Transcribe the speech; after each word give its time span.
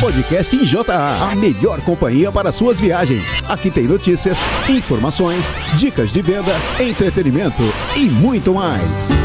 Podcast 0.00 0.54
em 0.54 0.64
JA, 0.64 1.28
a 1.28 1.34
melhor 1.34 1.80
companhia 1.80 2.30
para 2.30 2.52
suas 2.52 2.80
viagens. 2.80 3.34
Aqui 3.48 3.68
tem 3.68 3.84
notícias, 3.84 4.38
informações, 4.68 5.56
dicas 5.74 6.12
de 6.12 6.22
venda, 6.22 6.54
entretenimento 6.78 7.62
e 7.96 8.04
muito 8.04 8.54
mais. 8.54 9.18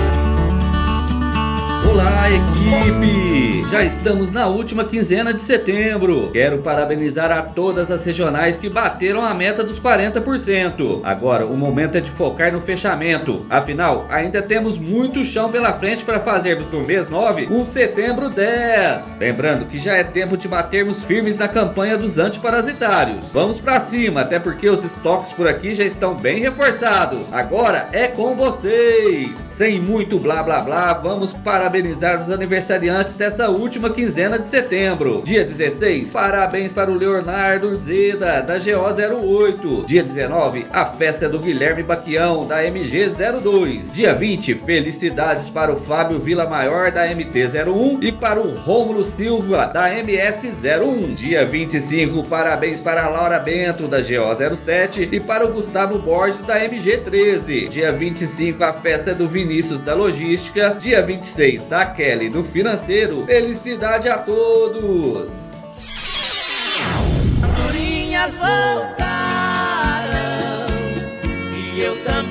Olá, 1.94 2.28
equipe! 2.28 3.64
Já 3.70 3.84
estamos 3.84 4.32
na 4.32 4.48
última 4.48 4.84
quinzena 4.84 5.34
de 5.34 5.42
setembro. 5.42 6.30
Quero 6.32 6.60
parabenizar 6.60 7.32
a 7.32 7.42
todas 7.42 7.90
as 7.90 8.06
regionais 8.06 8.56
que 8.56 8.70
bateram 8.70 9.22
a 9.22 9.34
meta 9.34 9.64
dos 9.64 9.80
40%. 9.80 11.02
Agora, 11.04 11.46
o 11.46 11.58
momento 11.58 11.98
é 11.98 12.02
de 12.02 12.12
focar 12.12 12.52
no 12.52 12.60
fechamento. 12.60 13.46
Afinal, 13.50 14.06
ainda 14.12 14.42
temos 14.44 14.78
muito 14.78 15.26
chão 15.26 15.50
pela 15.52 15.74
frente 15.74 16.04
para 16.04 16.20
fazermos 16.20 16.68
no 16.72 16.82
mês 16.82 17.10
9 17.10 17.48
um 17.50 17.66
setembro 17.66 18.30
10. 18.30 19.20
Lembrando 19.20 19.66
que 19.66 19.80
já 19.80 19.96
é 19.96 20.04
tempo 20.04 20.38
de 20.38 20.48
batermos 20.48 21.04
firmes 21.04 21.40
na 21.40 21.48
campanha 21.48 21.98
dos 21.98 22.20
antiparasitários. 22.20 23.34
Vamos 23.34 23.60
para 23.60 23.80
cima, 23.80 24.22
até 24.22 24.40
porque 24.40 24.70
os 24.70 24.84
estoques 24.84 25.34
por 25.34 25.48
aqui 25.48 25.74
já 25.74 25.84
estão 25.84 26.14
bem 26.14 26.40
reforçados. 26.40 27.34
Agora 27.34 27.90
é 27.92 28.08
com 28.08 28.36
vocês. 28.36 29.32
Sem 29.42 29.80
muito 29.80 30.20
blá 30.20 30.44
blá 30.44 30.62
blá, 30.62 30.94
vamos 30.94 31.34
para 31.34 31.70
parabenizar 31.84 32.18
os 32.18 32.32
aniversariantes 32.32 33.16
dessa 33.16 33.50
última 33.50 33.90
quinzena 33.90 34.40
de 34.40 34.48
setembro. 34.48 35.22
Dia 35.24 35.44
16, 35.44 36.14
parabéns 36.14 36.72
para 36.72 36.90
o 36.90 36.96
Leonardo 36.96 37.78
Zeda, 37.78 38.42
da 38.42 38.56
GO08. 38.56 39.86
Dia 39.86 40.02
19, 40.02 40.66
a 40.72 40.86
festa 40.86 41.28
do 41.28 41.40
Guilherme 41.40 41.84
Baquião, 41.84 42.48
da 42.48 42.64
MG02. 42.64 43.92
Dia 43.92 44.14
20, 44.14 44.56
felicidades 44.56 45.50
para 45.50 45.74
o 45.74 45.76
Fábio 45.76 46.18
Vila 46.18 46.48
Maior, 46.48 46.92
da 46.92 47.06
MT01 47.08 48.02
e 48.02 48.12
para 48.12 48.40
o 48.40 48.56
Rômulo 48.56 49.04
Silva, 49.04 49.66
da 49.66 49.90
MS01. 49.90 51.14
Dia 51.14 51.46
25, 51.46 52.24
parabéns 52.24 52.80
para 52.80 53.04
a 53.04 53.10
Laura 53.10 53.40
Bento, 53.40 53.88
da 53.88 54.00
GO07 54.00 55.10
e 55.12 55.20
para 55.20 55.46
o 55.46 55.52
Gustavo 55.52 56.00
Borges, 56.00 56.46
da 56.46 56.60
MG13. 56.60 57.68
Dia 57.68 57.92
25, 57.92 58.64
a 58.64 58.72
festa 58.72 59.14
do 59.14 59.28
Vinícius, 59.28 59.82
da 59.82 59.94
Logística. 59.94 60.76
Dia 60.80 61.02
26, 61.02 61.66
da 61.74 61.88
Kelly 61.88 62.30
do 62.30 62.44
Financeiro. 62.44 63.26
Felicidade 63.26 64.08
a 64.08 64.20
todos! 64.20 65.60
Andorinhas 67.44 68.38
voltaram 68.38 68.94
e 71.74 71.82
eu 71.82 71.98
também 72.04 72.23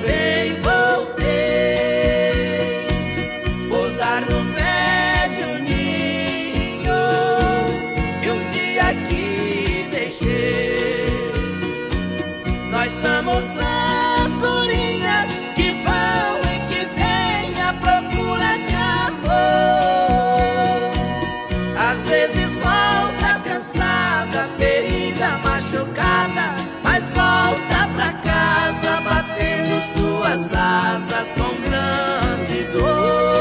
mas 26.83 27.13
volta 27.13 27.87
pra 27.95 28.13
casa 28.13 29.01
batendo 29.01 29.81
suas 29.93 30.53
asas 30.53 31.33
com 31.33 31.61
grande 31.61 32.63
dor. 32.71 33.33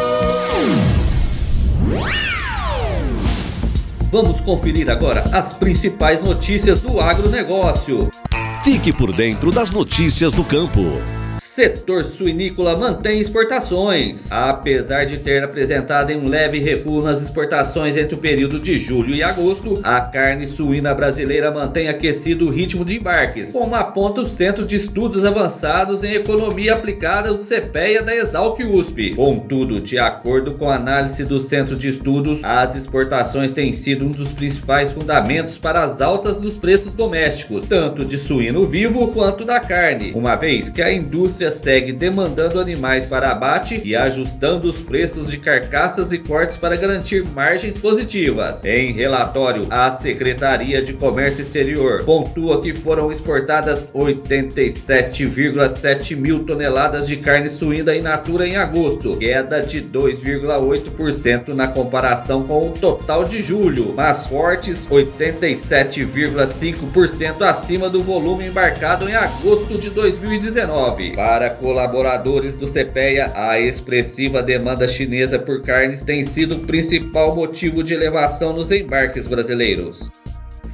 Vamos 4.10 4.40
conferir 4.40 4.90
agora 4.90 5.30
as 5.33 5.52
principais 5.52 6.22
notícias 6.22 6.80
do 6.80 7.00
agronegócio. 7.00 8.10
Fique 8.62 8.92
por 8.92 9.12
dentro 9.12 9.50
das 9.50 9.70
notícias 9.70 10.33
do 10.33 10.44
campo. 10.44 11.00
Setor 11.55 12.03
suinícola 12.03 12.74
mantém 12.79 13.20
exportações. 13.20 14.33
Apesar 14.33 15.05
de 15.05 15.18
ter 15.18 15.45
apresentado 15.45 16.11
um 16.14 16.27
leve 16.27 16.58
recuo 16.58 17.02
nas 17.02 17.20
exportações 17.20 17.95
entre 17.98 18.14
o 18.14 18.18
período 18.18 18.58
de 18.58 18.79
julho 18.79 19.14
e 19.14 19.23
agosto, 19.23 19.79
a 19.83 20.01
carne 20.01 20.46
suína 20.46 20.95
brasileira 20.95 21.51
mantém 21.51 21.90
aquecido 21.90 22.46
o 22.46 22.51
ritmo 22.51 22.86
de 22.86 22.96
embarques, 22.96 23.52
como 23.52 23.74
aponta 23.74 24.23
o 24.23 24.27
Centro 24.27 24.64
de 24.64 24.77
Estudos 24.77 25.27
Avançados 25.27 26.02
em 26.02 26.14
Economia 26.14 26.73
Aplicada 26.73 27.35
do 27.35 27.45
CPEA 27.45 28.02
da 28.02 28.17
Exalc 28.17 28.58
USP. 28.64 29.14
Contudo, 29.14 29.79
de 29.79 29.98
acordo 29.98 30.55
com 30.55 30.70
a 30.70 30.77
análise 30.77 31.23
do 31.23 31.39
Centro 31.39 31.77
de 31.77 31.90
Estudos, 31.90 32.42
as 32.42 32.77
exportações 32.77 33.52
têm 33.52 33.74
sido 33.74 34.07
um 34.07 34.11
dos 34.11 34.33
principais 34.33 34.90
fundamentos 34.90 35.58
para 35.58 35.84
as 35.84 36.01
altas 36.01 36.40
dos 36.40 36.57
preços 36.57 36.95
domésticos, 36.95 37.69
tanto 37.69 38.07
de 38.07 38.17
suíno 38.17 38.64
vivo 38.64 39.08
quanto 39.08 39.45
da 39.45 39.61
carne, 39.61 40.13
uma 40.14 40.34
vez 40.34 40.70
que 40.70 40.80
a 40.80 40.90
indústria 40.90 41.42
segue 41.51 41.92
demandando 41.92 42.61
animais 42.61 43.07
para 43.07 43.30
abate 43.30 43.80
e 43.85 43.97
ajustando 43.97 44.69
os 44.69 44.80
preços 44.80 45.30
de 45.30 45.39
carcaças 45.39 46.13
e 46.13 46.19
cortes 46.19 46.57
para 46.57 46.77
garantir 46.77 47.25
margens 47.25 47.79
positivas. 47.79 48.64
Em 48.64 48.92
relatório, 48.92 49.67
a 49.70 49.91
Secretaria 49.91 50.83
de 50.83 50.92
Comércio 50.92 51.42
Exterior 51.42 52.05
pontua 52.05 52.61
que 52.61 52.73
foram 52.73 53.11
exportadas 53.11 53.89
87,7 53.92 56.17
mil 56.17 56.45
toneladas 56.45 57.07
de 57.07 57.17
carne 57.17 57.48
suína 57.48 57.97
in 57.97 58.02
natura 58.02 58.47
em 58.47 58.57
agosto, 58.57 59.17
queda 59.17 59.61
de 59.61 59.81
2,8% 59.83 61.48
na 61.48 61.67
comparação 61.69 62.42
com 62.42 62.69
o 62.69 62.73
total 62.73 63.25
de 63.25 63.41
julho, 63.41 63.95
mas 63.97 64.27
fortes 64.27 64.86
87,5% 64.89 67.41
acima 67.42 67.89
do 67.89 68.02
volume 68.02 68.47
embarcado 68.47 69.08
em 69.08 69.14
agosto 69.14 69.79
de 69.79 69.89
2019. 69.91 71.14
Para 71.17 71.32
colaboradores 71.51 72.55
do 72.55 72.67
CPEA, 72.67 73.33
a 73.35 73.59
expressiva 73.59 74.43
demanda 74.43 74.87
chinesa 74.87 75.39
por 75.39 75.63
carnes 75.63 76.03
tem 76.03 76.23
sido 76.23 76.57
o 76.57 76.61
principal 76.61 77.35
motivo 77.35 77.83
de 77.83 77.95
elevação 77.95 78.53
nos 78.53 78.70
embarques 78.70 79.27
brasileiros. 79.27 80.11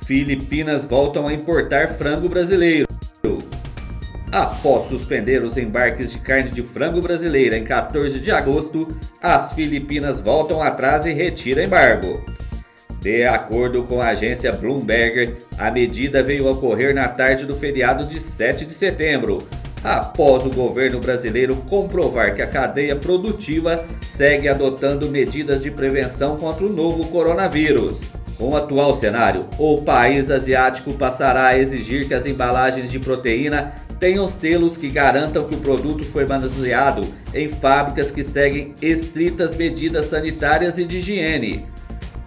Filipinas 0.07 0.85
voltam 0.85 1.29
a 1.29 1.33
importar 1.33 1.89
frango 1.89 2.29
brasileiro. 2.29 2.87
Após 4.33 4.89
suspender 4.89 5.43
os 5.43 5.57
embarques 5.57 6.13
de 6.13 6.19
carne 6.19 6.51
de 6.51 6.63
frango 6.63 7.01
brasileira 7.01 7.57
em 7.57 7.65
14 7.65 8.21
de 8.21 8.31
agosto, 8.31 8.89
as 9.23 9.53
Filipinas 9.53 10.21
voltam 10.21 10.63
atrás 10.63 11.07
e 11.07 11.13
retiram 11.13 11.63
embargo. 11.63 12.23
De 13.01 13.25
acordo 13.25 13.85
com 13.85 14.03
a 14.03 14.09
agência 14.09 14.53
Bloomberg, 14.53 15.37
a 15.57 15.71
medida 15.71 16.23
veio 16.23 16.47
ocorrer 16.47 16.95
na 16.95 17.09
tarde 17.09 17.47
do 17.47 17.57
feriado 17.57 18.05
de 18.05 18.21
7 18.21 18.67
de 18.67 18.75
setembro, 18.75 19.39
após 19.83 20.45
o 20.45 20.51
governo 20.51 21.01
brasileiro 21.01 21.57
comprovar 21.69 22.35
que 22.35 22.43
a 22.43 22.47
cadeia 22.47 22.97
produtiva 22.97 23.85
segue 24.07 24.49
adotando 24.49 25.09
medidas 25.09 25.63
de 25.63 25.71
prevenção 25.71 26.37
contra 26.37 26.65
o 26.65 26.73
novo 26.73 27.07
coronavírus. 27.07 28.01
Com 28.37 28.51
o 28.51 28.57
atual 28.57 28.95
cenário, 28.95 29.47
o 29.59 29.83
país 29.83 30.31
asiático 30.31 30.93
passará 30.93 31.49
a 31.49 31.59
exigir 31.59 32.07
que 32.07 32.15
as 32.15 32.25
embalagens 32.25 32.91
de 32.91 33.01
proteína 33.01 33.73
tenham 33.99 34.29
selos 34.29 34.77
que 34.77 34.89
garantam 34.89 35.45
que 35.45 35.57
o 35.57 35.61
produto 35.61 36.05
foi 36.05 36.25
manuseado 36.25 37.09
em 37.35 37.49
fábricas 37.49 38.13
que 38.13 38.23
seguem 38.23 38.75
estritas 38.81 39.57
medidas 39.57 40.05
sanitárias 40.05 40.79
e 40.79 40.85
de 40.85 40.99
higiene. 40.99 41.67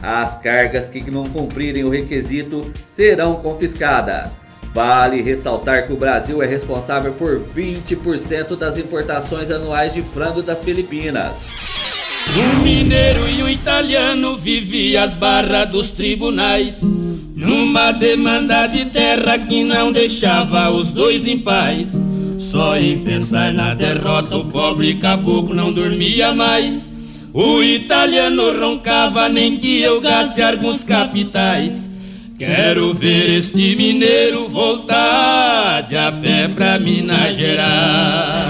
As 0.04 0.36
cargas 0.36 0.90
que 0.90 1.10
não 1.10 1.24
cumprirem 1.24 1.86
o 1.86 1.90
requisito 1.90 2.70
serão 2.84 3.36
confiscadas. 3.36 4.32
Vale 4.74 5.22
ressaltar 5.22 5.86
que 5.86 5.92
o 5.92 5.98
Brasil 5.98 6.42
é 6.42 6.48
responsável 6.48 7.12
por 7.14 7.40
20% 7.40 8.56
das 8.58 8.78
importações 8.78 9.52
anuais 9.52 9.94
de 9.94 10.02
frango 10.02 10.42
das 10.42 10.64
Filipinas. 10.64 11.72
O 12.34 12.64
mineiro 12.64 13.28
e 13.28 13.44
o 13.44 13.50
italiano 13.50 14.38
viviam 14.38 15.04
as 15.04 15.14
barras 15.14 15.70
dos 15.70 15.92
tribunais, 15.92 16.82
numa 17.36 17.92
demanda 17.92 18.68
de 18.68 18.86
terra 18.86 19.38
que 19.38 19.62
não 19.66 19.92
deixava 19.92 20.70
os 20.70 20.94
dois 20.94 21.28
em 21.28 21.40
paz. 21.40 21.92
Só 22.40 22.78
em 22.78 23.04
pensar 23.04 23.54
na 23.54 23.74
derrota, 23.74 24.38
o 24.38 24.46
pobre 24.46 24.96
caboclo 24.96 25.54
não 25.54 25.74
dormia 25.74 26.34
mais. 26.34 26.94
O 27.34 27.62
italiano 27.62 28.58
roncava, 28.58 29.28
nem 29.28 29.58
que 29.58 29.82
eu 29.82 30.00
gaste 30.00 30.42
alguns 30.42 30.82
capitais. 30.82 31.91
Quero 32.44 32.92
ver 32.92 33.30
este 33.30 33.76
mineiro 33.76 34.50
voltar 34.50 35.82
de 35.88 35.96
a 35.96 36.12
pé 36.12 36.48
pra 36.48 36.80
Minas 36.80 37.38
Gerais. 37.38 38.48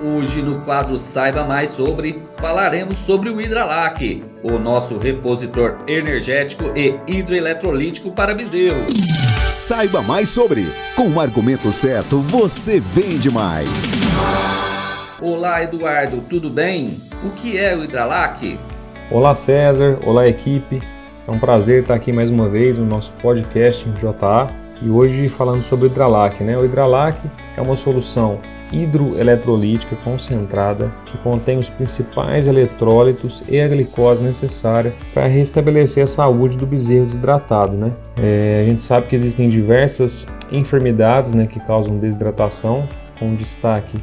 Hoje 0.00 0.40
no 0.40 0.60
quadro 0.60 0.96
Saiba 0.96 1.42
Mais 1.42 1.70
sobre, 1.70 2.22
falaremos 2.36 2.96
sobre 2.96 3.28
o 3.28 3.40
Hidralac, 3.40 4.22
o 4.44 4.56
nosso 4.60 4.98
repositor 4.98 5.78
energético 5.88 6.66
e 6.76 6.94
hidroeletrolítico 7.08 8.12
para 8.12 8.32
bezerro. 8.32 8.86
Saiba 9.50 10.00
mais 10.00 10.30
sobre. 10.30 10.64
Com 10.94 11.08
o 11.08 11.20
argumento 11.20 11.72
certo, 11.72 12.20
você 12.20 12.78
vende 12.78 13.32
mais. 13.32 13.68
Olá 15.20 15.60
Eduardo, 15.64 16.24
tudo 16.30 16.48
bem? 16.48 17.02
O 17.24 17.30
que 17.30 17.58
é 17.58 17.74
o 17.74 17.82
Hidralac? 17.82 18.56
Olá 19.10 19.34
César, 19.34 19.98
olá 20.04 20.28
equipe. 20.28 20.82
É 21.26 21.30
um 21.30 21.38
prazer 21.38 21.80
estar 21.80 21.94
aqui 21.94 22.12
mais 22.12 22.30
uma 22.30 22.46
vez 22.46 22.76
no 22.76 22.84
nosso 22.84 23.10
podcast 23.22 23.88
em 23.88 23.92
JA 23.94 24.48
e 24.82 24.90
hoje 24.90 25.30
falando 25.30 25.62
sobre 25.62 25.86
Hidralac. 25.86 26.44
Né? 26.44 26.58
O 26.58 26.64
Hidralac 26.66 27.18
é 27.56 27.62
uma 27.62 27.74
solução 27.74 28.38
hidroeletrolítica 28.70 29.96
concentrada 30.04 30.92
que 31.06 31.16
contém 31.18 31.56
os 31.56 31.70
principais 31.70 32.46
eletrólitos 32.46 33.42
e 33.48 33.58
a 33.58 33.66
glicose 33.66 34.22
necessária 34.22 34.92
para 35.14 35.26
restabelecer 35.26 36.04
a 36.04 36.06
saúde 36.06 36.58
do 36.58 36.66
bezerro 36.66 37.06
desidratado. 37.06 37.78
Né? 37.78 37.90
É, 38.20 38.62
a 38.62 38.68
gente 38.68 38.82
sabe 38.82 39.06
que 39.06 39.16
existem 39.16 39.48
diversas 39.48 40.26
enfermidades 40.52 41.32
né, 41.32 41.46
que 41.46 41.58
causam 41.60 41.96
desidratação, 41.96 42.86
com 43.18 43.34
destaque 43.34 43.98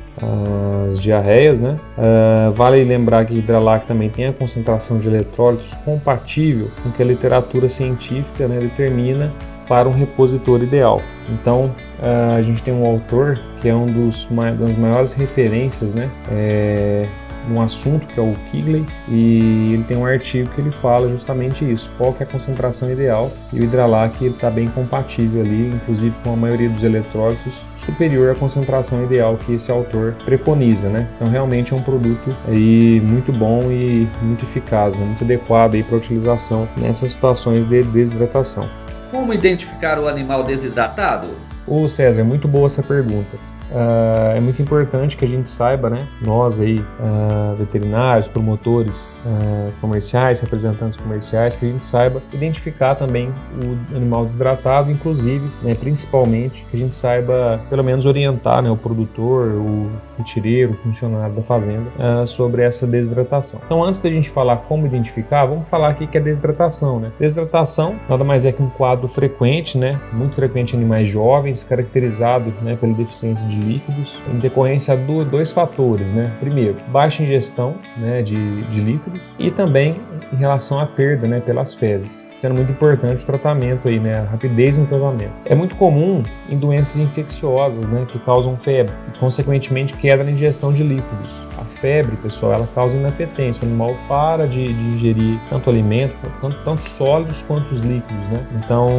as 0.88 1.00
diarreias, 1.00 1.60
né? 1.60 1.80
Uh, 1.98 2.52
vale 2.52 2.84
lembrar 2.84 3.26
que 3.26 3.38
Hidralac 3.38 3.86
também 3.86 4.10
tem 4.10 4.28
a 4.28 4.34
concentração 4.34 4.98
de 4.98 5.08
eletrólitos 5.08 5.74
compatível 5.86 6.68
com 6.84 6.92
que 6.92 7.02
a 7.02 7.06
literatura 7.06 7.70
científica 7.70 8.48
né, 8.48 8.60
determina 8.60 9.32
para 9.68 9.90
um 9.90 9.92
repositor 9.92 10.62
ideal. 10.62 11.02
Então, 11.30 11.72
uh, 12.00 12.36
a 12.38 12.42
gente 12.42 12.62
tem 12.62 12.74
um 12.74 12.86
autor 12.86 13.40
que 13.60 13.70
é 13.70 13.74
um 13.74 13.86
dos 13.86 14.28
das 14.60 14.78
maiores 14.78 15.14
referências, 15.14 15.94
né? 15.94 16.10
É, 16.32 17.08
num 17.48 17.62
assunto 17.62 18.06
que 18.08 18.20
é 18.20 18.24
o 18.24 18.34
Kigley 18.52 18.86
e 19.08 19.74
ele 19.74 19.84
tem 19.84 19.98
um 19.98 20.06
artigo 20.06 20.50
que 20.50 20.62
ele 20.62 20.72
fala 20.72 21.10
justamente 21.10 21.70
isso, 21.70 21.92
qual 21.98 22.14
que 22.14 22.24
é 22.24 22.26
a 22.26 22.30
concentração 22.30 22.92
ideal 22.92 23.32
e 23.54 23.60
o 23.60 23.64
Hidralac 23.64 24.24
ele 24.24 24.34
está 24.34 24.50
bem 24.50 24.68
compatível 24.68 25.42
ali, 25.42 25.70
inclusive 25.74 26.16
com 26.24 26.34
a 26.34 26.36
maioria 26.36 26.70
dos 26.70 26.84
eletrólitos 26.84 27.66
superior 27.76 28.32
à 28.32 28.36
concentração 28.36 29.04
ideal 29.04 29.38
que 29.38 29.54
esse 29.54 29.72
autor 29.72 30.14
preconiza, 30.26 30.90
né? 30.90 31.08
Então 31.16 31.30
realmente 31.30 31.74
é 31.74 31.76
um 31.76 31.82
produto 31.82 32.36
aí 32.48 33.02
muito 33.04 33.32
bom 33.32 33.72
e 33.72 34.08
muito 34.22 34.46
eficaz, 34.46 34.96
né? 34.96 35.06
muito 35.06 35.24
adequado 35.24 35.76
aí 35.76 35.84
para 35.84 35.98
utilização 35.98 36.68
nessas 36.78 37.12
situações 37.12 37.66
de 37.66 37.84
desidratação. 37.84 38.70
Como 39.12 39.34
identificar 39.34 40.00
o 40.00 40.08
animal 40.08 40.44
desidratado? 40.44 41.28
Ô 41.68 41.88
César, 41.88 42.24
muito 42.24 42.48
boa 42.48 42.66
essa 42.66 42.84
pergunta. 42.84 43.55
Uh, 43.72 44.38
é 44.38 44.40
muito 44.40 44.62
importante 44.62 45.18
que 45.18 45.26
a 45.26 45.28
gente 45.28 45.50
saiba, 45.50 45.90
né, 45.90 46.06
nós 46.22 46.60
aí, 46.60 46.80
uh, 46.80 47.56
veterinários, 47.56 48.28
promotores 48.28 49.16
uh, 49.26 49.72
comerciais, 49.82 50.40
representantes 50.40 50.98
comerciais, 50.98 51.56
que 51.56 51.66
a 51.66 51.70
gente 51.70 51.84
saiba 51.84 52.22
identificar 52.34 52.96
também 52.96 53.30
o 53.64 53.96
animal 53.96 54.26
desidratado, 54.26 54.92
inclusive, 54.92 55.48
né, 55.64 55.76
principalmente, 55.76 56.66
que 56.70 56.78
a 56.78 56.80
gente 56.80 56.96
saiba 56.96 57.60
pelo 57.70 57.84
menos 57.84 58.06
orientar 58.06 58.62
né, 58.62 58.70
o 58.70 58.78
produtor, 58.78 59.48
o 59.48 59.90
retireiro, 60.18 60.74
o 60.74 60.76
funcionário 60.78 61.36
da 61.36 61.42
fazenda 61.42 61.86
sobre 62.26 62.62
essa 62.62 62.88
desidratação. 62.88 63.60
Então, 63.66 63.84
antes 63.84 64.00
da 64.00 64.10
gente 64.10 64.30
falar 64.30 64.58
como 64.58 64.86
identificar, 64.86 65.46
vamos 65.46 65.68
falar 65.68 65.90
aqui 65.90 66.08
que 66.08 66.18
é 66.18 66.22
desidratação. 66.22 67.00
Né? 67.00 67.12
Desidratação 67.20 67.96
nada 68.08 68.24
mais 68.24 68.46
é 68.46 68.52
que 68.52 68.62
um 68.62 68.70
quadro 68.70 69.08
frequente, 69.08 69.78
né, 69.78 70.00
muito 70.14 70.36
frequente 70.36 70.74
em 70.74 70.78
animais 70.78 71.10
jovens, 71.10 71.64
caracterizado 71.64 72.54
né, 72.62 72.78
pela 72.80 72.94
deficiência 72.94 73.48
de 73.48 73.55
de 73.56 73.62
líquidos 73.62 74.19
em 74.34 74.40
decorrência 74.40 74.96
de 74.96 75.25
dois 75.25 75.52
fatores, 75.52 76.12
né? 76.12 76.31
Primeiro, 76.40 76.75
baixa 76.90 77.24
ingestão 77.24 77.75
né, 77.98 78.22
de, 78.22 78.63
de 78.63 78.81
líquidos 78.81 79.22
e 79.40 79.50
também 79.50 79.96
em 80.34 80.36
relação 80.36 80.80
à 80.80 80.86
perda 80.86 81.28
né, 81.28 81.40
pelas 81.40 81.74
fezes 81.74 82.25
sendo 82.46 82.56
muito 82.56 82.72
importante 82.72 83.24
o 83.24 83.26
tratamento 83.26 83.88
aí, 83.88 84.00
né, 84.00 84.20
a 84.20 84.24
rapidez 84.24 84.78
no 84.78 84.86
tratamento. 84.86 85.32
É 85.46 85.56
muito 85.56 85.76
comum 85.76 86.22
em 86.48 86.58
doenças 86.58 86.98
infecciosas, 86.98 87.84
né, 87.88 88.06
que 88.08 88.20
causam 88.20 88.56
febre 88.56 88.94
e 89.14 89.18
consequentemente 89.18 89.94
queda 89.94 90.24
na 90.24 90.30
ingestão 90.30 90.72
de 90.72 90.84
líquidos 90.84 91.46
febre, 91.86 92.16
pessoal, 92.18 92.54
ela 92.54 92.70
causa 92.74 92.98
inapetência. 92.98 93.64
O 93.64 93.68
animal 93.68 93.96
para 94.08 94.48
de, 94.48 94.74
de 94.74 94.84
ingerir 94.96 95.40
tanto 95.50 95.70
alimento, 95.70 96.16
tanto, 96.42 96.58
tanto 96.64 96.82
sólidos 96.82 97.44
quanto 97.44 97.74
os 97.74 97.82
líquidos, 97.82 98.26
né? 98.28 98.46
Então, 98.64 98.90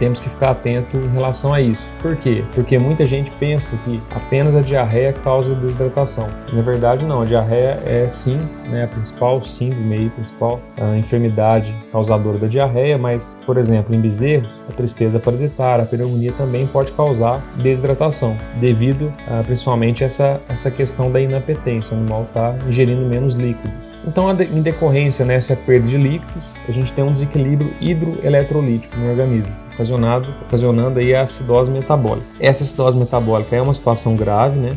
temos 0.00 0.18
que 0.18 0.28
ficar 0.28 0.50
atento 0.50 0.96
em 0.96 1.08
relação 1.08 1.54
a 1.54 1.60
isso. 1.60 1.88
Por 2.02 2.16
quê? 2.16 2.44
Porque 2.54 2.76
muita 2.76 3.06
gente 3.06 3.30
pensa 3.32 3.76
que 3.84 4.02
apenas 4.14 4.56
a 4.56 4.60
diarreia 4.60 5.12
causa 5.12 5.54
desidratação. 5.54 6.26
Na 6.52 6.62
verdade, 6.62 7.04
não. 7.04 7.22
A 7.22 7.24
diarreia 7.24 7.80
é 7.84 8.08
sim 8.10 8.38
né, 8.68 8.84
a 8.84 8.88
principal 8.88 9.42
síndrome 9.44 9.94
aí, 9.94 10.10
principal 10.10 10.60
a 10.76 10.96
enfermidade 10.96 11.74
causadora 11.92 12.38
da 12.38 12.46
diarreia, 12.48 12.83
mas, 12.98 13.38
por 13.46 13.56
exemplo, 13.56 13.94
em 13.94 14.00
bezerros, 14.00 14.60
a 14.68 14.72
tristeza 14.72 15.18
parasitária, 15.18 15.84
a 15.84 15.86
pneumonia 15.86 16.32
também 16.32 16.66
pode 16.66 16.92
causar 16.92 17.40
desidratação, 17.56 18.36
devido 18.60 19.12
a, 19.26 19.42
principalmente 19.42 20.04
essa 20.04 20.40
essa 20.48 20.70
questão 20.70 21.10
da 21.10 21.20
inapetência. 21.20 21.94
O 21.94 21.98
animal 21.98 22.24
está 22.24 22.56
ingerindo 22.68 23.04
menos 23.06 23.34
líquidos. 23.34 23.72
Então, 24.06 24.30
em 24.30 24.60
decorrência 24.60 25.24
nessa 25.24 25.56
perda 25.56 25.88
de 25.88 25.96
líquidos, 25.96 26.44
a 26.68 26.72
gente 26.72 26.92
tem 26.92 27.02
um 27.02 27.12
desequilíbrio 27.12 27.72
hidroeletrolítico 27.80 28.94
no 28.98 29.10
organismo, 29.10 29.52
ocasionado, 29.72 30.28
ocasionando 30.46 30.98
aí 30.98 31.14
a 31.14 31.22
acidose 31.22 31.70
metabólica. 31.70 32.26
Essa 32.38 32.64
acidose 32.64 32.98
metabólica 32.98 33.56
é 33.56 33.62
uma 33.62 33.72
situação 33.72 34.14
grave, 34.14 34.58
né? 34.58 34.76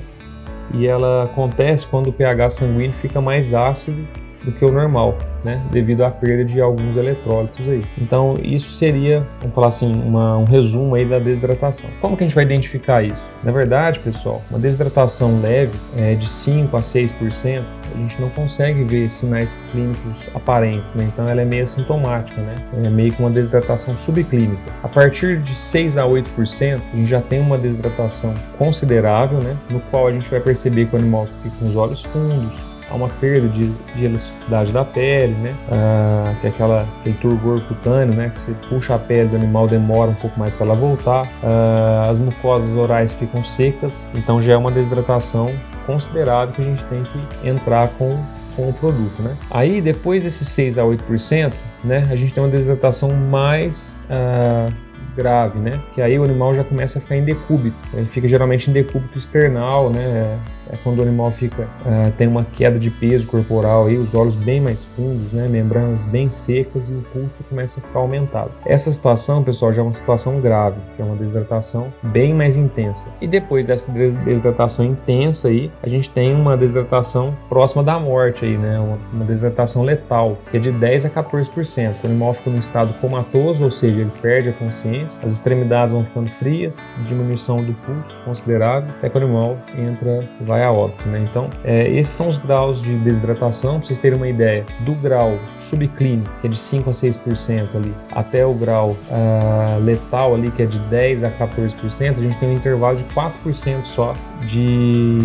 E 0.73 0.87
ela 0.87 1.23
acontece 1.23 1.85
quando 1.87 2.07
o 2.07 2.13
pH 2.13 2.51
sanguíneo 2.51 2.93
fica 2.93 3.19
mais 3.19 3.53
ácido 3.53 4.07
do 4.47 4.53
que 4.53 4.63
o 4.63 4.71
normal 4.71 5.17
né, 5.43 5.61
devido 5.71 6.03
à 6.03 6.09
perda 6.09 6.43
de 6.43 6.59
alguns 6.61 6.95
eletrólitos 6.95 7.67
aí. 7.67 7.83
Então, 7.97 8.33
isso 8.41 8.71
seria, 8.71 9.25
vamos 9.39 9.53
falar 9.53 9.67
assim, 9.67 9.91
uma, 9.93 10.37
um 10.37 10.45
resumo 10.45 10.95
aí 10.95 11.05
da 11.05 11.19
desidratação. 11.19 11.89
Como 12.01 12.15
que 12.15 12.23
a 12.23 12.27
gente 12.27 12.35
vai 12.35 12.45
identificar 12.45 13.03
isso? 13.03 13.35
Na 13.43 13.51
verdade, 13.51 13.99
pessoal, 13.99 14.41
uma 14.49 14.59
desidratação 14.59 15.41
leve 15.41 15.77
é, 15.95 16.15
de 16.15 16.27
5 16.27 16.75
a 16.75 16.81
6%, 16.81 17.63
a 17.93 17.97
gente 17.97 18.19
não 18.21 18.29
consegue 18.29 18.83
ver 18.83 19.09
sinais 19.09 19.65
clínicos 19.71 20.29
aparentes, 20.33 20.93
né? 20.93 21.09
Então, 21.13 21.27
ela 21.27 21.41
é 21.41 21.45
meio 21.45 21.67
sintomática, 21.67 22.41
né? 22.41 22.55
É 22.83 22.89
meio 22.89 23.11
que 23.11 23.19
uma 23.21 23.29
desidratação 23.29 23.95
subclínica. 23.95 24.61
A 24.83 24.87
partir 24.87 25.39
de 25.39 25.53
6 25.55 25.97
a 25.97 26.05
8%, 26.05 26.81
a 26.93 26.95
gente 26.95 27.07
já 27.07 27.21
tem 27.21 27.39
uma 27.39 27.57
desidratação 27.57 28.33
considerável, 28.57 29.39
né? 29.39 29.55
No 29.69 29.79
qual 29.79 30.07
a 30.07 30.11
gente 30.11 30.29
vai 30.29 30.39
perceber 30.39 30.87
que 30.87 30.95
o 30.95 30.99
animal 30.99 31.27
fica 31.41 31.55
com 31.59 31.67
os 31.67 31.75
olhos 31.75 32.03
fundos, 32.03 32.66
há 32.89 32.95
uma 32.95 33.09
perda 33.09 33.47
de, 33.47 33.69
de 33.95 34.05
elasticidade 34.05 34.71
da 34.71 34.83
pele, 34.83 35.33
né? 35.35 35.55
Ah, 35.71 36.35
que 36.39 36.47
é 36.47 36.49
aquela, 36.49 36.87
aquele 36.99 37.15
turgor 37.17 37.61
cutâneo, 37.61 38.13
né? 38.13 38.31
Que 38.33 38.41
você 38.41 38.51
puxa 38.69 38.95
a 38.95 38.99
pele 38.99 39.29
do 39.29 39.35
animal, 39.35 39.67
demora 39.67 40.11
um 40.11 40.15
pouco 40.15 40.39
mais 40.39 40.53
para 40.53 40.65
ela 40.65 40.75
voltar. 40.75 41.27
Ah, 41.43 42.07
as 42.09 42.19
mucosas 42.19 42.75
orais 42.75 43.13
ficam 43.13 43.43
secas, 43.43 43.93
então 44.13 44.41
já 44.41 44.53
é 44.53 44.57
uma 44.57 44.71
desidratação 44.71 45.53
considerável 45.85 46.53
que 46.53 46.61
a 46.61 46.65
gente 46.65 46.83
tem 46.85 47.03
que 47.03 47.47
entrar 47.47 47.87
com, 47.97 48.21
com 48.55 48.69
o 48.69 48.73
produto, 48.73 49.21
né? 49.21 49.35
Aí, 49.51 49.81
depois 49.81 50.23
desses 50.23 50.47
6 50.49 50.77
a 50.77 50.83
8%, 50.83 51.53
né? 51.83 52.07
A 52.11 52.15
gente 52.15 52.33
tem 52.33 52.43
uma 52.43 52.49
desidratação 52.49 53.09
mais... 53.09 54.03
Ah, 54.09 54.67
grave, 55.15 55.57
né? 55.57 55.71
Que 55.95 56.01
aí 56.01 56.19
o 56.19 56.23
animal 56.23 56.53
já 56.53 56.63
começa 56.63 56.99
a 56.99 57.01
ficar 57.01 57.17
em 57.17 57.23
decúbito. 57.23 57.75
Ele 57.91 58.05
fica 58.05 58.27
geralmente 58.27 58.69
em 58.69 58.73
decúbito 58.73 59.17
external, 59.17 59.89
né? 59.89 60.37
É 60.71 60.77
quando 60.83 60.99
o 60.99 61.01
animal 61.01 61.31
fica 61.31 61.67
é, 61.85 62.11
tem 62.11 62.27
uma 62.27 62.43
queda 62.43 62.79
de 62.79 62.89
peso 62.89 63.27
corporal 63.27 63.87
aí, 63.87 63.97
os 63.97 64.13
olhos 64.13 64.35
bem 64.35 64.59
mais 64.59 64.83
fundos, 64.83 65.31
né? 65.31 65.47
Membranas 65.47 66.01
bem 66.03 66.29
secas 66.29 66.89
e 66.89 66.91
o 66.91 67.01
pulso 67.13 67.43
começa 67.43 67.79
a 67.79 67.83
ficar 67.83 67.99
aumentado. 67.99 68.51
Essa 68.65 68.91
situação, 68.91 69.43
pessoal, 69.43 69.73
já 69.73 69.81
é 69.81 69.85
uma 69.85 69.93
situação 69.93 70.39
grave, 70.39 70.77
que 70.95 71.01
é 71.01 71.05
uma 71.05 71.15
desidratação 71.15 71.93
bem 72.03 72.33
mais 72.33 72.57
intensa. 72.57 73.07
E 73.21 73.27
depois 73.27 73.65
dessa 73.65 73.91
desidratação 73.91 74.85
intensa 74.85 75.47
aí, 75.47 75.71
a 75.81 75.89
gente 75.89 76.09
tem 76.09 76.33
uma 76.33 76.57
desidratação 76.57 77.35
próxima 77.49 77.83
da 77.83 77.99
morte 77.99 78.45
aí, 78.45 78.57
né? 78.57 78.79
Uma, 78.79 78.97
uma 79.13 79.25
desidratação 79.25 79.83
letal, 79.83 80.37
que 80.49 80.57
é 80.57 80.59
de 80.59 80.71
10 80.71 81.05
a 81.05 81.09
14%. 81.09 81.93
O 82.03 82.07
animal 82.07 82.33
fica 82.33 82.49
num 82.49 82.59
estado 82.59 82.93
comatoso, 82.95 83.63
ou 83.63 83.71
seja, 83.71 84.01
ele 84.01 84.11
perde 84.21 84.49
a 84.49 84.53
consciência 84.53 85.07
as 85.23 85.33
extremidades 85.33 85.93
vão 85.93 86.05
ficando 86.05 86.29
frias, 86.29 86.77
diminuição 87.07 87.63
do 87.63 87.73
pulso 87.73 88.23
considerável, 88.23 88.89
até 88.97 89.09
que 89.09 89.17
o 89.17 89.21
animal 89.21 89.57
entra, 89.77 90.27
vai 90.41 90.56
a 90.63 90.71
óbito. 90.71 91.07
Né? 91.07 91.25
Então, 91.29 91.49
é, 91.63 91.87
esses 91.89 92.13
são 92.13 92.27
os 92.27 92.37
graus 92.37 92.81
de 92.81 92.97
desidratação, 92.97 93.77
para 93.77 93.87
vocês 93.87 93.99
terem 93.99 94.17
uma 94.17 94.27
ideia, 94.27 94.63
do 94.81 94.93
grau 94.95 95.37
subclínico, 95.57 96.29
que 96.41 96.47
é 96.47 96.49
de 96.49 96.57
5 96.57 96.89
a 96.89 96.93
6% 96.93 97.75
ali, 97.75 97.93
até 98.11 98.45
o 98.45 98.53
grau 98.53 98.91
uh, 98.91 99.83
letal 99.83 100.35
ali, 100.35 100.51
que 100.51 100.63
é 100.63 100.65
de 100.65 100.79
10 100.79 101.23
a 101.23 101.31
14%, 101.31 102.17
a 102.17 102.21
gente 102.21 102.39
tem 102.39 102.49
um 102.49 102.53
intervalo 102.53 102.97
de 102.97 103.03
4% 103.05 103.83
só 103.83 104.13
de 104.45 105.17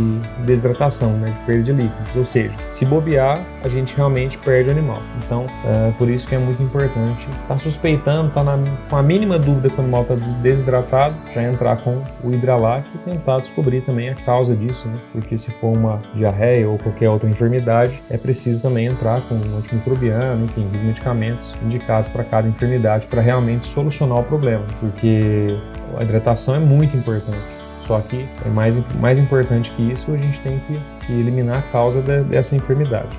desidratação, 0.45 1.13
né, 1.13 1.31
de 1.31 1.45
perda 1.45 1.63
de 1.63 1.73
líquidos. 1.73 2.17
Ou 2.17 2.25
seja, 2.25 2.53
se 2.67 2.85
bobear, 2.85 3.41
a 3.63 3.69
gente 3.69 3.95
realmente 3.97 4.39
perde 4.39 4.69
o 4.69 4.73
animal. 4.73 5.03
Então, 5.25 5.45
uh, 5.45 5.93
por 5.99 6.09
isso 6.09 6.27
que 6.27 6.35
é 6.35 6.39
muito 6.39 6.63
importante 6.63 7.29
estar 7.29 7.49
tá 7.49 7.59
suspeitando, 7.59 8.31
tá 8.31 8.43
com 8.89 8.97
a 8.97 9.03
mínima 9.03 9.39
dúvida 9.39 9.69
que 9.69 9.77
o 9.77 9.81
animal 9.81 10.03
está 10.03 10.15
desidratado, 10.15 11.15
já 11.35 11.43
entrar 11.43 11.77
com 11.77 12.03
o 12.25 12.33
hidralac 12.33 12.87
e 12.95 12.99
tentar 12.99 13.39
descobrir 13.39 13.83
também 13.83 14.11
a 14.11 14.15
causa 14.15 14.55
disso, 14.57 14.89
né? 14.89 14.99
Porque 15.13 15.22
se 15.39 15.51
for 15.51 15.77
uma 15.77 16.03
diarreia 16.15 16.69
ou 16.69 16.79
qualquer 16.79 17.09
outra 17.09 17.29
enfermidade, 17.29 18.01
é 18.11 18.17
preciso 18.17 18.63
também 18.63 18.87
entrar 18.87 19.21
com 19.23 19.35
um 19.35 19.59
antimicrobiano, 19.59 20.45
enfim, 20.45 20.67
os 20.73 20.83
medicamentos 20.83 21.55
indicados 21.65 22.11
para 22.11 22.25
cada 22.25 22.49
enfermidade 22.49 23.07
para 23.07 23.21
realmente 23.21 23.67
solucionar 23.67 24.21
o 24.21 24.25
problema, 24.25 24.65
porque 24.81 25.57
a 25.99 26.03
hidratação 26.03 26.55
é 26.55 26.61
muito 26.61 26.97
importante. 26.97 27.63
Só 27.87 28.01
que 28.01 28.27
é 28.45 28.49
mais, 28.49 28.79
mais 29.01 29.19
importante 29.19 29.71
que 29.73 29.83
isso, 29.91 30.13
a 30.13 30.17
gente 30.17 30.41
tem 30.41 30.61
que, 30.61 30.81
que 31.07 31.13
eliminar 31.13 31.59
a 31.59 31.63
causa 31.63 32.01
de, 32.01 32.23
dessa 32.23 32.55
enfermidade. 32.55 33.19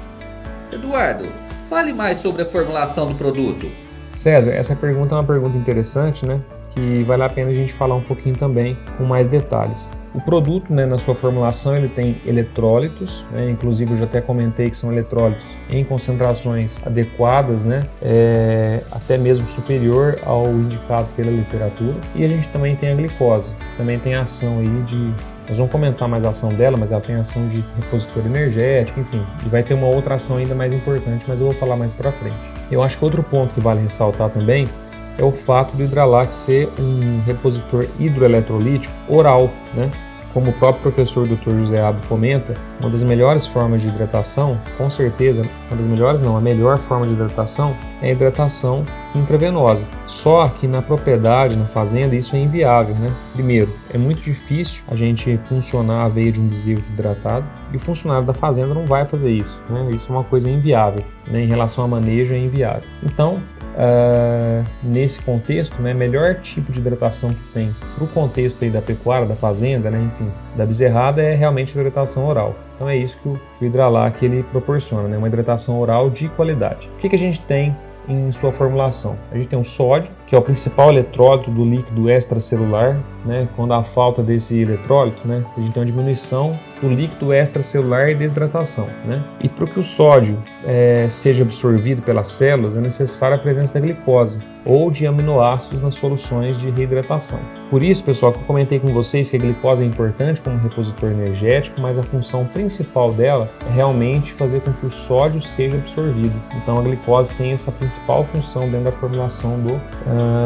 Eduardo, 0.72 1.28
Fale 1.74 1.92
mais 1.92 2.20
sobre 2.20 2.44
a 2.44 2.46
formulação 2.46 3.08
do 3.08 3.16
produto. 3.16 3.68
César, 4.16 4.52
essa 4.52 4.76
pergunta 4.76 5.16
é 5.16 5.18
uma 5.18 5.24
pergunta 5.24 5.58
interessante, 5.58 6.24
né? 6.24 6.40
Que 6.74 7.04
vale 7.04 7.24
a 7.24 7.30
pena 7.30 7.52
a 7.52 7.54
gente 7.54 7.74
falar 7.74 7.96
um 7.96 8.02
pouquinho 8.02 8.36
também 8.36 8.78
com 8.98 9.04
mais 9.04 9.28
detalhes. 9.28 9.90
O 10.14 10.22
produto, 10.22 10.72
né, 10.72 10.86
na 10.86 11.00
sua 11.00 11.16
formulação, 11.16 11.76
ele 11.76 11.88
tem 11.88 12.22
eletrólitos, 12.24 13.26
né, 13.32 13.50
inclusive 13.50 13.92
eu 13.94 13.98
já 13.98 14.06
até 14.06 14.22
comentei 14.22 14.70
que 14.70 14.78
são 14.78 14.92
eletrólitos 14.92 15.58
em 15.72 15.84
concentrações 15.84 16.86
adequadas, 16.86 17.64
né, 17.64 17.82
é, 18.00 18.82
até 18.92 19.18
mesmo 19.18 19.48
superior 19.48 20.20
ao 20.24 20.48
indicado 20.50 21.08
pela 21.16 21.32
literatura. 21.32 21.96
E 22.14 22.24
a 22.24 22.28
gente 22.28 22.48
também 22.50 22.76
tem 22.76 22.92
a 22.92 22.96
glicose, 22.96 23.52
também 23.76 23.98
tem 23.98 24.14
ação 24.14 24.60
aí 24.60 24.84
de 24.84 25.14
nós 25.50 25.58
vamos 25.58 25.72
comentar 25.72 26.08
mais 26.08 26.24
a 26.24 26.30
ação 26.30 26.50
dela, 26.54 26.78
mas 26.78 26.92
ela 26.92 27.02
tem 27.02 27.16
ação 27.16 27.48
de 27.50 27.64
repositor 27.76 28.26
energético, 28.26 29.00
enfim, 29.00 29.22
e 29.46 29.50
vai 29.50 29.62
ter 29.62 29.74
uma 29.74 29.88
outra 29.88 30.16
ação 30.16 30.38
ainda 30.38 30.56
mais 30.56 30.72
importante, 30.72 31.26
mas 31.28 31.42
eu 31.42 31.48
vou 31.48 31.56
falar 31.56 31.76
mais 31.76 31.92
para 31.92 32.12
frente. 32.14 32.38
Eu 32.72 32.82
acho 32.82 32.98
que 32.98 33.04
outro 33.04 33.22
ponto 33.24 33.54
que 33.54 33.60
vale 33.60 33.82
ressaltar 33.82 34.30
também 34.30 34.70
é 35.18 35.24
o 35.24 35.32
fato 35.32 35.76
do 35.76 35.84
Hidralac 35.84 36.34
ser 36.34 36.70
um 36.80 37.22
repositor 37.26 37.88
hidroeletrolítico 38.00 38.94
oral, 39.08 39.50
né? 39.74 39.90
Como 40.34 40.50
o 40.50 40.54
próprio 40.54 40.82
professor 40.82 41.28
Dr. 41.28 41.52
José 41.60 41.80
Abdo 41.80 42.08
comenta, 42.08 42.56
uma 42.80 42.90
das 42.90 43.04
melhores 43.04 43.46
formas 43.46 43.84
de 43.84 43.88
hidratação, 43.88 44.60
com 44.80 44.90
certeza, 44.90 45.46
uma 45.70 45.78
das 45.78 45.86
melhores 45.86 46.24
não, 46.24 46.36
a 46.36 46.42
melhor 46.42 46.80
forma 46.80 47.06
de 47.06 47.14
hidratação 47.14 47.78
é 48.02 48.10
a 48.10 48.12
hidratação 48.12 48.84
intravenosa. 49.14 49.88
Só 50.08 50.48
que 50.48 50.66
na 50.66 50.82
propriedade, 50.82 51.56
na 51.56 51.66
fazenda, 51.66 52.16
isso 52.16 52.36
é 52.36 52.40
inviável, 52.40 52.96
né? 52.96 53.14
Primeiro, 53.34 53.72
é 53.94 53.98
muito 53.98 54.24
difícil 54.24 54.84
a 54.88 54.96
gente 54.96 55.40
funcionar 55.48 56.06
a 56.06 56.10
veia 56.10 56.32
de 56.32 56.42
um 56.42 56.48
bezerro 56.48 56.82
desidratado 56.82 57.46
e 57.72 57.78
o 57.78 57.80
funcionário 57.80 58.26
da 58.26 58.34
fazenda 58.34 58.74
não 58.74 58.88
vai 58.88 59.06
fazer 59.06 59.32
isso, 59.32 59.64
né? 59.70 59.88
Isso 59.92 60.12
é 60.12 60.16
uma 60.16 60.24
coisa 60.24 60.50
inviável, 60.50 61.04
né? 61.28 61.42
Em 61.42 61.48
relação 61.48 61.84
a 61.84 61.88
manejo 61.88 62.34
é 62.34 62.38
inviável. 62.38 62.84
Então, 63.04 63.42
Uh, 63.74 64.64
nesse 64.84 65.20
contexto, 65.20 65.82
né, 65.82 65.96
melhor 65.96 66.36
tipo 66.36 66.72
de 66.72 66.80
hidratação 66.80 67.34
que 67.34 67.44
tem 67.56 67.76
para 67.96 68.04
o 68.04 68.08
contexto 68.08 68.64
aí 68.64 68.70
da 68.70 68.84
pecuária, 68.84 69.26
da 69.26 69.36
fazenda, 69.36 69.90
né, 69.90 70.00
enfim, 70.00 70.32
da 70.56 70.64
bezerrada 70.64 71.24
é 71.24 71.34
realmente 71.34 71.76
a 71.76 71.82
hidratação 71.82 72.28
oral. 72.28 72.56
Então 72.76 72.88
é 72.88 72.96
isso 72.96 73.18
que 73.18 73.28
o, 73.28 73.40
que 73.58 73.66
o 73.66 73.68
Hidralac 73.68 74.24
ele 74.24 74.44
proporciona, 74.44 75.08
né, 75.08 75.18
uma 75.18 75.28
hidratação 75.28 75.80
oral 75.80 76.12
de 76.12 76.30
qualidade. 76.30 76.88
O 76.96 77.00
que, 77.00 77.10
que 77.10 77.16
a 77.16 77.20
gente 77.20 77.42
tem 77.42 77.76
em 78.08 78.32
sua 78.32 78.52
formulação. 78.52 79.18
A 79.32 79.36
gente 79.36 79.48
tem 79.48 79.60
o 79.60 79.64
sódio, 79.64 80.12
que 80.34 80.36
é 80.36 80.40
o 80.40 80.42
principal 80.42 80.90
eletrólito 80.90 81.52
do 81.52 81.64
líquido 81.64 82.10
extracelular, 82.10 83.00
né? 83.24 83.48
Quando 83.56 83.72
há 83.76 83.84
falta 83.84 84.24
desse 84.24 84.58
eletrólito, 84.60 85.28
né? 85.28 85.46
A 85.56 85.62
gente 85.62 85.74
tem 85.74 85.84
uma 85.84 85.86
diminuição 85.86 86.58
do 86.82 86.90
líquido 86.90 87.32
extracelular 87.32 88.10
e 88.10 88.16
desidratação, 88.16 88.88
né? 89.06 89.24
E 89.44 89.48
para 89.48 89.68
que 89.68 89.80
o 89.80 89.84
sódio 89.84 90.42
é, 90.66 91.08
seja 91.08 91.44
absorvido 91.44 92.02
pelas 92.02 92.30
células 92.30 92.76
é 92.76 92.82
necessária 92.82 93.36
a 93.36 93.40
presença 93.40 93.76
da 93.76 93.80
glicose 93.80 94.40
ou 94.66 94.90
de 94.90 95.06
aminoácidos 95.06 95.82
nas 95.82 95.96
soluções 95.96 96.58
de 96.58 96.70
reidratação. 96.70 97.40
Por 97.70 97.84
isso, 97.84 98.04
pessoal, 98.04 98.32
que 98.32 98.40
eu 98.40 98.44
comentei 98.44 98.80
com 98.80 98.94
vocês 98.94 99.30
que 99.30 99.36
a 99.36 99.40
glicose 99.40 99.84
é 99.84 99.88
importante 99.88 100.42
como 100.42 100.58
repositor 100.58 101.12
energético, 101.12 101.82
mas 101.82 101.98
a 101.98 102.04
função 102.04 102.46
principal 102.46 103.12
dela 103.12 103.50
é 103.68 103.74
realmente 103.74 104.32
fazer 104.32 104.62
com 104.62 104.72
que 104.74 104.86
o 104.86 104.92
sódio 104.92 105.42
seja 105.42 105.76
absorvido. 105.76 106.34
Então, 106.56 106.78
a 106.78 106.82
glicose 106.82 107.34
tem 107.34 107.52
essa 107.52 107.72
principal 107.72 108.24
função 108.24 108.70
dentro 108.70 108.86
da 108.86 108.92
formulação 108.92 109.60
do, 109.60 109.74
uh, 109.74 109.80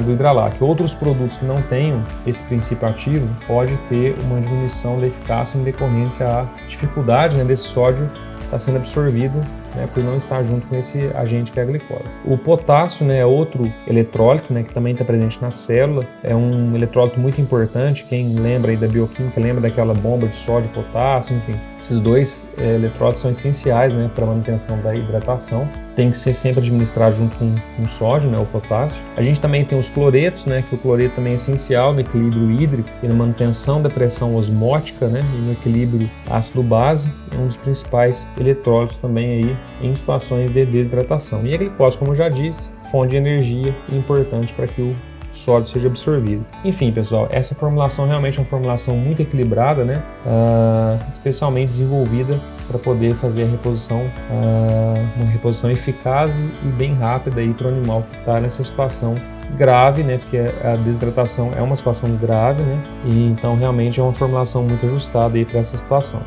do 0.03 0.11
hidralac. 0.11 0.61
Outros 0.63 0.93
produtos 0.93 1.37
que 1.37 1.45
não 1.45 1.61
tenham 1.63 2.03
esse 2.25 2.41
princípio 2.43 2.87
ativo 2.87 3.27
pode 3.45 3.77
ter 3.89 4.15
uma 4.19 4.39
diminuição 4.39 4.99
da 4.99 5.07
eficácia 5.07 5.57
em 5.57 5.63
decorrência 5.63 6.27
à 6.27 6.45
dificuldade 6.67 7.37
né, 7.37 7.43
desse 7.43 7.63
sódio 7.63 8.09
estar 8.43 8.59
sendo 8.59 8.77
absorvido 8.77 9.41
né, 9.77 9.87
por 9.93 10.03
não 10.03 10.17
estar 10.17 10.43
junto 10.43 10.67
com 10.67 10.75
esse 10.75 11.09
agente 11.15 11.51
que 11.51 11.59
é 11.59 11.63
a 11.63 11.65
glicose. 11.65 12.09
O 12.25 12.37
potássio 12.37 13.05
né, 13.05 13.19
é 13.19 13.25
outro 13.25 13.71
eletrólito 13.87 14.51
né, 14.51 14.63
que 14.63 14.73
também 14.73 14.93
está 14.93 15.05
presente 15.05 15.39
na 15.41 15.51
célula, 15.51 16.05
é 16.23 16.35
um 16.35 16.75
eletrólito 16.75 17.19
muito 17.19 17.39
importante. 17.39 18.03
Quem 18.09 18.33
lembra 18.33 18.71
aí 18.71 18.77
da 18.77 18.87
bioquímica 18.87 19.39
lembra 19.39 19.61
daquela 19.61 19.93
bomba 19.93 20.27
de 20.27 20.35
sódio, 20.35 20.69
potássio, 20.71 21.37
enfim. 21.37 21.55
Esses 21.79 21.99
dois 22.01 22.47
é, 22.57 22.75
eletrólitos 22.75 23.21
são 23.21 23.31
essenciais 23.31 23.93
né, 23.93 24.09
para 24.13 24.25
a 24.25 24.27
manutenção 24.27 24.79
da 24.81 24.95
hidratação 24.95 25.69
tem 25.97 26.11
que 26.11 26.17
ser 26.19 26.31
sempre 26.35 26.59
administrado 26.59 27.15
junto 27.15 27.35
com, 27.37 27.55
com 27.75 27.87
sódio, 27.87 28.29
né, 28.29 28.37
o 28.37 28.45
potássio. 28.45 29.03
A 29.17 29.21
gente 29.23 29.41
também 29.41 29.65
tem 29.65 29.77
os 29.77 29.89
cloretos, 29.89 30.45
né, 30.45 30.63
que 30.69 30.75
o 30.75 30.77
cloreto 30.77 31.15
também 31.15 31.31
é 31.31 31.35
essencial 31.35 31.91
no 31.91 31.99
equilíbrio 31.99 32.51
hídrico 32.51 32.87
e 33.01 33.07
na 33.07 33.15
manutenção 33.15 33.81
da 33.81 33.89
pressão 33.89 34.35
osmótica, 34.35 35.07
né, 35.07 35.25
e 35.35 35.41
no 35.41 35.53
equilíbrio 35.53 36.07
ácido-base, 36.29 37.11
é 37.31 37.35
um 37.35 37.47
dos 37.47 37.57
principais 37.57 38.27
eletrólitos 38.39 38.97
também 38.97 39.43
aí 39.43 39.57
em 39.81 39.93
situações 39.93 40.51
de 40.51 40.65
desidratação. 40.65 41.45
E 41.45 41.53
a 41.53 41.57
glicose, 41.57 41.97
como 41.97 42.15
já 42.15 42.29
disse, 42.29 42.69
fonte 42.91 43.11
de 43.11 43.17
energia 43.17 43.75
importante 43.89 44.53
para 44.53 44.67
que 44.67 44.81
o 44.81 44.95
sólido 45.31 45.69
seja 45.69 45.87
absorvido. 45.87 46.43
Enfim, 46.65 46.91
pessoal, 46.91 47.27
essa 47.31 47.53
formulação 47.55 48.07
realmente 48.07 48.37
é 48.37 48.41
uma 48.41 48.47
formulação 48.47 48.97
muito 48.97 49.21
equilibrada, 49.21 49.85
né? 49.85 50.01
Uh, 50.25 51.11
especialmente 51.11 51.69
desenvolvida 51.69 52.39
para 52.67 52.79
poder 52.79 53.15
fazer 53.15 53.43
a 53.43 53.47
reposição, 53.47 54.01
uh, 54.01 55.21
uma 55.21 55.29
reposição 55.29 55.69
eficaz 55.71 56.39
e 56.39 56.67
bem 56.67 56.93
rápida 56.95 57.41
para 57.53 57.67
o 57.67 57.69
animal 57.69 58.03
que 58.09 58.17
está 58.17 58.41
nessa 58.41 58.63
situação 58.63 59.15
grave, 59.55 60.03
né? 60.03 60.17
Porque 60.17 60.37
a 60.37 60.75
desidratação 60.77 61.51
é 61.55 61.61
uma 61.61 61.75
situação 61.75 62.15
grave, 62.17 62.63
né? 62.63 62.81
E 63.05 63.27
então 63.27 63.55
realmente 63.55 63.99
é 63.99 64.03
uma 64.03 64.13
formulação 64.13 64.63
muito 64.63 64.85
ajustada 64.85 65.37
para 65.45 65.59
essa 65.59 65.77
situação. 65.77 66.21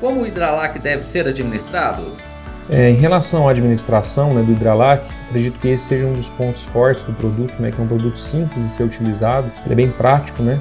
Como 0.00 0.22
o 0.22 0.26
hidralac 0.26 0.78
deve 0.78 1.02
ser 1.02 1.26
administrado? 1.26 2.04
É, 2.70 2.90
em 2.90 2.96
relação 2.96 3.48
à 3.48 3.52
administração 3.52 4.34
né, 4.34 4.42
do 4.42 4.52
Hidralac, 4.52 5.08
acredito 5.28 5.58
que 5.58 5.68
esse 5.68 5.84
seja 5.84 6.04
um 6.04 6.12
dos 6.12 6.28
pontos 6.28 6.64
fortes 6.64 7.02
do 7.02 7.14
produto, 7.14 7.54
né, 7.58 7.70
que 7.70 7.80
é 7.80 7.84
um 7.84 7.88
produto 7.88 8.18
simples 8.18 8.62
de 8.62 8.70
ser 8.70 8.82
utilizado, 8.82 9.50
ele 9.64 9.72
é 9.72 9.76
bem 9.76 9.90
prático, 9.90 10.42
né? 10.42 10.58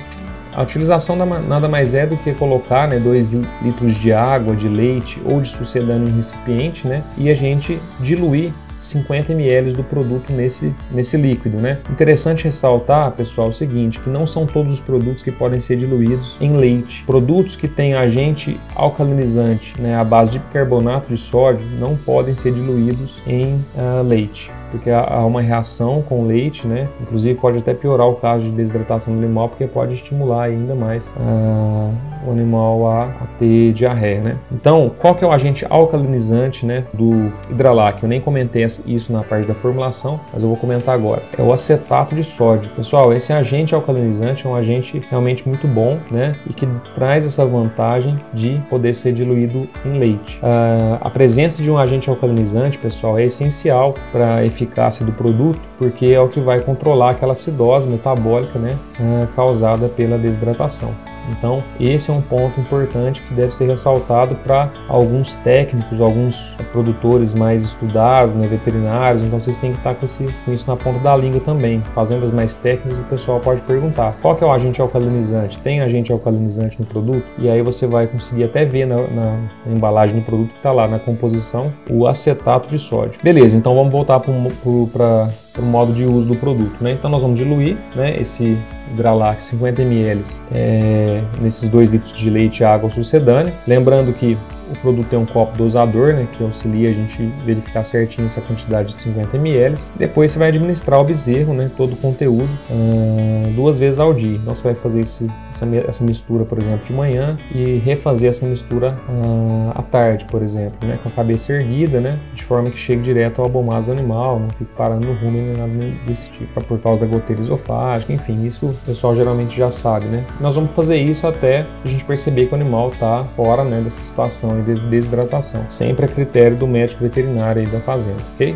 A 0.54 0.64
utilização 0.64 1.16
nada 1.16 1.68
mais 1.68 1.94
é 1.94 2.08
do 2.08 2.18
que 2.18 2.34
colocar 2.34 2.88
2 2.88 3.32
né, 3.32 3.42
litros 3.62 3.94
de 3.94 4.12
água, 4.12 4.56
de 4.56 4.68
leite 4.68 5.22
ou 5.24 5.40
de 5.42 5.50
sucedâneo 5.50 6.08
em 6.08 6.16
recipiente 6.16 6.88
né, 6.88 7.04
e 7.16 7.30
a 7.30 7.36
gente 7.36 7.78
diluir 8.00 8.52
50 8.88 9.34
ml 9.34 9.74
do 9.74 9.84
produto 9.84 10.32
nesse, 10.32 10.74
nesse 10.92 11.18
líquido, 11.18 11.58
né? 11.58 11.80
Interessante 11.90 12.46
ressaltar, 12.46 13.12
pessoal, 13.12 13.50
o 13.50 13.54
seguinte, 13.54 14.00
que 14.00 14.10
não 14.10 14.26
são 14.26 14.46
todos 14.46 14.74
os 14.74 14.80
produtos 14.80 15.24
que 15.24 15.32
podem 15.32 15.60
ser 15.60 15.78
diluídos 15.78 16.38
em 16.40 16.56
leite. 16.56 17.04
Produtos 17.06 17.56
que 17.56 17.68
têm 17.68 17.94
agente 17.94 18.60
alcalinizante, 18.76 19.80
né, 19.80 19.96
à 19.96 20.04
base 20.04 20.32
de 20.32 20.40
bicarbonato 20.40 21.10
de 21.10 21.18
sódio, 21.18 21.66
não 21.80 21.96
podem 21.96 22.36
ser 22.36 22.52
diluídos 22.52 23.20
em 23.28 23.56
uh, 23.76 24.04
leite 24.04 24.57
porque 24.72 24.90
há 24.90 25.26
uma 25.26 25.42
reação 25.42 26.02
com 26.02 26.22
o 26.22 26.28
leite, 26.28 26.68
né? 26.68 26.88
Inclusive 27.02 27.40
pode 27.40 27.58
até 27.58 27.74
piorar 27.74 28.08
o 28.08 28.16
caso 28.16 28.46
de 28.46 28.52
desidratação 28.52 29.14
do 29.14 29.24
animal, 29.24 29.50
porque 29.50 29.66
pode 29.66 29.94
estimular 29.94 30.44
ainda 30.44 30.76
mais 30.76 31.08
uh, 31.08 31.92
o 32.26 32.32
animal 32.32 32.88
a, 32.88 33.04
a, 33.06 33.28
ter 33.40 33.74
diarreia, 33.74 34.22
né? 34.22 34.38
Então, 34.52 34.92
qual 34.98 35.16
que 35.16 35.24
é 35.24 35.28
o 35.28 35.32
agente 35.32 35.66
alcalinizante, 35.70 36.66
né, 36.66 36.84
do 36.94 37.32
hidralac? 37.50 38.02
Eu 38.04 38.10
nem 38.10 38.20
comentei 38.20 38.66
isso 38.86 39.14
na 39.14 39.24
parte 39.24 39.48
da 39.48 39.54
formulação, 39.54 40.20
mas 40.34 40.44
eu 40.44 40.50
vou 40.50 40.58
comentar 40.58 40.96
agora. 40.96 41.22
É 41.38 41.42
o 41.42 41.54
acetato 41.54 42.16
de 42.16 42.24
sódio. 42.24 42.70
Pessoal, 42.72 43.14
esse 43.14 43.32
agente 43.32 43.74
alcalinizante 43.76 44.46
é 44.46 44.50
um 44.50 44.56
agente 44.56 45.02
realmente 45.10 45.48
muito 45.48 45.68
bom, 45.68 46.00
né? 46.12 46.36
E 46.50 46.54
que 46.54 46.68
traz 46.96 47.26
essa 47.26 47.46
vantagem 47.46 48.16
de 48.34 48.62
poder 48.70 48.94
ser 48.94 49.14
diluído 49.14 49.68
em 49.86 49.98
leite. 49.98 50.40
Uh, 50.40 50.98
a 51.00 51.10
presença 51.10 51.62
de 51.62 51.70
um 51.72 51.78
agente 51.78 52.10
alcalinizante, 52.10 52.78
pessoal, 52.78 53.18
é 53.18 53.26
essencial 53.26 53.94
para 54.12 54.46
eficácia 54.58 55.06
do 55.06 55.12
produto, 55.12 55.62
porque 55.78 56.08
é 56.08 56.20
o 56.20 56.28
que 56.28 56.40
vai 56.40 56.60
controlar 56.60 57.12
aquela 57.12 57.34
acidose 57.34 57.88
metabólica 57.88 58.58
né, 58.58 58.76
eh, 59.00 59.28
causada 59.36 59.88
pela 59.88 60.18
desidratação. 60.18 60.94
Então, 61.30 61.64
esse 61.80 62.10
é 62.10 62.14
um 62.14 62.22
ponto 62.22 62.60
importante 62.60 63.22
que 63.22 63.34
deve 63.34 63.54
ser 63.54 63.68
ressaltado 63.68 64.36
para 64.36 64.72
alguns 64.88 65.36
técnicos, 65.36 66.00
alguns 66.00 66.56
produtores 66.72 67.34
mais 67.34 67.64
estudados, 67.64 68.36
né, 68.36 68.48
veterinários. 68.48 69.24
Então, 69.24 69.40
vocês 69.40 69.58
têm 69.58 69.72
que 69.72 69.78
estar 69.78 69.96
com, 69.96 70.06
esse, 70.06 70.26
com 70.46 70.54
isso 70.54 70.68
na 70.68 70.76
ponta 70.76 71.00
da 71.00 71.16
língua 71.16 71.40
também. 71.40 71.82
Fazendas 71.94 72.32
mais 72.32 72.56
técnicas, 72.56 72.98
o 72.98 73.04
pessoal 73.04 73.40
pode 73.40 73.62
perguntar: 73.62 74.16
qual 74.22 74.36
que 74.36 74.44
é 74.44 74.48
o 74.48 74.52
agente 74.52 74.82
alcalinizante? 74.82 75.58
Tem 75.60 75.82
agente 75.82 76.12
alcalinizante 76.12 76.80
no 76.80 76.86
produto? 76.86 77.26
E 77.38 77.50
aí 77.50 77.62
você 77.62 77.86
vai 77.86 78.08
conseguir 78.08 78.46
até 78.46 78.66
ver 78.66 78.88
na, 78.88 78.96
na, 79.08 79.38
na 79.66 79.74
embalagem 79.74 80.20
do 80.20 80.26
produto 80.26 80.50
que 80.50 80.58
está 80.58 80.72
lá 80.72 80.88
na 80.88 81.00
composição 81.00 81.74
o 81.90 82.08
acetato 82.08 82.68
de 82.68 82.78
sódio. 82.78 83.20
Beleza, 83.22 83.58
então 83.58 83.76
vamos 83.76 83.92
voltar 83.92 84.20
para 84.20 85.30
o 85.58 85.62
modo 85.62 85.94
de 85.94 86.04
uso 86.04 86.28
do 86.28 86.36
produto. 86.36 86.76
Né? 86.82 86.94
Então, 86.94 87.10
nós 87.10 87.22
vamos 87.22 87.38
diluir 87.38 87.78
né, 87.96 88.16
esse 88.20 88.58
Gralac 88.96 89.42
50 89.42 89.82
ml 89.82 90.24
é, 90.52 91.22
nesses 91.42 91.68
2 91.70 91.92
litros 91.92 92.14
de 92.14 92.30
leite, 92.30 92.64
água 92.64 92.90
sucedânea. 92.90 93.54
Lembrando 93.68 94.14
que 94.14 94.38
o 94.72 94.76
produto 94.78 95.08
tem 95.08 95.20
um 95.20 95.26
copo 95.26 95.58
dosador, 95.58 96.14
né, 96.14 96.28
que 96.32 96.44
auxilia 96.44 96.90
a 96.90 96.94
gente 96.94 97.24
verificar 97.46 97.84
certinho 97.84 98.28
essa 98.28 98.42
quantidade 98.42 98.94
de 98.94 99.00
50 99.00 99.38
ml. 99.38 99.78
Depois 99.96 100.32
você 100.32 100.40
vai 100.40 100.50
administrar 100.50 101.00
o 101.00 101.04
bezerro, 101.04 101.54
né, 101.54 101.70
todo 101.76 101.94
o 101.94 101.96
conteúdo, 101.96 102.50
uh, 102.70 103.52
duas 103.54 103.78
vezes 103.78 104.00
ao 104.00 104.14
dia. 104.14 104.38
Então 104.38 104.54
você 104.54 104.64
vai 104.64 104.76
fazer 104.76 105.02
esse, 105.02 105.28
essa, 105.52 105.66
essa, 105.88 106.04
mistura, 106.04 106.46
por 106.46 106.58
exemplo, 106.58 106.86
de 106.86 106.94
manhã 106.94 107.38
e 107.54 107.78
refazer 107.80 108.30
essa 108.30 108.46
mistura 108.46 108.98
uh, 109.10 109.72
à 109.76 109.82
tarde, 109.82 110.26
por 110.26 110.42
exemplo, 110.42 110.88
né, 110.88 111.00
com 111.02 111.10
a 111.10 111.12
cabeça 111.12 111.54
erguida, 111.54 112.00
né, 112.00 112.20
de 112.34 112.44
forma 112.44 112.70
que 112.70 112.78
chegue 112.78 113.02
direto 113.02 113.40
ao 113.40 113.48
abomado 113.48 113.88
do 113.88 113.92
animal, 113.92 114.40
não 114.40 114.50
fique 114.50 114.72
parando 114.76 115.08
no 115.08 115.14
rumo 115.14 115.32
nem 115.32 115.54
nada 115.54 115.96
desse 116.06 116.30
tipo, 116.32 116.64
por 116.64 116.80
causa 116.80 117.06
da 117.06 117.08
goteira 117.08 117.42
esofágica, 117.42 118.12
enfim, 118.14 118.46
isso 118.46 118.68
o 118.68 118.74
pessoal 118.86 119.16
geralmente 119.16 119.58
já 119.58 119.72
sabe, 119.72 120.06
né. 120.06 120.24
Nós 120.40 120.56
vamos 120.56 120.72
fazer 120.72 120.98
isso 120.98 121.28
até 121.28 121.66
a 121.84 121.88
gente 121.88 122.04
perceber 122.06 122.48
que 122.48 122.54
o 122.54 122.56
animal 122.56 122.90
está 122.90 123.24
fora, 123.36 123.64
né, 123.64 123.82
dessa 123.82 124.02
situação 124.02 124.57
de 124.62 124.76
desidratação, 124.82 125.66
sempre 125.70 126.06
a 126.06 126.08
critério 126.08 126.58
do 126.58 126.68
médico 126.68 127.04
veterinário 127.04 127.62
aí 127.62 127.68
da 127.68 127.80
fazenda, 127.80 128.18
ok? 128.36 128.56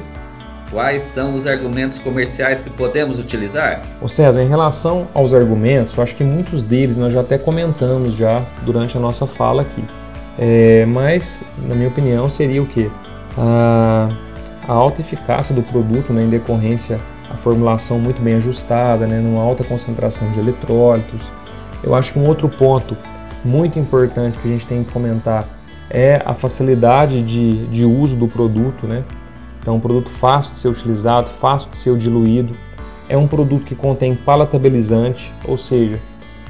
Quais 0.72 1.02
são 1.02 1.36
os 1.36 1.46
argumentos 1.46 2.00
comerciais 2.00 2.62
que 2.62 2.70
podemos 2.70 3.20
utilizar? 3.20 3.82
Ô 4.02 4.08
César, 4.08 4.42
em 4.42 4.48
relação 4.48 5.06
aos 5.14 5.34
argumentos, 5.34 5.98
eu 5.98 6.04
acho 6.04 6.16
que 6.16 6.24
muitos 6.24 6.64
deles 6.64 6.96
nós 6.96 7.12
já 7.12 7.20
até 7.20 7.38
comentamos 7.38 8.16
já 8.16 8.42
durante 8.64 8.96
a 8.96 9.00
nossa 9.00 9.28
fala 9.28 9.64
aqui. 9.64 9.84
É, 10.40 10.86
mas, 10.86 11.44
na 11.58 11.76
minha 11.76 11.90
opinião, 11.90 12.30
seria 12.30 12.64
o 12.64 12.66
que? 12.66 12.90
A, 13.38 14.10
a, 14.66 14.72
alta 14.72 15.02
eficácia 15.02 15.54
do 15.54 15.62
produto, 15.62 16.14
né, 16.14 16.24
em 16.24 16.30
decorrência 16.30 17.00
a 17.30 17.36
formulação 17.36 18.00
muito 18.00 18.22
bem 18.22 18.36
ajustada, 18.36 19.06
né, 19.06 19.20
numa 19.20 19.42
alta 19.42 19.64
concentração 19.64 20.32
de 20.32 20.40
eletrólitos. 20.40 21.22
Eu 21.84 21.96
acho 21.96 22.14
que 22.14 22.20
um 22.20 22.28
outro 22.28 22.48
ponto 22.48 22.96
muito 23.44 23.80
importante 23.80 24.38
que 24.38 24.48
a 24.48 24.52
gente 24.52 24.66
tem 24.66 24.84
que 24.84 24.92
comentar 24.92 25.46
é 25.94 26.22
a 26.26 26.34
facilidade 26.34 27.22
de, 27.22 27.66
de 27.68 27.84
uso 27.84 28.16
do 28.16 28.28
produto, 28.28 28.88
né? 28.88 29.04
Então, 29.62 29.76
um 29.76 29.80
produto 29.80 30.10
fácil 30.10 30.54
de 30.54 30.60
ser 30.60 30.70
utilizado, 30.70 31.30
fácil 31.30 31.70
de 31.70 31.78
ser 31.78 31.96
diluído. 31.98 32.56
É 33.08 33.18
um 33.18 33.28
produto 33.28 33.66
que 33.66 33.76
contém 33.76 34.16
palatabilizante, 34.16 35.32
ou 35.46 35.58
seja, 35.58 36.00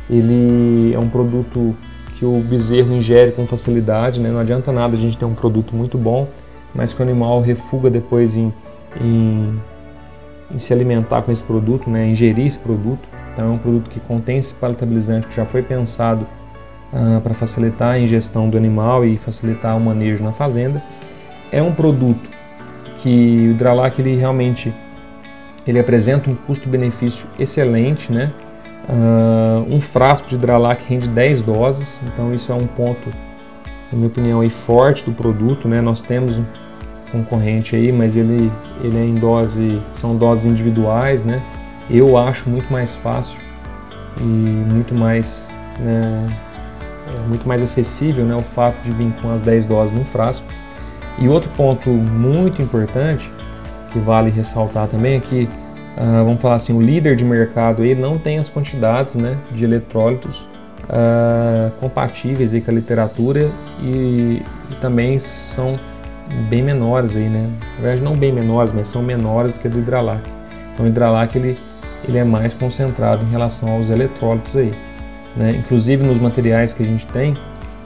ele 0.10 0.94
é 0.94 1.00
um 1.00 1.10
produto 1.10 1.76
que 2.18 2.24
o 2.24 2.40
bezerro 2.40 2.94
ingere 2.94 3.32
com 3.32 3.46
facilidade. 3.48 4.20
Né? 4.20 4.30
Não 4.30 4.40
adianta 4.40 4.72
nada 4.72 4.96
a 4.96 5.00
gente 5.00 5.18
ter 5.18 5.26
um 5.26 5.34
produto 5.34 5.76
muito 5.76 5.98
bom, 5.98 6.28
mas 6.74 6.94
que 6.94 7.02
o 7.02 7.04
animal 7.04 7.42
refuga 7.42 7.90
depois 7.90 8.36
em, 8.36 8.54
em, 9.02 9.60
em 10.54 10.60
se 10.60 10.72
alimentar 10.72 11.24
com 11.24 11.32
esse 11.32 11.44
produto, 11.44 11.90
né? 11.90 12.08
ingerir 12.08 12.46
esse 12.46 12.60
produto. 12.60 13.10
Então, 13.34 13.46
é 13.46 13.50
um 13.50 13.58
produto 13.58 13.90
que 13.90 14.00
contém 14.00 14.38
esse 14.38 14.54
palatabilizante 14.54 15.28
que 15.28 15.36
já 15.36 15.46
foi 15.46 15.64
pensado 15.64 16.28
uh, 16.94 17.22
para 17.22 17.34
facilitar 17.34 17.94
a 17.94 18.00
ingestão 18.00 18.50
do 18.50 18.58
animal 18.58 19.06
e 19.06 19.18
facilitar 19.18 19.76
o 19.76 19.80
manejo 19.80 20.24
na 20.24 20.32
fazenda. 20.32 20.82
É 21.52 21.62
um 21.62 21.74
produto 21.74 22.30
que 22.98 23.48
o 23.48 23.52
Hidralac 23.52 24.00
ele 24.00 24.16
realmente 24.16 24.74
ele 25.66 25.80
apresenta 25.80 26.30
um 26.30 26.36
custo-benefício 26.36 27.28
excelente, 27.40 28.12
né? 28.12 28.32
Uh, 28.90 29.74
um 29.74 29.80
frasco 29.80 30.28
de 30.28 30.36
Hidralac 30.36 30.84
rende 30.88 31.08
10 31.08 31.44
doses, 31.44 32.02
então 32.08 32.34
isso 32.34 32.52
é 32.52 32.56
um 32.56 32.66
ponto, 32.66 33.10
na 33.92 33.98
minha 33.98 34.08
opinião, 34.08 34.42
aí, 34.42 34.50
forte 34.50 35.06
do 35.06 35.12
produto, 35.12 35.68
né? 35.68 35.82
Nós 35.82 36.02
temos 36.02 36.40
um 36.40 36.46
concorrente 37.12 37.76
aí, 37.76 37.92
mas 37.92 38.16
ele, 38.16 38.52
ele 38.84 38.98
é 38.98 39.04
em 39.04 39.16
dose, 39.16 39.80
são 39.94 40.16
doses 40.16 40.46
individuais, 40.46 41.24
né? 41.24 41.42
Eu 41.90 42.18
acho 42.18 42.50
muito 42.50 42.72
mais 42.72 42.96
fácil 42.96 43.40
e 44.20 44.24
muito 44.24 44.96
mais, 44.96 45.50
né, 45.80 46.26
é 47.16 47.28
muito 47.28 47.48
mais 47.48 47.62
acessível, 47.62 48.26
né? 48.26 48.36
O 48.36 48.42
fato 48.42 48.82
de 48.84 48.92
vir 48.92 49.14
com 49.22 49.32
as 49.32 49.42
10 49.42 49.66
doses 49.66 49.92
num 49.96 50.06
frasco 50.06 50.46
e 51.18 51.28
outro 51.28 51.50
ponto 51.52 51.90
muito 51.90 52.62
importante 52.62 53.32
que 53.92 54.00
vale 54.00 54.30
ressaltar 54.30 54.88
também 54.88 55.16
é 55.16 55.20
que, 55.20 55.44
uh, 55.98 56.24
vamos 56.24 56.42
falar 56.42 56.56
assim, 56.56 56.74
o 56.74 56.82
líder 56.82 57.16
de 57.16 57.26
mercado 57.26 57.84
aí 57.84 57.94
não 57.94 58.18
tem 58.18 58.40
as 58.40 58.50
quantidades 58.50 59.16
né, 59.16 59.38
de 59.52 59.64
eletrólitos 59.64 60.48
uh, 60.84 61.72
compatíveis 61.80 62.54
aí 62.54 62.62
com 62.62 62.72
a 62.72 62.74
literatura 62.74 63.50
e, 63.84 64.42
e, 64.70 64.76
também 64.80 65.20
são 65.20 65.80
bem 66.50 66.64
menores 66.64 67.16
aí, 67.16 67.28
né? 67.28 67.50
Na 67.76 67.82
verdade 67.82 68.02
não 68.02 68.16
bem 68.16 68.32
menores, 68.32 68.72
mas 68.72 68.88
são 68.88 69.04
menores 69.04 69.56
do 69.56 69.60
que 69.60 69.68
do 69.68 69.80
Hidralac. 69.80 70.22
Então 70.74 70.86
o 70.86 70.90
Hidralac 70.90 71.38
ele, 71.38 71.58
ele 72.08 72.18
é 72.18 72.24
mais 72.24 72.54
concentrado 72.54 73.24
em 73.24 73.30
relação 73.30 73.70
aos 73.70 73.90
eletrólitos 73.90 74.56
aí. 74.56 74.74
Né? 75.36 75.52
Inclusive 75.52 76.04
nos 76.04 76.20
materiais 76.20 76.74
que 76.74 76.84
a 76.84 76.86
gente 76.86 77.06
tem, 77.08 77.38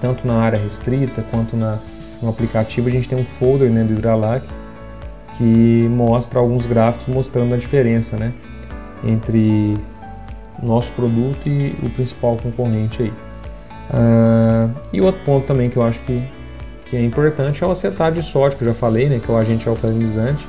tanto 0.01 0.25
na 0.25 0.36
área 0.36 0.60
restrita 0.60 1.23
quanto 1.31 1.55
na 1.55 1.79
no 2.21 2.29
aplicativo 2.29 2.88
a 2.88 2.91
gente 2.91 3.08
tem 3.08 3.17
um 3.17 3.25
folder 3.25 3.69
né, 3.69 3.84
do 3.84 3.93
Hidralac 3.93 4.45
que 5.38 5.88
mostra 5.89 6.39
alguns 6.39 6.65
gráficos 6.65 7.08
mostrando 7.08 7.53
a 7.53 7.58
diferença 7.58 8.15
né, 8.15 8.34
entre 9.03 9.75
nosso 10.63 10.91
produto 10.93 11.47
e 11.47 11.75
o 11.84 11.89
principal 11.89 12.38
concorrente 12.38 13.03
aí. 13.03 13.13
Uh, 13.89 14.71
e 14.93 15.01
outro 15.01 15.21
ponto 15.23 15.45
também 15.45 15.69
que 15.69 15.77
eu 15.77 15.84
acho 15.84 15.99
que, 15.99 16.23
que 16.86 16.95
é 16.95 17.03
importante 17.03 17.63
é 17.63 17.67
o 17.67 17.71
acetato 17.71 18.15
de 18.15 18.23
sódio, 18.23 18.58
que 18.58 18.63
eu 18.63 18.69
já 18.69 18.73
falei, 18.73 19.10
né, 19.10 19.19
que 19.23 19.29
é 19.29 19.34
o 19.34 19.38
agente 19.38 19.67
alcalinizante, 19.67 20.47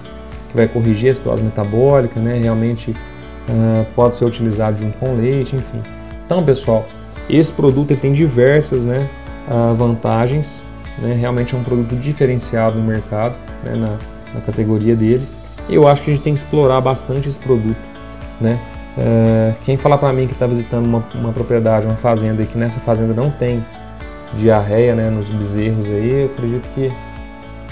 que 0.50 0.56
vai 0.56 0.68
corrigir 0.68 1.11
a 1.11 1.14
citose 1.14 1.42
metabólica, 1.42 2.20
né, 2.20 2.38
realmente 2.38 2.92
uh, 2.92 3.85
pode 3.96 4.14
ser 4.14 4.24
utilizado 4.24 4.78
junto 4.78 4.96
com 4.98 5.16
leite, 5.16 5.56
enfim. 5.56 5.95
Então, 6.26 6.44
pessoal, 6.44 6.84
esse 7.30 7.50
produto 7.52 7.96
tem 7.96 8.12
diversas 8.12 8.84
né, 8.84 9.08
uh, 9.48 9.74
vantagens 9.74 10.66
né? 10.98 11.14
Realmente 11.14 11.54
é 11.54 11.58
um 11.58 11.62
produto 11.62 11.94
diferenciado 11.96 12.78
no 12.78 12.84
mercado, 12.84 13.36
né? 13.62 13.74
na, 13.74 13.96
na, 14.34 14.40
categoria 14.40 14.96
dele. 14.96 15.26
Eu 15.68 15.86
acho 15.86 16.02
que 16.02 16.10
a 16.10 16.14
gente 16.14 16.22
tem 16.22 16.34
que 16.34 16.40
explorar 16.40 16.80
bastante 16.80 17.28
esse 17.28 17.38
produto. 17.38 17.76
Né? 18.40 18.58
É, 18.96 19.54
quem 19.62 19.76
falar 19.76 19.98
para 19.98 20.12
mim 20.12 20.26
que 20.26 20.32
está 20.32 20.46
visitando 20.46 20.86
uma, 20.86 21.04
uma, 21.14 21.32
propriedade, 21.32 21.86
uma 21.86 21.96
fazenda 21.96 22.42
e 22.42 22.46
que 22.46 22.56
nessa 22.56 22.80
fazenda 22.80 23.12
não 23.12 23.30
tem 23.30 23.64
diarreia 24.34 24.94
né, 24.94 25.10
nos 25.10 25.28
bezerros 25.28 25.86
aí, 25.86 26.22
eu 26.22 26.26
acredito 26.26 26.68
que 26.74 26.92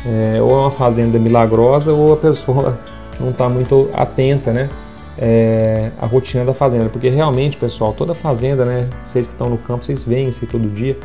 é, 0.06 0.40
ou 0.40 0.50
é 0.50 0.60
uma 0.60 0.70
fazenda 0.70 1.18
milagrosa 1.18 1.92
ou 1.92 2.12
a 2.12 2.16
pessoa 2.16 2.78
não 3.18 3.30
está 3.30 3.48
muito 3.48 3.88
atenta, 3.94 4.52
né? 4.52 4.68
É, 5.16 5.90
a 6.00 6.07
rotina 6.07 6.44
da 6.44 6.53
fazenda, 6.53 6.88
porque 6.88 7.09
realmente, 7.09 7.57
pessoal, 7.57 7.92
toda 7.92 8.14
fazenda, 8.14 8.64
né? 8.64 8.88
Vocês 9.05 9.27
que 9.27 9.33
estão 9.33 9.48
no 9.48 9.59
campo, 9.59 9.85
vocês 9.85 10.03
veem 10.03 10.29
isso 10.29 10.40
aí 10.42 10.50
todo 10.50 10.68
dia. 10.68 10.98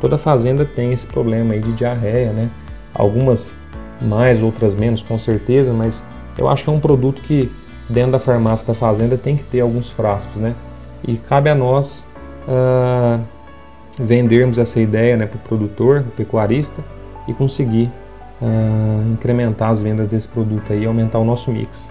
Toda 0.00 0.18
fazenda 0.18 0.64
tem 0.64 0.92
esse 0.92 1.06
problema 1.06 1.54
aí 1.54 1.60
de 1.60 1.72
diarreia, 1.72 2.30
né? 2.32 2.50
Algumas 2.94 3.56
mais, 4.00 4.42
outras 4.42 4.74
menos, 4.74 5.02
com 5.02 5.16
certeza, 5.16 5.72
mas 5.72 6.04
eu 6.36 6.48
acho 6.48 6.64
que 6.64 6.70
é 6.70 6.72
um 6.72 6.80
produto 6.80 7.22
que 7.22 7.50
dentro 7.88 8.12
da 8.12 8.18
farmácia 8.18 8.66
da 8.66 8.74
fazenda 8.74 9.16
tem 9.16 9.36
que 9.36 9.44
ter 9.44 9.60
alguns 9.60 9.90
frascos, 9.90 10.36
né? 10.36 10.54
E 11.06 11.16
cabe 11.16 11.48
a 11.48 11.54
nós 11.54 12.06
uh, 12.48 13.22
vendermos 13.98 14.58
essa 14.58 14.80
ideia 14.80 15.16
né, 15.16 15.26
para 15.26 15.36
o 15.36 15.40
produtor, 15.40 16.00
o 16.00 16.10
pecuarista 16.10 16.82
e 17.28 17.32
conseguir 17.32 17.90
uh, 18.40 19.12
incrementar 19.12 19.70
as 19.70 19.82
vendas 19.82 20.08
desse 20.08 20.28
produto 20.28 20.72
aí 20.72 20.84
aumentar 20.86 21.18
o 21.18 21.24
nosso 21.24 21.50
mix. 21.50 21.90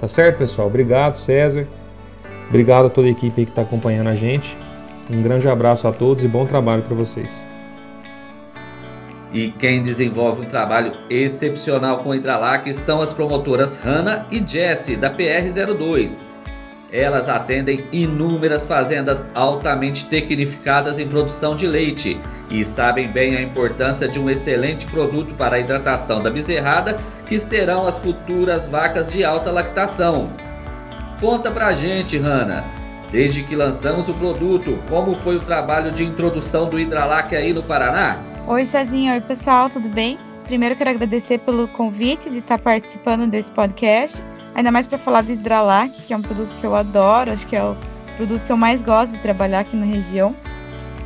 Tá 0.00 0.08
certo, 0.08 0.38
pessoal? 0.38 0.68
Obrigado, 0.68 1.18
César. 1.18 1.66
Obrigado 2.48 2.86
a 2.86 2.90
toda 2.90 3.06
a 3.06 3.10
equipe 3.10 3.44
que 3.44 3.50
está 3.50 3.62
acompanhando 3.62 4.08
a 4.08 4.14
gente. 4.14 4.56
Um 5.10 5.22
grande 5.22 5.48
abraço 5.48 5.86
a 5.86 5.92
todos 5.92 6.24
e 6.24 6.28
bom 6.28 6.46
trabalho 6.46 6.82
para 6.82 6.94
vocês. 6.94 7.46
E 9.32 9.50
quem 9.50 9.80
desenvolve 9.80 10.42
um 10.42 10.48
trabalho 10.48 10.92
excepcional 11.08 11.98
com 11.98 12.14
Hidralac 12.14 12.72
são 12.72 13.00
as 13.00 13.12
promotoras 13.12 13.84
Hanna 13.84 14.26
e 14.30 14.42
Jessie, 14.44 14.96
da 14.96 15.14
PR02. 15.14 16.29
Elas 16.92 17.28
atendem 17.28 17.86
inúmeras 17.92 18.64
fazendas 18.64 19.24
altamente 19.34 20.06
tecnificadas 20.06 20.98
em 20.98 21.06
produção 21.06 21.54
de 21.54 21.66
leite 21.66 22.20
e 22.50 22.64
sabem 22.64 23.08
bem 23.08 23.36
a 23.36 23.42
importância 23.42 24.08
de 24.08 24.18
um 24.18 24.28
excelente 24.28 24.86
produto 24.86 25.34
para 25.34 25.56
a 25.56 25.60
hidratação 25.60 26.20
da 26.20 26.30
bezerrada, 26.30 26.98
que 27.26 27.38
serão 27.38 27.86
as 27.86 27.98
futuras 27.98 28.66
vacas 28.66 29.12
de 29.12 29.24
alta 29.24 29.52
lactação. 29.52 30.32
Conta 31.20 31.50
pra 31.50 31.72
gente, 31.72 32.18
Hanna, 32.18 32.64
Desde 33.10 33.42
que 33.42 33.56
lançamos 33.56 34.08
o 34.08 34.14
produto, 34.14 34.80
como 34.88 35.16
foi 35.16 35.36
o 35.36 35.40
trabalho 35.40 35.90
de 35.90 36.04
introdução 36.04 36.68
do 36.68 36.78
Hidralac 36.78 37.34
aí 37.34 37.52
no 37.52 37.60
Paraná? 37.60 38.16
Oi, 38.46 38.64
Cezinha. 38.64 39.14
Oi, 39.14 39.20
pessoal, 39.20 39.68
tudo 39.68 39.88
bem? 39.88 40.16
Primeiro, 40.44 40.76
quero 40.76 40.90
agradecer 40.90 41.38
pelo 41.38 41.66
convite 41.66 42.30
de 42.30 42.38
estar 42.38 42.58
participando 42.58 43.26
desse 43.26 43.50
podcast, 43.50 44.24
ainda 44.54 44.70
mais 44.70 44.86
para 44.86 44.98
falar 44.98 45.22
do 45.22 45.32
Hidralac, 45.32 46.02
que 46.02 46.12
é 46.12 46.16
um 46.16 46.22
produto 46.22 46.56
que 46.56 46.64
eu 46.64 46.74
adoro, 46.74 47.32
acho 47.32 47.46
que 47.46 47.56
é 47.56 47.62
o 47.62 47.76
produto 48.16 48.44
que 48.44 48.52
eu 48.52 48.56
mais 48.56 48.82
gosto 48.82 49.16
de 49.16 49.22
trabalhar 49.22 49.60
aqui 49.60 49.76
na 49.76 49.86
região. 49.86 50.34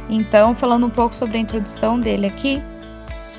Então, 0.09 0.55
falando 0.55 0.87
um 0.87 0.91
pouco 0.91 1.15
sobre 1.15 1.39
a 1.39 1.41
introdução 1.41 1.99
dele 1.99 2.27
aqui, 2.27 2.63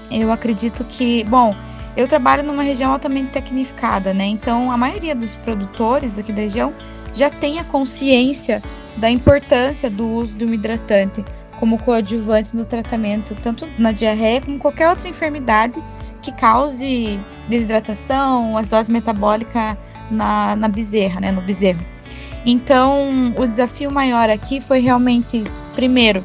eu 0.09 0.31
acredito 0.31 0.83
que, 0.85 1.23
bom, 1.25 1.55
eu 1.95 2.07
trabalho 2.07 2.43
numa 2.43 2.63
região 2.63 2.91
altamente 2.91 3.31
tecnificada, 3.31 4.13
né? 4.13 4.25
Então, 4.25 4.71
a 4.71 4.77
maioria 4.77 5.15
dos 5.15 5.35
produtores 5.35 6.17
aqui 6.17 6.33
da 6.33 6.41
região 6.41 6.73
já 7.13 7.29
tenha 7.29 7.63
consciência 7.63 8.61
da 8.97 9.09
importância 9.09 9.89
do 9.89 10.05
uso 10.05 10.35
de 10.35 10.45
um 10.45 10.53
hidratante, 10.53 11.23
como 11.59 11.81
coadjuvante 11.81 12.55
no 12.55 12.65
tratamento, 12.65 13.35
tanto 13.35 13.67
na 13.77 13.91
diarreia 13.91 14.41
como 14.41 14.57
qualquer 14.57 14.89
outra 14.89 15.07
enfermidade 15.07 15.81
que 16.21 16.31
cause 16.33 17.19
desidratação, 17.49 18.57
acidose 18.57 18.91
metabólica 18.91 19.77
na, 20.09 20.55
na 20.55 20.67
bezerra, 20.67 21.19
né, 21.19 21.31
no 21.31 21.41
bezerro. 21.41 21.85
Então, 22.45 23.33
o 23.37 23.45
desafio 23.45 23.91
maior 23.91 24.29
aqui 24.29 24.61
foi 24.61 24.79
realmente, 24.79 25.43
primeiro, 25.73 26.23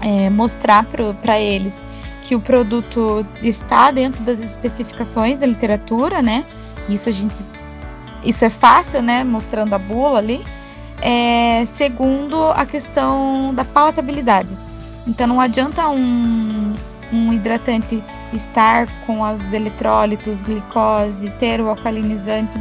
é, 0.00 0.28
mostrar 0.28 0.84
para 0.84 1.38
eles 1.38 1.86
que 2.22 2.34
o 2.34 2.40
produto 2.40 3.26
está 3.42 3.90
dentro 3.90 4.22
das 4.22 4.40
especificações 4.40 5.40
da 5.40 5.46
literatura, 5.46 6.20
né? 6.20 6.44
Isso 6.88 7.08
a 7.08 7.12
gente, 7.12 7.42
isso 8.24 8.44
é 8.44 8.50
fácil, 8.50 9.02
né? 9.02 9.24
Mostrando 9.24 9.74
a 9.74 9.78
bula 9.78 10.18
ali. 10.18 10.44
É, 11.02 11.64
segundo, 11.66 12.40
a 12.52 12.64
questão 12.64 13.52
da 13.52 13.64
palatabilidade. 13.64 14.56
Então, 15.06 15.26
não 15.26 15.40
adianta 15.40 15.88
um, 15.88 16.74
um 17.12 17.32
hidratante 17.32 18.02
estar 18.32 18.86
com 19.04 19.20
os 19.20 19.52
eletrólitos, 19.52 20.42
glicose, 20.42 21.28
ter 21.32 21.60
o 21.60 21.68
alcalinizante 21.68 22.56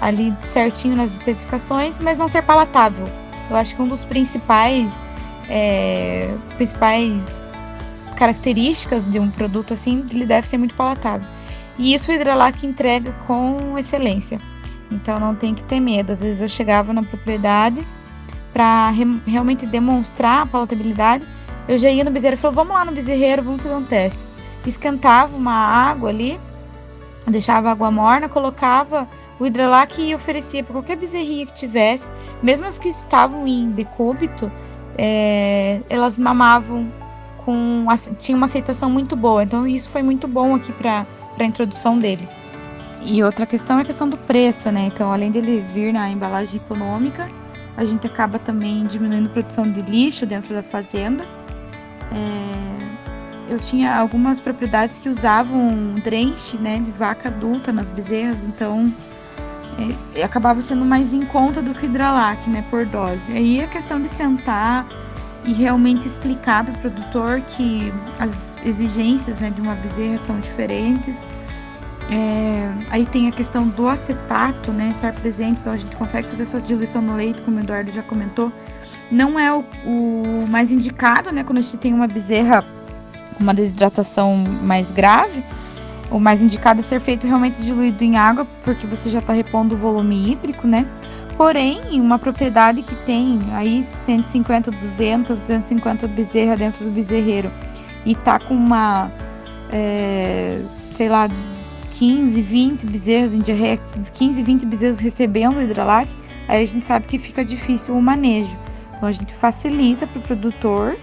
ali 0.00 0.34
certinho 0.40 0.96
nas 0.96 1.12
especificações, 1.12 2.00
mas 2.00 2.16
não 2.16 2.26
ser 2.26 2.42
palatável. 2.42 3.06
Eu 3.50 3.56
acho 3.56 3.76
que 3.76 3.82
um 3.82 3.88
dos 3.88 4.04
principais 4.04 5.04
é, 5.48 6.34
principais 6.56 7.50
características 8.16 9.04
de 9.04 9.18
um 9.18 9.30
produto 9.30 9.74
assim, 9.74 10.04
ele 10.10 10.24
deve 10.24 10.48
ser 10.48 10.56
muito 10.56 10.74
palatável. 10.74 11.28
E 11.78 11.92
isso 11.92 12.10
o 12.10 12.14
Hidralac 12.14 12.64
entrega 12.64 13.12
com 13.26 13.76
excelência. 13.76 14.38
Então 14.90 15.18
não 15.18 15.34
tem 15.34 15.54
que 15.54 15.64
ter 15.64 15.80
medo. 15.80 16.12
Às 16.12 16.20
vezes 16.20 16.42
eu 16.42 16.48
chegava 16.48 16.92
na 16.92 17.02
propriedade 17.02 17.86
para 18.52 18.90
re 18.90 19.04
realmente 19.26 19.66
demonstrar 19.66 20.42
a 20.42 20.46
palatabilidade. 20.46 21.26
Eu 21.66 21.78
já 21.78 21.90
ia 21.90 22.04
no 22.04 22.10
bezerro 22.10 22.34
e 22.34 22.36
falava: 22.36 22.62
"Vamos 22.62 22.74
lá 22.74 22.84
no 22.84 22.92
bezerreiro, 22.92 23.42
vamos 23.42 23.62
fazer 23.62 23.74
um 23.74 23.84
teste". 23.84 24.26
Esquentava 24.66 25.36
uma 25.36 25.52
água 25.52 26.08
ali, 26.08 26.40
deixava 27.26 27.68
a 27.68 27.72
água 27.72 27.90
morna, 27.90 28.28
colocava 28.28 29.08
o 29.38 29.46
Hidralac 29.46 30.00
e 30.00 30.14
oferecia 30.14 30.62
para 30.62 30.72
qualquer 30.72 30.96
bezerrinha 30.96 31.44
que 31.46 31.52
tivesse, 31.52 32.08
mesmo 32.42 32.66
as 32.66 32.78
que 32.78 32.88
estavam 32.88 33.46
em 33.46 33.70
decúbito, 33.70 34.50
é, 34.96 35.80
elas 35.90 36.18
mamavam 36.18 36.90
com 37.44 37.84
tinha 38.18 38.36
uma 38.36 38.46
aceitação 38.46 38.88
muito 38.88 39.16
boa. 39.16 39.42
Então 39.42 39.66
isso 39.66 39.88
foi 39.88 40.02
muito 40.02 40.26
bom 40.26 40.54
aqui 40.54 40.72
para 40.72 41.06
a 41.38 41.44
introdução 41.44 41.98
dele. 41.98 42.28
E 43.04 43.22
outra 43.22 43.44
questão 43.44 43.78
é 43.78 43.82
a 43.82 43.84
questão 43.84 44.08
do 44.08 44.16
preço, 44.16 44.70
né? 44.72 44.86
Então, 44.86 45.12
além 45.12 45.30
dele 45.30 45.64
vir 45.72 45.92
na 45.92 46.08
embalagem 46.08 46.56
econômica, 46.56 47.28
a 47.76 47.84
gente 47.84 48.06
acaba 48.06 48.38
também 48.38 48.86
diminuindo 48.86 49.26
a 49.26 49.32
produção 49.32 49.70
de 49.70 49.80
lixo 49.80 50.24
dentro 50.24 50.54
da 50.54 50.62
fazenda. 50.62 51.24
É, 52.12 53.52
eu 53.52 53.58
tinha 53.58 53.94
algumas 53.94 54.40
propriedades 54.40 54.96
que 54.96 55.08
usavam 55.08 55.96
drenche, 56.02 56.56
né, 56.56 56.78
de 56.78 56.90
vaca 56.90 57.28
adulta 57.28 57.72
nas 57.72 57.90
bezerras, 57.90 58.44
então 58.44 58.90
é, 60.14 60.22
acabava 60.22 60.62
sendo 60.62 60.84
mais 60.84 61.12
em 61.12 61.26
conta 61.26 61.60
do 61.60 61.74
que 61.74 61.84
hidralac, 61.84 62.48
né, 62.48 62.64
por 62.70 62.86
dose. 62.86 63.32
Aí 63.32 63.62
a 63.62 63.66
questão 63.66 64.00
de 64.00 64.08
sentar 64.08 64.86
e 65.44 65.52
realmente 65.52 66.06
explicar 66.06 66.64
para 66.64 66.74
o 66.74 66.78
produtor 66.78 67.42
que 67.42 67.92
as 68.18 68.64
exigências 68.64 69.40
né, 69.40 69.50
de 69.50 69.60
uma 69.60 69.74
bezerra 69.74 70.18
são 70.18 70.40
diferentes. 70.40 71.26
É, 72.10 72.72
aí 72.90 73.06
tem 73.06 73.28
a 73.28 73.32
questão 73.32 73.66
do 73.66 73.88
acetato, 73.88 74.70
né, 74.72 74.90
estar 74.90 75.12
presente, 75.14 75.60
então 75.60 75.72
a 75.72 75.76
gente 75.76 75.96
consegue 75.96 76.28
fazer 76.28 76.42
essa 76.42 76.60
diluição 76.60 77.00
no 77.00 77.16
leite, 77.16 77.40
como 77.42 77.56
o 77.56 77.60
Eduardo 77.60 77.90
já 77.90 78.02
comentou. 78.02 78.52
Não 79.10 79.38
é 79.38 79.52
o, 79.52 79.64
o 79.84 80.44
mais 80.48 80.70
indicado, 80.70 81.32
né, 81.32 81.42
quando 81.42 81.58
a 81.58 81.60
gente 81.62 81.78
tem 81.78 81.94
uma 81.94 82.06
bezerra 82.06 82.62
com 83.34 83.42
uma 83.42 83.54
desidratação 83.54 84.36
mais 84.62 84.92
grave, 84.92 85.42
o 86.10 86.20
mais 86.20 86.42
indicado 86.42 86.80
é 86.80 86.82
ser 86.82 87.00
feito 87.00 87.26
realmente 87.26 87.60
diluído 87.60 88.04
em 88.04 88.16
água, 88.16 88.46
porque 88.62 88.86
você 88.86 89.08
já 89.08 89.18
está 89.18 89.32
repondo 89.32 89.74
o 89.74 89.78
volume 89.78 90.30
hídrico, 90.30 90.66
né? 90.66 90.86
Porém, 91.36 92.00
uma 92.00 92.18
propriedade 92.18 92.82
que 92.82 92.94
tem 93.04 93.40
aí 93.52 93.82
150, 93.82 94.70
200, 94.70 95.40
250 95.40 96.06
bezerra 96.06 96.56
dentro 96.56 96.84
do 96.84 96.90
bezerreiro 96.92 97.50
e 98.06 98.14
tá 98.14 98.38
com 98.38 98.54
uma, 98.54 99.10
é, 99.72 100.60
sei 100.94 101.08
lá, 101.08 101.28
15, 101.94 102.42
20 102.42 102.86
bezerras 102.86 103.34
em 103.34 103.40
diarreia, 103.40 103.80
15, 104.12 104.42
20 104.42 104.66
bezerras 104.66 104.98
recebendo 104.98 105.62
hidralac, 105.62 106.08
aí 106.48 106.62
a 106.62 106.66
gente 106.66 106.84
sabe 106.84 107.06
que 107.06 107.18
fica 107.18 107.44
difícil 107.44 107.96
o 107.96 108.02
manejo. 108.02 108.56
Então 108.96 109.08
a 109.08 109.12
gente 109.12 109.32
facilita 109.34 110.06
para 110.06 110.18
o 110.18 110.22
produtor 110.22 110.96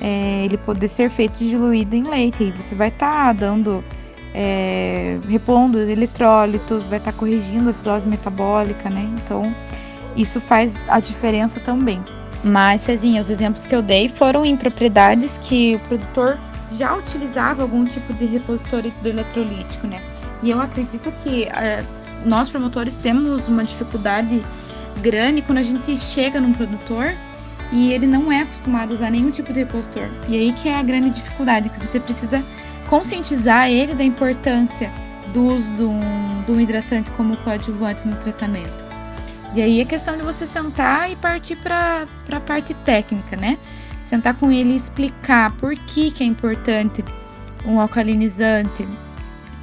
é, 0.00 0.44
ele 0.44 0.58
poder 0.58 0.88
ser 0.88 1.10
feito 1.10 1.38
diluído 1.38 1.96
em 1.96 2.02
leite. 2.02 2.44
E 2.44 2.50
você 2.52 2.74
vai 2.74 2.88
estar 2.88 3.26
tá 3.26 3.32
dando 3.32 3.84
é, 4.34 5.18
repondo 5.28 5.78
eletrólitos, 5.78 6.84
vai 6.86 6.98
estar 6.98 7.12
tá 7.12 7.18
corrigindo 7.18 7.68
a 7.68 7.70
acidose 7.70 8.08
metabólica, 8.08 8.90
né? 8.90 9.08
Então, 9.16 9.54
isso 10.16 10.40
faz 10.40 10.74
a 10.88 11.00
diferença 11.00 11.60
também. 11.60 12.02
Mas, 12.42 12.82
Cezinha, 12.82 13.20
os 13.20 13.30
exemplos 13.30 13.64
que 13.66 13.74
eu 13.74 13.80
dei 13.80 14.08
foram 14.08 14.44
em 14.44 14.56
propriedades 14.56 15.38
que 15.38 15.76
o 15.76 15.78
produtor 15.80 16.38
já 16.72 16.94
utilizava 16.94 17.62
algum 17.62 17.84
tipo 17.84 18.12
de 18.12 18.26
repositor 18.26 18.84
hidroeletrolítico, 18.84 19.86
né? 19.86 20.02
E 20.44 20.50
eu 20.50 20.60
acredito 20.60 21.10
que 21.22 21.44
é, 21.44 21.82
nós 22.26 22.50
promotores 22.50 22.94
temos 22.94 23.48
uma 23.48 23.64
dificuldade 23.64 24.44
grande 25.00 25.40
quando 25.40 25.58
a 25.58 25.62
gente 25.62 25.96
chega 25.96 26.38
num 26.38 26.52
produtor 26.52 27.14
e 27.72 27.92
ele 27.92 28.06
não 28.06 28.30
é 28.30 28.42
acostumado 28.42 28.90
a 28.90 28.92
usar 28.92 29.10
nenhum 29.10 29.30
tipo 29.30 29.54
de 29.54 29.60
repositor. 29.60 30.08
E 30.28 30.36
aí 30.36 30.52
que 30.52 30.68
é 30.68 30.78
a 30.78 30.82
grande 30.82 31.08
dificuldade, 31.08 31.70
que 31.70 31.80
você 31.84 31.98
precisa 31.98 32.44
conscientizar 32.88 33.70
ele 33.70 33.94
da 33.94 34.04
importância 34.04 34.92
do 35.32 35.46
uso 35.46 35.72
de 35.72 35.82
um, 35.82 36.42
de 36.44 36.52
um 36.52 36.60
hidratante 36.60 37.10
como 37.12 37.38
coadjuvante 37.38 38.06
no 38.06 38.16
tratamento. 38.16 38.84
E 39.54 39.62
aí 39.62 39.80
é 39.80 39.84
questão 39.86 40.14
de 40.14 40.22
você 40.22 40.46
sentar 40.46 41.10
e 41.10 41.16
partir 41.16 41.56
para 41.56 42.06
a 42.30 42.40
parte 42.40 42.74
técnica, 42.74 43.34
né? 43.34 43.56
Sentar 44.02 44.34
com 44.34 44.50
ele 44.50 44.72
e 44.72 44.76
explicar 44.76 45.52
por 45.52 45.74
que, 45.74 46.10
que 46.10 46.22
é 46.22 46.26
importante 46.26 47.02
um 47.64 47.80
alcalinizante. 47.80 48.86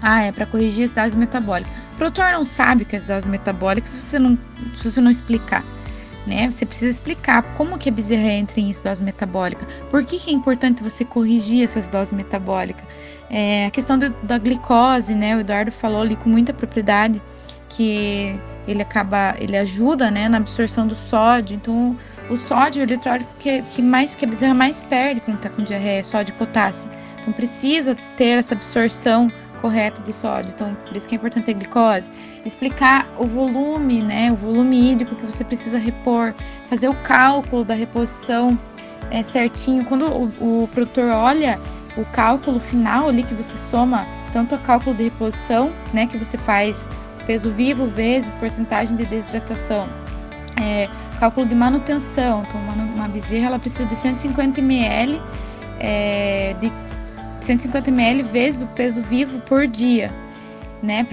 Ah, 0.02 0.24
é 0.24 0.32
para 0.32 0.46
corrigir 0.46 0.84
a 0.84 0.86
acidose 0.86 1.18
metabólica. 1.18 1.70
O 1.94 1.98
produtor 1.98 2.32
não 2.32 2.44
sabe 2.44 2.84
o 2.84 2.86
que 2.86 2.96
é 2.96 3.00
acidose 3.00 3.30
metabólica 3.30 3.88
se 3.88 4.00
você 4.00 4.18
não, 4.18 4.38
se 4.76 4.92
você 4.92 5.02
não 5.02 5.12
explicar 5.12 5.64
né? 6.26 6.50
Você 6.50 6.66
precisa 6.66 6.92
explicar 6.92 7.42
como 7.56 7.78
que 7.78 7.90
a 7.90 7.92
bezerra 7.92 8.32
entra 8.32 8.60
em 8.60 8.70
acidose 8.70 9.04
metabólica, 9.04 9.66
por 9.90 10.06
que, 10.06 10.20
que 10.20 10.30
é 10.30 10.34
importante 10.34 10.84
você 10.84 11.04
corrigir 11.04 11.64
essas 11.64 11.90
doses 11.90 12.14
metabólicas. 12.14 12.84
É, 13.30 13.66
a 13.66 13.72
questão 13.72 13.98
do, 13.98 14.10
da 14.24 14.38
glicose, 14.38 15.16
né? 15.16 15.36
O 15.36 15.40
Eduardo 15.40 15.72
falou 15.72 16.02
ali 16.02 16.16
com 16.16 16.30
muita 16.30 16.54
propriedade 16.54 17.22
que 17.70 18.38
ele 18.68 18.82
acaba, 18.82 19.36
ele 19.40 19.58
ajuda, 19.58 20.12
né, 20.12 20.28
na 20.28 20.38
absorção 20.38 20.86
do 20.86 20.94
sódio. 20.94 21.56
Então, 21.56 21.98
o 22.30 22.38
sódio 22.38 22.82
é 22.82 22.84
o 22.84 22.88
eletrólito 22.88 23.30
que, 23.40 23.62
que 23.64 23.82
mais 23.82 24.16
que 24.16 24.26
a 24.26 24.28
bezerra 24.28 24.54
mais 24.54 24.82
perde 24.82 25.22
quando 25.22 25.38
está 25.38 25.50
com 25.50 25.64
diarreia, 25.64 26.04
sódio 26.04 26.34
e 26.34 26.38
potássio. 26.38 26.90
Então, 27.20 27.32
precisa 27.32 27.96
ter 28.18 28.38
essa 28.38 28.54
absorção 28.54 29.32
correta 29.62 30.02
do 30.02 30.12
sódio. 30.12 30.52
Então, 30.54 30.76
por 30.88 30.96
isso 30.96 31.08
que 31.08 31.16
é 31.16 31.18
importante 31.18 31.52
a 31.52 31.54
glicose. 31.54 32.10
Explicar 32.46 33.08
o 33.18 33.26
volume, 33.26 34.02
né? 34.02 34.32
O 34.32 34.36
volume 34.36 34.92
hídrico 34.92 35.16
que 35.16 35.26
você 35.26 35.44
precisa 35.44 35.78
repor. 35.78 36.34
Fazer 36.68 36.90
o 36.90 36.96
cálculo 36.96 37.64
da 37.64 37.74
reposição 37.74 38.60
é, 39.12 39.24
certinho. 39.24 39.86
Quando 39.86 40.06
o, 40.06 40.64
o 40.64 40.68
produtor 40.70 41.10
olha 41.12 41.60
o 41.98 42.06
cálculo 42.06 42.60
final 42.60 43.10
ali 43.10 43.24
que 43.24 43.34
você 43.34 43.58
soma, 43.58 44.06
tanto 44.32 44.56
o 44.56 44.60
cálculo 44.60 44.96
de 44.96 45.06
reposição, 45.06 45.72
né? 45.94 46.08
Que 46.08 46.18
você 46.18 46.38
faz 46.38 46.90
peso 47.26 47.52
vivo 47.52 47.88
vezes 47.88 48.36
porcentagem 48.36 48.98
de 48.98 49.06
desidratação. 49.06 49.88
É, 50.62 50.90
cálculo 51.20 51.46
de 51.46 51.56
manutenção. 51.56 52.44
Então, 52.48 52.60
uma, 52.62 52.74
uma 52.74 53.08
bezerra 53.08 53.48
ela 53.48 53.60
precisa 53.60 53.86
de 53.86 53.96
150 53.96 54.60
ml 54.60 55.22
é, 55.80 56.56
de 56.60 56.72
150 57.42 57.90
ml 57.90 58.24
vezes 58.24 58.62
o 58.62 58.68
peso 58.68 59.02
vivo 59.02 59.40
por 59.42 59.68
dia, 59.68 60.14
né, 60.82 61.06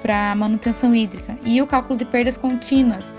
para 0.00 0.34
manutenção 0.34 0.94
hídrica. 0.94 1.36
E 1.44 1.60
o 1.62 1.66
cálculo 1.66 1.98
de 1.98 2.04
perdas 2.04 2.36
contínuas. 2.36 3.14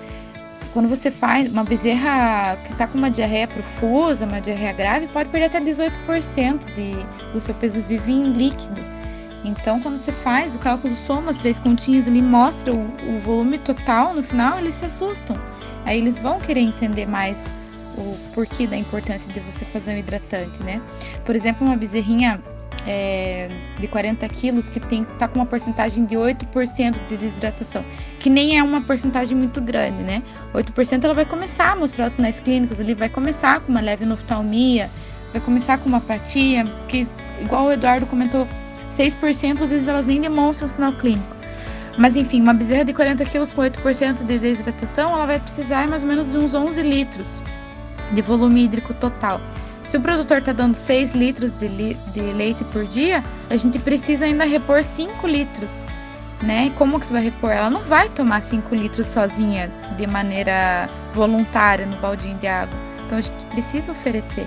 Quando 0.74 0.90
você 0.90 1.10
faz 1.10 1.50
uma 1.50 1.64
bezerra 1.64 2.56
que 2.66 2.72
está 2.72 2.86
com 2.86 2.98
uma 2.98 3.10
diarreia 3.10 3.48
profusa, 3.48 4.26
uma 4.26 4.40
diarreia 4.40 4.74
grave, 4.74 5.08
pode 5.08 5.30
perder 5.30 5.48
até 5.48 5.62
18% 5.62 6.66
de, 6.76 7.32
do 7.32 7.40
seu 7.40 7.56
peso 7.56 7.82
vivo 7.84 8.12
em 8.12 8.32
líquido. 8.32 8.80
Então, 9.44 9.80
quando 9.80 9.98
você 9.98 10.12
faz 10.12 10.54
o 10.56 10.60
cálculo, 10.60 10.96
soma 10.96 11.32
as 11.32 11.38
três 11.38 11.58
continhas 11.58 12.08
ali, 12.08 12.22
mostra 12.22 12.74
o, 12.74 12.80
o 12.80 13.22
volume 13.22 13.58
total, 13.58 14.14
no 14.14 14.22
final 14.22 14.60
eles 14.60 14.76
se 14.76 14.86
assustam. 14.86 15.38
Aí 15.86 15.98
eles 15.98 16.20
vão 16.20 16.40
querer 16.40 16.60
entender 16.60 17.06
mais 17.06 17.52
o 17.98 18.16
porquê 18.34 18.68
da 18.68 18.78
importância 18.78 19.32
de 19.34 19.40
você 19.40 19.66
fazer 19.66 19.96
um 19.96 19.98
hidratante, 19.98 20.62
né? 20.64 20.82
Por 21.26 21.36
exemplo, 21.36 21.66
uma 21.66 21.76
bezerrinha 21.76 22.42
é, 22.88 23.50
de 23.78 23.88
40 23.88 24.28
quilos 24.30 24.70
que 24.70 24.80
tem, 24.80 25.04
tá 25.20 25.28
com 25.28 25.40
uma 25.40 25.46
porcentagem 25.46 26.06
de 26.06 26.16
8% 26.16 27.06
de 27.08 27.18
desidratação, 27.18 27.84
que 28.18 28.30
nem 28.30 28.58
é 28.58 28.64
uma 28.64 28.82
porcentagem 28.82 29.38
muito 29.38 29.60
grande, 29.62 30.02
né? 30.04 30.24
8% 30.54 31.04
ela 31.04 31.14
vai 31.14 31.26
começar 31.26 31.74
a 31.74 31.76
mostrar 31.76 32.08
os 32.08 32.14
sinais 32.14 32.40
clínicos, 32.40 32.80
ele 32.80 32.96
vai 32.96 33.10
começar 33.10 33.60
com 33.60 33.72
uma 33.72 33.82
leve 33.82 34.06
noftalmia, 34.06 34.90
vai 35.34 35.42
começar 35.42 35.78
com 35.78 35.90
uma 35.90 35.98
apatia, 35.98 36.66
que, 36.88 37.06
igual 37.42 37.66
o 37.66 37.72
Eduardo 37.72 38.06
comentou, 38.06 38.48
6% 38.90 39.62
às 39.62 39.70
vezes 39.70 39.88
elas 39.88 40.08
nem 40.08 40.22
demonstram 40.22 40.70
sinal 40.70 40.94
clínico. 40.94 41.36
Mas 41.98 42.16
enfim, 42.16 42.42
uma 42.42 42.54
bezerra 42.54 42.86
de 42.86 42.94
40 42.94 43.26
quilos 43.26 43.52
com 43.52 43.62
8% 43.64 44.26
de 44.26 44.40
desidratação, 44.40 45.12
ela 45.12 45.26
vai 45.26 45.40
precisar 45.40 45.88
mais 45.88 46.04
ou 46.04 46.10
menos 46.10 46.32
de 46.32 46.38
uns 46.38 46.54
11 46.54 46.82
litros 46.84 47.42
de 48.14 48.22
volume 48.22 48.64
hídrico 48.64 48.94
total. 48.94 49.42
Se 49.88 49.96
o 49.96 50.02
produtor 50.02 50.40
está 50.40 50.52
dando 50.52 50.76
6 50.76 51.14
litros 51.14 51.54
de, 51.54 51.68
li 51.70 51.98
de, 52.14 52.20
leite 52.20 52.62
por 52.66 52.86
dia, 52.86 53.24
a 53.50 53.56
gente 53.56 53.80
precisa 53.80 54.26
ainda 54.26 54.44
repor 54.44 54.84
5 54.84 55.26
litros. 55.26 55.86
Né? 56.44 56.72
Como 56.72 57.00
que 57.00 57.08
você 57.08 57.14
vai 57.14 57.24
repor? 57.24 57.52
Ela 57.52 57.70
não 57.70 57.82
vai 57.82 58.10
tomar 58.10 58.42
5 58.42 58.76
litros 58.76 59.08
sozinha 59.08 59.72
de 59.96 60.06
maneira 60.06 60.90
voluntária 61.14 61.86
no 61.86 61.96
baldinho 61.98 62.38
de 62.38 62.48
água. 62.48 62.78
Então 63.06 63.18
a 63.18 63.22
gente 63.22 63.46
precisa 63.46 63.94
oferecer. 63.94 64.46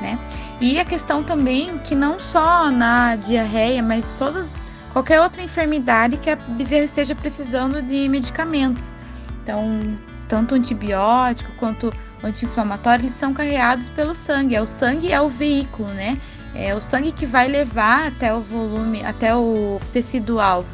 Né? 0.00 0.16
E 0.60 0.78
a 0.78 0.84
questão 0.84 1.22
também 1.22 1.78
que 1.78 1.96
não 1.96 2.20
só 2.20 2.70
na 2.70 3.16
diarreia, 3.16 3.82
mas 3.82 4.14
todas 4.16 4.54
qualquer 4.92 5.20
outra 5.20 5.42
enfermidade 5.42 6.16
que 6.16 6.30
a 6.30 6.36
bezerra 6.36 6.84
esteja 6.84 7.14
precisando 7.14 7.82
de 7.82 8.08
medicamentos. 8.08 8.94
Então, 9.42 9.98
tanto 10.28 10.54
antibiótico 10.54 11.50
quanto 11.58 11.92
anti-inflamatório, 12.22 13.02
eles 13.02 13.14
são 13.14 13.32
carreados 13.32 13.88
pelo 13.88 14.14
sangue. 14.14 14.54
É 14.54 14.62
o 14.62 14.66
sangue 14.66 15.12
é 15.12 15.20
o 15.20 15.28
veículo, 15.28 15.88
né? 15.88 16.18
É 16.54 16.74
o 16.74 16.80
sangue 16.80 17.12
que 17.12 17.26
vai 17.26 17.48
levar 17.48 18.06
até 18.06 18.32
o 18.34 18.40
volume, 18.40 19.04
até 19.04 19.34
o 19.34 19.80
tecido 19.92 20.40
alvo. 20.40 20.68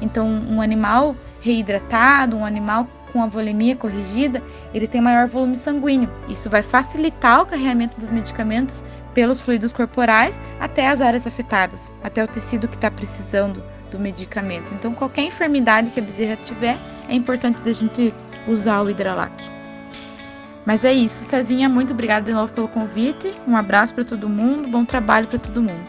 Então, 0.00 0.26
um 0.26 0.60
animal 0.60 1.16
reidratado, 1.40 2.36
um 2.36 2.44
animal 2.44 2.86
com 3.12 3.22
a 3.22 3.26
volemia 3.26 3.76
corrigida, 3.76 4.42
ele 4.72 4.88
tem 4.88 5.00
maior 5.00 5.28
volume 5.28 5.56
sanguíneo. 5.56 6.10
Isso 6.28 6.50
vai 6.50 6.62
facilitar 6.62 7.42
o 7.42 7.46
carregamento 7.46 7.98
dos 7.98 8.10
medicamentos 8.10 8.84
pelos 9.14 9.40
fluidos 9.40 9.72
corporais 9.72 10.40
até 10.58 10.88
as 10.88 11.00
áreas 11.00 11.26
afetadas, 11.26 11.94
até 12.02 12.24
o 12.24 12.28
tecido 12.28 12.66
que 12.66 12.74
está 12.74 12.90
precisando 12.90 13.62
do 13.90 13.98
medicamento. 13.98 14.74
Então, 14.74 14.92
qualquer 14.92 15.22
enfermidade 15.22 15.90
que 15.90 16.00
a 16.00 16.02
bezerra 16.02 16.36
tiver, 16.44 16.76
é 17.08 17.14
importante 17.14 17.60
a 17.64 17.72
gente 17.72 18.12
usar 18.48 18.82
o 18.82 18.90
Hidralac. 18.90 19.53
Mas 20.66 20.84
é 20.84 20.92
isso, 20.92 21.24
Cezinha, 21.24 21.68
muito 21.68 21.92
obrigada 21.92 22.24
de 22.24 22.32
novo 22.32 22.52
pelo 22.52 22.68
convite. 22.68 23.32
Um 23.46 23.56
abraço 23.56 23.94
para 23.94 24.04
todo 24.04 24.28
mundo, 24.28 24.68
bom 24.68 24.84
trabalho 24.84 25.26
para 25.26 25.38
todo 25.38 25.60
mundo. 25.60 25.84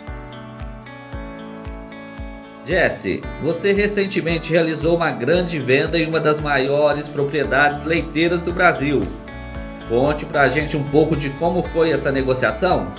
Jesse, 2.62 3.22
você 3.42 3.72
recentemente 3.72 4.52
realizou 4.52 4.98
uma 4.98 5.12
grande 5.12 5.60
venda 5.60 6.00
em 6.00 6.08
uma 6.08 6.20
das 6.20 6.40
maiores 6.40 7.08
propriedades 7.08 7.84
leiteiras 7.86 8.44
do 8.44 8.52
Brasil. 8.52 9.08
Conte 9.88 10.26
pra 10.26 10.50
gente 10.50 10.76
um 10.76 10.84
pouco 10.84 11.16
de 11.16 11.30
como 11.30 11.62
foi 11.62 11.92
essa 11.92 12.12
negociação. 12.12 12.92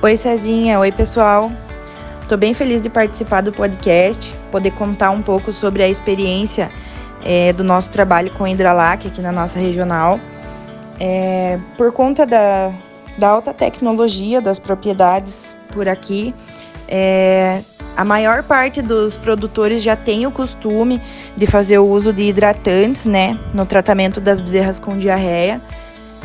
Oi 0.00 0.16
Cezinha, 0.16 0.80
oi 0.80 0.90
pessoal. 0.90 1.52
Estou 2.22 2.38
bem 2.38 2.54
feliz 2.54 2.82
de 2.82 2.88
participar 2.88 3.42
do 3.42 3.52
podcast, 3.52 4.34
poder 4.50 4.70
contar 4.72 5.10
um 5.10 5.22
pouco 5.22 5.52
sobre 5.52 5.82
a 5.82 5.88
experiência 5.88 6.70
é, 7.24 7.52
do 7.52 7.62
nosso 7.62 7.90
trabalho 7.90 8.30
com 8.32 8.48
Hidralac 8.48 9.06
aqui 9.06 9.20
na 9.20 9.30
nossa 9.30 9.58
regional. 9.58 10.18
É, 11.00 11.58
por 11.76 11.92
conta 11.92 12.26
da, 12.26 12.72
da 13.18 13.28
alta 13.28 13.54
tecnologia 13.54 14.40
das 14.40 14.58
propriedades 14.58 15.54
por 15.72 15.88
aqui, 15.88 16.34
é, 16.88 17.62
a 17.96 18.04
maior 18.04 18.42
parte 18.42 18.80
dos 18.80 19.16
produtores 19.16 19.82
já 19.82 19.96
tem 19.96 20.26
o 20.26 20.30
costume 20.30 21.00
de 21.36 21.46
fazer 21.46 21.78
o 21.78 21.86
uso 21.86 22.12
de 22.12 22.22
hidratantes, 22.22 23.04
né, 23.04 23.38
no 23.52 23.66
tratamento 23.66 24.20
das 24.20 24.40
bezerras 24.40 24.78
com 24.78 24.96
diarreia. 24.96 25.60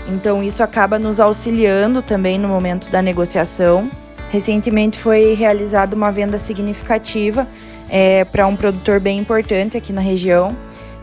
Então 0.08 0.44
isso 0.44 0.62
acaba 0.62 1.00
nos 1.00 1.20
auxiliando 1.20 2.02
também 2.02 2.38
no 2.38 2.48
momento 2.48 2.90
da 2.90 3.02
negociação. 3.02 3.90
Recentemente 4.30 5.00
foi 5.00 5.34
realizada 5.34 5.96
uma 5.96 6.12
venda 6.12 6.38
significativa 6.38 7.48
é, 7.90 8.24
para 8.26 8.48
um 8.48 8.56
produtor 8.56 9.00
bem 9.00 9.20
importante 9.20 9.78
aqui 9.78 9.94
na 9.94 10.02
região. 10.02 10.56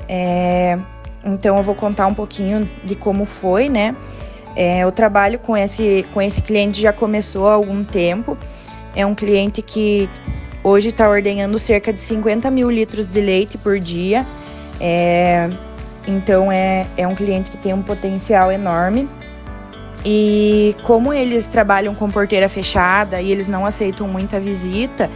É, 0.08 0.78
então 1.24 1.56
eu 1.56 1.62
vou 1.62 1.74
contar 1.74 2.06
um 2.06 2.14
pouquinho 2.14 2.70
de 2.84 2.94
como 2.94 3.24
foi, 3.24 3.68
né? 3.68 3.94
É, 4.56 4.86
o 4.86 4.92
trabalho 4.92 5.38
com 5.38 5.56
esse, 5.56 6.04
com 6.12 6.20
esse 6.20 6.42
cliente 6.42 6.80
já 6.80 6.92
começou 6.92 7.48
há 7.48 7.54
algum 7.54 7.84
tempo. 7.84 8.36
É 8.94 9.06
um 9.06 9.14
cliente 9.14 9.62
que 9.62 10.08
Hoje 10.62 10.90
está 10.90 11.08
ordenhando 11.08 11.58
cerca 11.58 11.90
de 11.90 12.02
50 12.02 12.50
mil 12.50 12.70
litros 12.70 13.06
de 13.06 13.20
leite 13.20 13.56
por 13.56 13.80
dia. 13.80 14.26
É, 14.78 15.48
então 16.06 16.52
é, 16.52 16.86
é 16.98 17.08
um 17.08 17.14
cliente 17.14 17.50
que 17.50 17.56
tem 17.56 17.72
um 17.72 17.82
potencial 17.82 18.52
enorme. 18.52 19.08
E 20.04 20.76
como 20.82 21.14
eles 21.14 21.46
trabalham 21.46 21.94
com 21.94 22.10
porteira 22.10 22.48
fechada 22.48 23.22
e 23.22 23.32
eles 23.32 23.48
não 23.48 23.64
aceitam 23.64 24.06
muita 24.06 24.38
visita, 24.38 25.10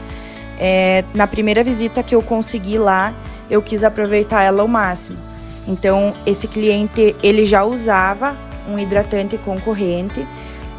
é, 0.59 1.05
na 1.15 1.27
primeira 1.27 1.63
visita 1.63 2.03
que 2.03 2.15
eu 2.15 2.23
consegui 2.23 2.79
lá, 2.79 3.15
eu 3.51 3.61
quis 3.61 3.85
aproveitar 3.85 4.43
ela 4.43 4.63
ao 4.63 4.69
máximo. 4.69 5.19
Então 5.67 6.15
esse 6.27 6.47
cliente 6.47 7.15
ele 7.23 7.45
já 7.45 7.65
usava 7.65 8.37
um 8.69 8.79
hidratante 8.79 9.39
concorrente 9.39 10.27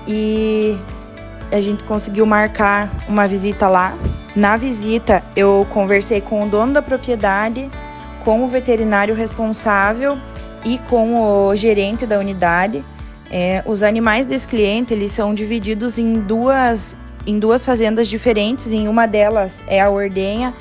e 0.08 0.78
a 1.52 1.62
gente 1.62 1.84
conseguiu 1.84 2.26
marcar 2.26 2.92
uma 3.08 3.28
visita 3.28 3.68
lá 3.68 3.96
na 4.36 4.58
visita, 4.58 5.24
eu 5.34 5.66
conversei 5.70 6.20
com 6.20 6.44
o 6.44 6.50
dono 6.50 6.74
da 6.74 6.82
propriedade, 6.82 7.70
com 8.26 8.44
o 8.44 8.50
veterinário 8.50 9.16
responsável 9.16 10.18
e 10.66 10.78
com 10.90 11.16
o 11.22 11.56
gerente 11.56 12.06
da 12.06 12.20
unidade. 12.20 12.84
É, 13.32 13.64
os 13.66 13.82
animais 13.82 14.26
desse 14.26 14.46
cliente 14.46 14.94
eles 14.94 15.14
são 15.14 15.34
divididos 15.34 15.98
em 15.98 16.20
duas, 16.20 16.98
em 17.26 17.40
duas 17.40 17.64
fazendas 17.64 18.10
diferentes. 18.10 18.74
Em 18.74 18.90
uma 18.90 19.08
delas 19.08 19.64
é 19.68 19.80
a 19.80 19.90
ordenha 19.90 20.54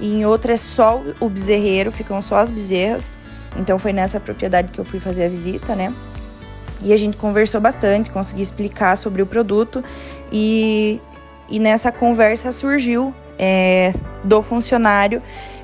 e 0.00 0.12
em 0.12 0.26
outra 0.26 0.54
é 0.54 0.56
só 0.56 1.00
o 1.20 1.28
bezerreiro, 1.28 1.92
ficam 1.92 2.20
só 2.20 2.36
as 2.36 2.50
bezerras. 2.50 3.12
Então 3.56 3.78
foi 3.78 3.92
nessa 3.92 4.20
propriedade 4.20 4.72
que 4.72 4.78
eu 4.78 4.84
fui 4.84 5.00
fazer 5.00 5.24
a 5.24 5.28
visita, 5.28 5.74
né? 5.74 5.92
E 6.82 6.92
a 6.92 6.96
gente 6.96 7.16
conversou 7.16 7.60
bastante, 7.60 8.10
consegui 8.10 8.42
explicar 8.42 8.96
sobre 8.96 9.20
o 9.22 9.26
produto 9.26 9.84
e 10.32 11.00
e 11.50 11.58
nessa 11.58 11.90
conversa 11.90 12.52
surgiu 12.52 13.12
é, 13.36 13.92
do 14.22 14.40
funcionário 14.40 15.20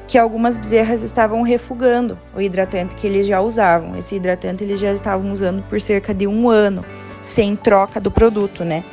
que 0.09 0.19
algumas 0.19 0.57
bezerras 0.57 1.03
estavam 1.03 1.43
refugando 1.43 2.19
o 2.35 2.41
hidratante 2.41 2.95
que 2.97 3.07
eles 3.07 3.27
já 3.27 3.41
usavam. 3.41 3.97
Esse 3.97 4.17
hidratante 4.17 4.65
eles 4.65 4.79
já 4.79 4.93
estavam 4.93 5.33
usando 5.33 5.63
por 5.65 5.81
cerca 5.81 6.15
de 6.15 6.27
um 6.27 6.49
ano, 6.49 6.85
sem 7.23 7.57
troca 7.57 8.01
do 8.01 8.11
produto, 8.11 8.65
né? 8.65 8.85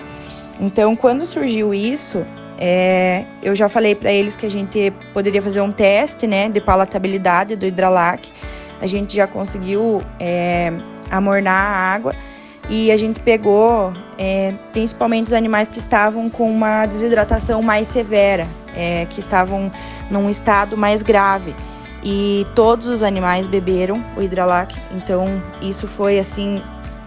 Então, 0.60 0.96
quando 0.96 1.26
surgiu 1.26 1.74
isso, 1.74 2.26
é, 2.58 3.26
eu 3.42 3.56
já 3.56 3.70
falei 3.70 3.94
para 3.96 4.12
eles 4.12 4.36
que 4.36 4.46
a 4.46 4.50
gente 4.50 4.92
poderia 5.14 5.42
fazer 5.42 5.62
um 5.62 5.72
teste, 5.72 6.26
né, 6.26 6.50
de 6.50 6.62
palatabilidade 6.62 7.56
do 7.56 7.66
Hidralac. 7.66 8.32
A 8.84 8.86
gente 8.86 9.16
já 9.16 9.26
conseguiu 9.26 10.02
é, 10.20 10.70
amornar 11.10 11.56
a 11.56 11.94
água 11.94 12.14
e 12.70 12.92
a 12.92 12.98
gente 12.98 13.22
pegou 13.22 13.94
é, 14.18 14.54
principalmente 14.74 15.28
os 15.28 15.34
animais 15.34 15.70
que 15.70 15.78
estavam 15.78 16.30
com 16.30 16.52
uma 16.52 16.86
desidratação 16.86 17.62
mais 17.62 17.88
severa, 17.88 18.46
é, 18.76 19.06
que 19.10 19.22
estavam 19.22 19.72
num 20.12 20.30
estado 20.30 20.76
mais 20.76 21.02
grave. 21.02 21.56
E 22.04 22.46
todos 22.56 22.88
os 22.88 23.04
animais 23.04 23.48
beberam 23.48 24.04
o 24.18 24.22
Hidralac, 24.22 24.78
então 24.92 25.42
isso 25.62 25.88
foi 25.88 26.20
assim, 26.20 26.62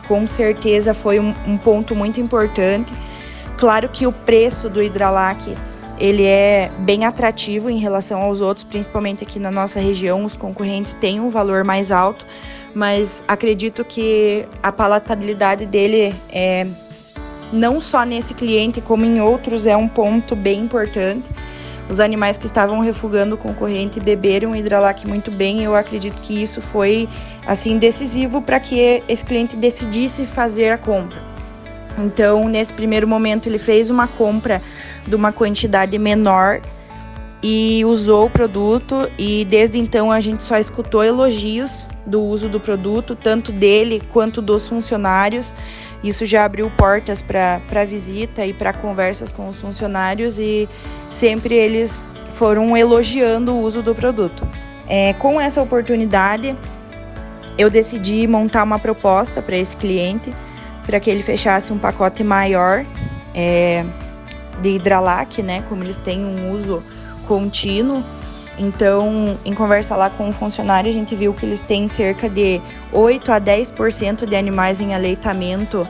com 0.09 0.27
certeza 0.27 0.95
foi 0.95 1.21
um, 1.21 1.35
um 1.47 1.59
ponto 1.59 1.95
muito 1.95 2.19
importante. 2.23 2.91
Claro 3.59 3.91
que 3.91 4.07
o 4.07 4.13
preço 4.13 4.71
do 4.71 4.83
Hidralac 4.83 5.55
ele 5.99 6.25
é 6.25 6.71
bem 6.79 7.05
atrativo 7.05 7.71
em 7.71 7.79
relação 7.79 8.21
aos 8.21 8.41
outros, 8.41 8.65
principalmente 8.65 9.25
aqui 9.25 9.39
na 9.39 9.51
nossa 9.51 9.81
região, 9.81 10.25
os 10.25 10.37
concorrentes 10.37 10.95
têm 10.95 11.21
um 11.21 11.31
valor 11.31 11.65
mais 11.65 11.91
alto, 11.91 12.27
mas 12.75 13.25
acredito 13.27 13.85
que 13.85 14.47
a 14.63 14.71
palatabilidade 14.71 15.65
dele 15.65 16.15
é 16.31 16.67
não 17.53 17.81
só 17.81 18.05
nesse 18.05 18.35
cliente 18.35 18.81
como 18.81 19.05
em 19.05 19.21
outros 19.21 19.67
é 19.67 19.77
um 19.77 19.89
ponto 19.89 20.35
bem 20.35 20.61
importante. 20.61 21.29
Os 21.89 22.01
animais 22.01 22.37
que 22.37 22.47
estavam 22.47 22.81
refugando 22.81 23.37
o 23.37 23.39
concorrente 23.39 24.01
beberam 24.01 24.57
Hidralac 24.57 25.07
muito 25.07 25.31
bem. 25.31 25.63
Eu 25.63 25.77
acredito 25.77 26.21
que 26.21 26.43
isso 26.43 26.61
foi 26.61 27.09
assim 27.47 27.79
decisivo 27.79 28.43
para 28.43 28.59
que 28.59 29.03
esse 29.09 29.25
cliente 29.25 29.57
decidisse 29.57 30.27
fazer 30.27 30.71
a 30.71 30.79
compra. 30.79 31.23
Então, 31.99 32.49
nesse 32.49 32.73
primeiro 32.73 33.07
momento, 33.07 33.49
ele 33.49 33.59
fez 33.59 33.89
uma 33.89 34.07
compra 34.09 34.61
de 35.07 35.15
uma 35.15 35.33
quantidade 35.33 35.97
menor 35.99 36.61
e 37.43 37.85
usou 37.85 38.27
o 38.27 38.31
produto 38.31 39.11
e 39.19 39.45
desde 39.45 39.79
então 39.79 40.11
a 40.11 40.21
gente 40.21 40.43
só 40.43 40.59
escutou 40.59 41.05
elogios 41.05 41.87
do 42.07 42.21
uso 42.23 42.49
do 42.49 42.61
produto, 42.61 43.17
tanto 43.17 43.53
dele 43.53 44.03
quanto 44.13 44.41
dos 44.41 44.67
funcionários. 44.67 45.55
Isso 46.03 46.25
já 46.25 46.45
abriu 46.45 46.71
portas 46.71 47.23
para 47.23 47.85
visita 47.85 48.45
e 48.45 48.53
para 48.53 48.73
conversas 48.73 49.33
com 49.33 49.49
os 49.49 49.59
funcionários 49.59 50.39
e 50.39 50.69
sempre 51.11 51.55
eles 51.55 52.11
foram 52.35 52.77
elogiando 52.77 53.53
o 53.53 53.61
uso 53.61 53.83
do 53.83 53.95
produto. 53.95 54.47
É, 54.89 55.15
com 55.15 55.41
essa 55.41 55.61
oportunidade, 55.61 56.57
eu 57.59 57.71
decidi 57.71 58.27
montar 58.27 58.63
uma 58.63 58.79
proposta 58.79 59.43
para 59.43 59.57
esse 59.57 59.77
cliente, 59.77 60.33
para 60.85 61.01
que 61.01 61.11
ele 61.11 61.23
fechasse 61.23 61.73
um 61.73 61.79
pacote 61.79 62.23
maior 62.23 62.85
é, 63.35 63.85
de 64.61 64.71
Hidralac, 64.71 65.43
né? 65.43 65.63
Como 65.69 65.83
eles 65.83 65.97
têm 65.97 66.25
um 66.25 66.53
uso 66.53 66.83
contínuo. 67.27 68.03
Então, 68.59 69.39
em 69.45 69.53
conversa 69.53 69.95
lá 69.95 70.09
com 70.09 70.25
o 70.25 70.29
um 70.29 70.33
funcionário, 70.33 70.91
a 70.91 70.93
gente 70.93 71.15
viu 71.15 71.35
que 71.35 71.45
eles 71.45 71.61
têm 71.61 71.87
cerca 71.89 72.29
de 72.29 72.61
8 72.93 73.31
a 73.31 73.41
10% 73.41 74.27
de 74.27 74.35
animais 74.35 74.81
em 74.81 74.95
aleitamento 74.95 75.87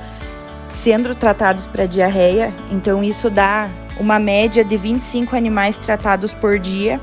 sendo 0.68 1.14
tratados 1.14 1.66
para 1.66 1.86
diarreia. 1.86 2.52
Então, 2.70 3.02
isso 3.04 3.30
dá 3.30 3.70
uma 3.98 4.18
média 4.18 4.64
de 4.64 4.76
25 4.76 5.36
animais 5.36 5.78
tratados 5.78 6.34
por 6.34 6.58
dia. 6.58 7.00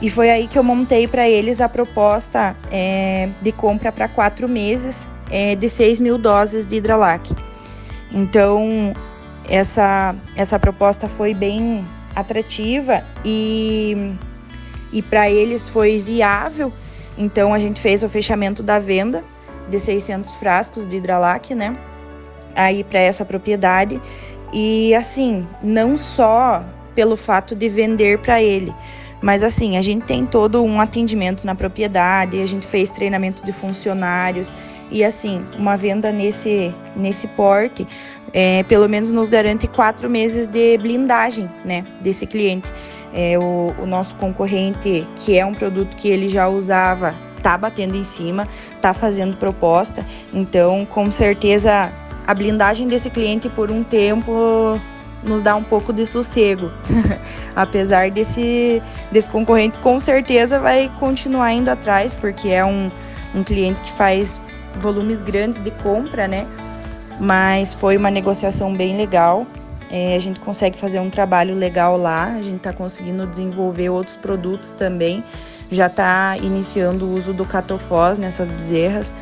E 0.00 0.10
foi 0.10 0.30
aí 0.30 0.46
que 0.46 0.58
eu 0.58 0.64
montei 0.64 1.06
para 1.06 1.28
eles 1.28 1.60
a 1.60 1.68
proposta 1.68 2.54
é, 2.70 3.28
de 3.40 3.52
compra 3.52 3.90
para 3.90 4.08
quatro 4.08 4.48
meses 4.48 5.10
é, 5.30 5.54
de 5.54 5.68
6 5.68 6.00
mil 6.00 6.18
doses 6.18 6.66
de 6.66 6.76
Hidralac. 6.76 7.34
Então, 8.10 8.92
essa, 9.48 10.14
essa 10.34 10.58
proposta 10.58 11.08
foi 11.08 11.34
bem 11.34 11.86
atrativa 12.14 13.04
e, 13.24 14.14
e 14.92 15.02
para 15.02 15.30
eles 15.30 15.68
foi 15.68 16.00
viável. 16.00 16.72
Então, 17.18 17.54
a 17.54 17.58
gente 17.58 17.80
fez 17.80 18.02
o 18.02 18.08
fechamento 18.08 18.62
da 18.62 18.78
venda 18.78 19.22
de 19.68 19.80
600 19.80 20.32
frascos 20.34 20.86
de 20.86 20.96
Hidralac, 20.96 21.54
né? 21.54 21.76
Aí 22.54 22.84
para 22.84 23.00
essa 23.00 23.24
propriedade. 23.24 24.00
E 24.52 24.94
assim, 24.94 25.46
não 25.62 25.96
só 25.96 26.64
pelo 26.94 27.16
fato 27.16 27.54
de 27.54 27.68
vender 27.68 28.18
para 28.18 28.42
ele, 28.42 28.74
mas 29.20 29.42
assim, 29.42 29.76
a 29.76 29.82
gente 29.82 30.04
tem 30.04 30.24
todo 30.24 30.62
um 30.62 30.80
atendimento 30.80 31.44
na 31.44 31.54
propriedade, 31.54 32.40
a 32.40 32.46
gente 32.46 32.66
fez 32.66 32.90
treinamento 32.90 33.44
de 33.44 33.52
funcionários 33.52 34.52
e 34.90 35.04
assim, 35.04 35.44
uma 35.58 35.76
venda 35.76 36.12
nesse, 36.12 36.72
nesse 36.94 37.26
porte, 37.28 37.86
é, 38.32 38.62
pelo 38.64 38.88
menos 38.88 39.10
nos 39.10 39.28
garante 39.28 39.66
quatro 39.66 40.08
meses 40.08 40.46
de 40.46 40.78
blindagem, 40.78 41.50
né, 41.64 41.84
desse 42.00 42.26
cliente. 42.26 42.70
É, 43.14 43.38
o, 43.38 43.74
o 43.80 43.86
nosso 43.86 44.14
concorrente, 44.16 45.08
que 45.16 45.38
é 45.38 45.46
um 45.46 45.54
produto 45.54 45.96
que 45.96 46.08
ele 46.08 46.28
já 46.28 46.48
usava, 46.48 47.14
tá 47.42 47.56
batendo 47.56 47.96
em 47.96 48.04
cima, 48.04 48.46
tá 48.80 48.92
fazendo 48.92 49.36
proposta. 49.36 50.04
Então, 50.34 50.84
com 50.84 51.10
certeza, 51.10 51.90
a 52.26 52.34
blindagem 52.34 52.88
desse 52.88 53.08
cliente 53.08 53.48
por 53.48 53.70
um 53.70 53.82
tempo 53.82 54.78
nos 55.22 55.42
dá 55.42 55.56
um 55.56 55.62
pouco 55.62 55.92
de 55.92 56.04
sossego. 56.06 56.70
Apesar 57.54 58.10
desse, 58.10 58.82
desse 59.10 59.30
concorrente, 59.30 59.78
com 59.78 60.00
certeza 60.00 60.58
vai 60.58 60.90
continuar 60.98 61.52
indo 61.52 61.68
atrás, 61.68 62.12
porque 62.14 62.48
é 62.48 62.64
um, 62.64 62.90
um 63.34 63.42
cliente 63.42 63.80
que 63.82 63.92
faz 63.92 64.40
volumes 64.80 65.22
grandes 65.22 65.60
de 65.60 65.70
compra, 65.70 66.26
né? 66.28 66.46
Mas 67.20 67.72
foi 67.72 67.96
uma 67.96 68.10
negociação 68.10 68.74
bem 68.74 68.96
legal. 68.96 69.46
É, 69.90 70.16
a 70.16 70.18
gente 70.18 70.40
consegue 70.40 70.78
fazer 70.78 70.98
um 70.98 71.08
trabalho 71.08 71.54
legal 71.54 71.96
lá, 71.96 72.32
a 72.34 72.42
gente 72.42 72.56
está 72.56 72.72
conseguindo 72.72 73.26
desenvolver 73.26 73.88
outros 73.88 74.16
produtos 74.16 74.72
também. 74.72 75.22
Já 75.70 75.86
está 75.86 76.36
iniciando 76.36 77.06
o 77.06 77.14
uso 77.14 77.32
do 77.32 77.44
catofós 77.44 78.18
nessas 78.18 78.50
bezerras. 78.50 79.12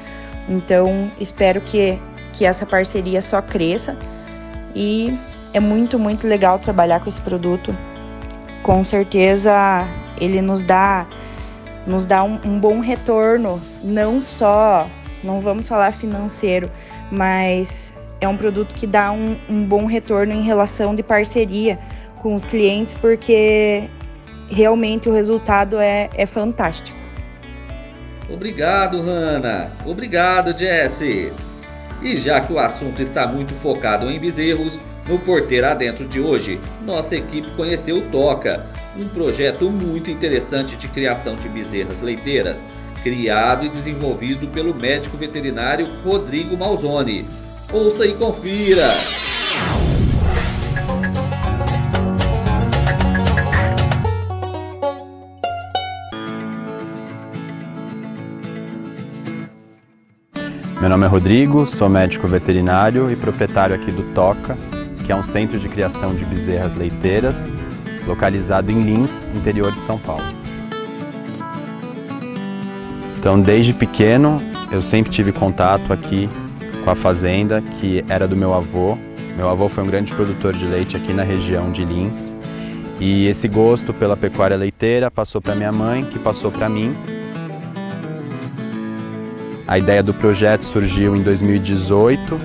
Então, 0.48 1.10
espero 1.18 1.60
que, 1.60 1.98
que 2.32 2.44
essa 2.44 2.66
parceria 2.66 3.22
só 3.22 3.40
cresça. 3.40 3.96
E 4.74 5.16
é 5.52 5.60
muito, 5.60 5.98
muito 5.98 6.26
legal 6.26 6.58
trabalhar 6.58 7.00
com 7.00 7.08
esse 7.08 7.20
produto. 7.20 7.76
Com 8.62 8.84
certeza 8.84 9.86
ele 10.18 10.40
nos 10.40 10.64
dá, 10.64 11.06
nos 11.86 12.06
dá 12.06 12.22
um, 12.24 12.40
um 12.44 12.58
bom 12.58 12.80
retorno, 12.80 13.60
não 13.82 14.20
só 14.20 14.86
não 15.24 15.40
vamos 15.40 15.66
falar 15.66 15.92
financeiro, 15.92 16.70
mas 17.10 17.94
é 18.20 18.28
um 18.28 18.36
produto 18.36 18.74
que 18.74 18.86
dá 18.86 19.12
um, 19.12 19.36
um 19.48 19.64
bom 19.64 19.86
retorno 19.86 20.32
em 20.32 20.42
relação 20.42 20.94
de 20.94 21.02
parceria 21.02 21.78
com 22.20 22.34
os 22.34 22.44
clientes, 22.44 22.94
porque 22.94 23.88
realmente 24.48 25.08
o 25.08 25.12
resultado 25.12 25.78
é, 25.78 26.08
é 26.14 26.26
fantástico. 26.26 26.96
Obrigado, 28.30 29.00
Hanna. 29.00 29.70
Obrigado, 29.84 30.56
Jesse. 30.56 31.32
E 32.02 32.16
já 32.16 32.40
que 32.40 32.52
o 32.52 32.58
assunto 32.58 33.02
está 33.02 33.26
muito 33.26 33.52
focado 33.54 34.10
em 34.10 34.18
bezerros, 34.18 34.78
no 35.06 35.18
Porteira 35.18 35.72
Adentro 35.72 36.06
de 36.06 36.18
hoje, 36.18 36.58
nossa 36.84 37.14
equipe 37.14 37.50
conheceu 37.52 37.98
o 37.98 38.02
Toca, 38.10 38.64
um 38.96 39.06
projeto 39.06 39.70
muito 39.70 40.10
interessante 40.10 40.76
de 40.76 40.88
criação 40.88 41.36
de 41.36 41.48
bezerras 41.48 42.00
leiteiras 42.00 42.64
criado 43.04 43.66
e 43.66 43.68
desenvolvido 43.68 44.48
pelo 44.48 44.74
médico 44.74 45.14
veterinário 45.18 45.86
Rodrigo 46.02 46.56
Malzoni. 46.56 47.26
Ouça 47.70 48.06
e 48.06 48.14
confira! 48.14 48.88
Meu 60.80 60.88
nome 60.88 61.04
é 61.04 61.08
Rodrigo, 61.08 61.66
sou 61.66 61.90
médico 61.90 62.26
veterinário 62.26 63.10
e 63.10 63.16
proprietário 63.16 63.76
aqui 63.76 63.90
do 63.90 64.02
Toca, 64.14 64.56
que 65.04 65.12
é 65.12 65.16
um 65.16 65.22
centro 65.22 65.58
de 65.58 65.68
criação 65.68 66.14
de 66.14 66.24
bezerras 66.24 66.72
leiteiras, 66.72 67.52
localizado 68.06 68.70
em 68.70 68.82
Lins, 68.82 69.28
interior 69.34 69.72
de 69.72 69.82
São 69.82 69.98
Paulo. 69.98 70.43
Então, 73.24 73.40
desde 73.40 73.72
pequeno, 73.72 74.38
eu 74.70 74.82
sempre 74.82 75.10
tive 75.10 75.32
contato 75.32 75.94
aqui 75.94 76.28
com 76.84 76.90
a 76.90 76.94
fazenda, 76.94 77.62
que 77.80 78.04
era 78.06 78.28
do 78.28 78.36
meu 78.36 78.52
avô. 78.52 78.98
Meu 79.34 79.48
avô 79.48 79.66
foi 79.66 79.82
um 79.82 79.86
grande 79.86 80.12
produtor 80.12 80.52
de 80.52 80.66
leite 80.66 80.94
aqui 80.94 81.14
na 81.14 81.22
região 81.22 81.72
de 81.72 81.86
Lins. 81.86 82.34
E 83.00 83.26
esse 83.26 83.48
gosto 83.48 83.94
pela 83.94 84.14
pecuária 84.14 84.58
leiteira 84.58 85.10
passou 85.10 85.40
para 85.40 85.54
minha 85.54 85.72
mãe, 85.72 86.04
que 86.04 86.18
passou 86.18 86.50
para 86.50 86.68
mim. 86.68 86.94
A 89.66 89.78
ideia 89.78 90.02
do 90.02 90.12
projeto 90.12 90.62
surgiu 90.62 91.16
em 91.16 91.22
2018, 91.22 92.38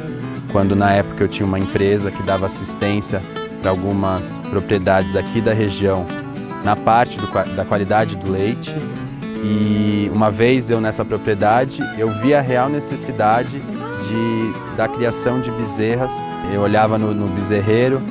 quando 0.50 0.78
na 0.78 0.94
época 0.94 1.26
eu 1.26 1.28
tinha 1.28 1.46
uma 1.46 1.60
empresa 1.60 2.10
que 2.10 2.24
dava 2.24 2.46
assistência 2.46 3.22
para 3.62 3.70
algumas 3.70 4.38
propriedades 4.50 5.18
aqui 5.18 5.42
da 5.42 5.52
região 5.52 6.06
na 6.63 6.78
parte 6.78 7.18
do, 7.18 7.28
da 7.54 7.65
qualidade 7.65 8.15
do 8.15 8.32
leite 8.32 8.74
e 9.43 10.12
uma 10.13 10.30
vez 10.30 10.69
eu 10.69 10.82
nessa 10.82 11.06
propriedade, 11.06 11.82
eu 11.97 12.10
vi 12.10 12.34
a 12.34 12.41
real 12.41 12.69
necessidade 12.69 13.60
de, 13.60 14.75
da 14.75 14.88
criação 14.88 15.39
de 15.39 15.52
bezerras. 15.52 16.13
Eu 16.54 16.62
olhava 16.62 16.97
no, 16.97 17.13
no 17.13 17.28
bezerreiro 17.28 18.02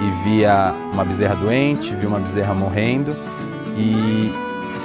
e 0.00 0.28
via 0.28 0.72
uma 0.92 1.04
bezerra 1.04 1.34
doente, 1.34 1.94
via 1.94 2.08
uma 2.08 2.20
bezerra 2.20 2.54
morrendo 2.54 3.14
e 3.76 4.32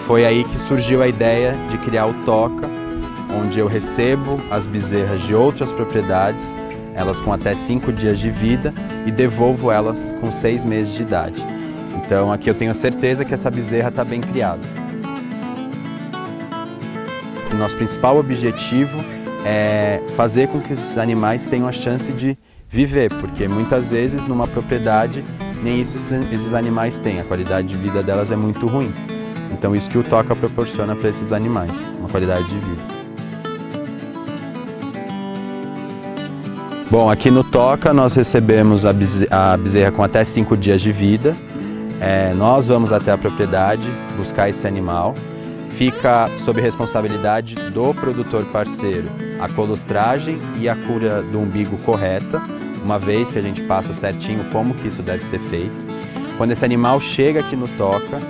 foi 0.05 0.25
aí 0.25 0.43
que 0.43 0.57
surgiu 0.57 1.01
a 1.01 1.07
ideia 1.07 1.55
de 1.69 1.77
criar 1.77 2.05
o 2.05 2.13
Toca, 2.25 2.67
onde 3.41 3.57
eu 3.57 3.67
recebo 3.67 4.39
as 4.51 4.67
bezerras 4.67 5.21
de 5.21 5.33
outras 5.33 5.71
propriedades, 5.71 6.53
elas 6.93 7.19
com 7.19 7.31
até 7.31 7.55
cinco 7.55 7.91
dias 7.91 8.19
de 8.19 8.29
vida, 8.29 8.73
e 9.05 9.11
devolvo 9.11 9.71
elas 9.71 10.13
com 10.19 10.31
seis 10.31 10.63
meses 10.63 10.93
de 10.93 11.01
idade. 11.01 11.43
Então 11.95 12.31
aqui 12.31 12.49
eu 12.49 12.55
tenho 12.55 12.73
certeza 12.75 13.23
que 13.23 13.33
essa 13.33 13.49
bezerra 13.49 13.89
está 13.89 14.03
bem 14.03 14.21
criada. 14.21 14.82
O 17.53 17.57
nosso 17.57 17.77
principal 17.77 18.17
objetivo 18.17 18.97
é 19.45 20.01
fazer 20.15 20.47
com 20.47 20.59
que 20.59 20.73
esses 20.73 20.97
animais 20.97 21.45
tenham 21.45 21.67
a 21.67 21.71
chance 21.71 22.11
de 22.11 22.35
viver, 22.67 23.13
porque 23.13 23.47
muitas 23.47 23.91
vezes 23.91 24.25
numa 24.25 24.47
propriedade 24.47 25.23
nem 25.61 25.79
isso 25.79 25.97
esses 26.31 26.53
animais 26.53 26.97
têm, 26.97 27.19
a 27.19 27.23
qualidade 27.23 27.67
de 27.67 27.77
vida 27.77 28.01
delas 28.01 28.31
é 28.31 28.35
muito 28.35 28.65
ruim. 28.65 28.91
Então 29.51 29.75
isso 29.75 29.87
que 29.89 29.97
o 29.97 30.03
Toca 30.03 30.35
proporciona 30.35 30.95
para 30.95 31.09
esses 31.09 31.31
animais, 31.31 31.93
uma 31.99 32.09
qualidade 32.09 32.43
de 32.45 32.57
vida. 32.57 32.81
Bom, 36.89 37.09
aqui 37.09 37.29
no 37.29 37.43
Toca 37.43 37.93
nós 37.93 38.15
recebemos 38.15 38.83
a 38.85 38.93
bezerra 39.57 39.91
com 39.91 40.03
até 40.03 40.23
5 40.23 40.57
dias 40.57 40.81
de 40.81 40.91
vida. 40.91 41.35
É, 42.01 42.33
nós 42.33 42.67
vamos 42.67 42.91
até 42.91 43.11
a 43.11 43.17
propriedade 43.17 43.89
buscar 44.17 44.49
esse 44.49 44.67
animal 44.67 45.13
fica 45.75 46.29
sob 46.37 46.61
responsabilidade 46.61 47.55
do 47.55 47.93
produtor 47.93 48.45
parceiro 48.45 49.09
a 49.39 49.49
colostragem 49.49 50.39
e 50.59 50.69
a 50.69 50.75
cura 50.75 51.21
do 51.21 51.39
umbigo 51.39 51.77
correta, 51.79 52.41
uma 52.83 52.97
vez 52.97 53.31
que 53.31 53.39
a 53.39 53.41
gente 53.41 53.61
passa 53.63 53.93
certinho 53.93 54.43
como 54.51 54.73
que 54.73 54.87
isso 54.87 55.01
deve 55.01 55.23
ser 55.25 55.39
feito. 55.39 55.75
Quando 56.37 56.51
esse 56.51 56.63
animal 56.63 56.99
chega 57.01 57.41
aqui 57.41 57.55
no 57.55 57.67
toca, 57.69 58.21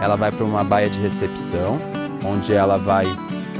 ela 0.00 0.16
vai 0.16 0.32
para 0.32 0.44
uma 0.44 0.64
baia 0.64 0.88
de 0.88 0.98
recepção, 0.98 1.78
onde 2.24 2.52
ela 2.52 2.78
vai 2.78 3.06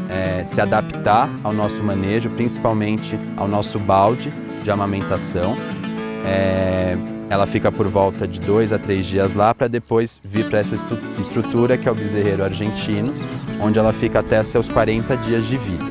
é, 0.08 0.44
se 0.44 0.60
adaptar 0.60 1.28
ao 1.44 1.52
nosso 1.52 1.82
manejo, 1.82 2.30
principalmente 2.30 3.18
ao 3.36 3.46
nosso 3.46 3.78
balde 3.78 4.32
de 4.62 4.70
amamentação. 4.70 5.56
É, 6.24 6.96
ela 7.32 7.46
fica 7.46 7.72
por 7.72 7.88
volta 7.88 8.28
de 8.28 8.38
dois 8.38 8.74
a 8.74 8.78
três 8.78 9.06
dias 9.06 9.34
lá 9.34 9.54
para 9.54 9.66
depois 9.66 10.20
vir 10.22 10.44
para 10.50 10.58
essa 10.58 10.74
estrutura 11.18 11.78
que 11.78 11.88
é 11.88 11.90
o 11.90 11.94
bezerreiro 11.94 12.44
argentino, 12.44 13.14
onde 13.58 13.78
ela 13.78 13.90
fica 13.90 14.18
até 14.18 14.42
seus 14.42 14.68
40 14.68 15.16
dias 15.16 15.46
de 15.46 15.56
vida. 15.56 15.82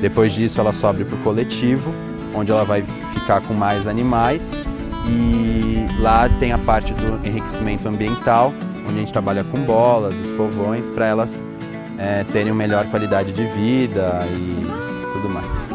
Depois 0.00 0.32
disso, 0.32 0.60
ela 0.60 0.72
sobe 0.72 1.04
para 1.04 1.16
o 1.16 1.18
coletivo, 1.22 1.92
onde 2.32 2.52
ela 2.52 2.64
vai 2.64 2.84
ficar 3.12 3.40
com 3.40 3.52
mais 3.52 3.88
animais 3.88 4.52
e 5.08 5.84
lá 6.00 6.28
tem 6.38 6.52
a 6.52 6.58
parte 6.58 6.94
do 6.94 7.26
enriquecimento 7.26 7.88
ambiental, 7.88 8.54
onde 8.88 8.94
a 8.94 9.00
gente 9.00 9.12
trabalha 9.12 9.42
com 9.42 9.58
bolas, 9.64 10.16
escovões, 10.20 10.88
para 10.88 11.06
elas 11.06 11.42
é, 11.98 12.24
terem 12.32 12.52
uma 12.52 12.58
melhor 12.58 12.86
qualidade 12.86 13.32
de 13.32 13.44
vida 13.44 14.24
e 14.30 15.12
tudo 15.14 15.28
mais. 15.30 15.68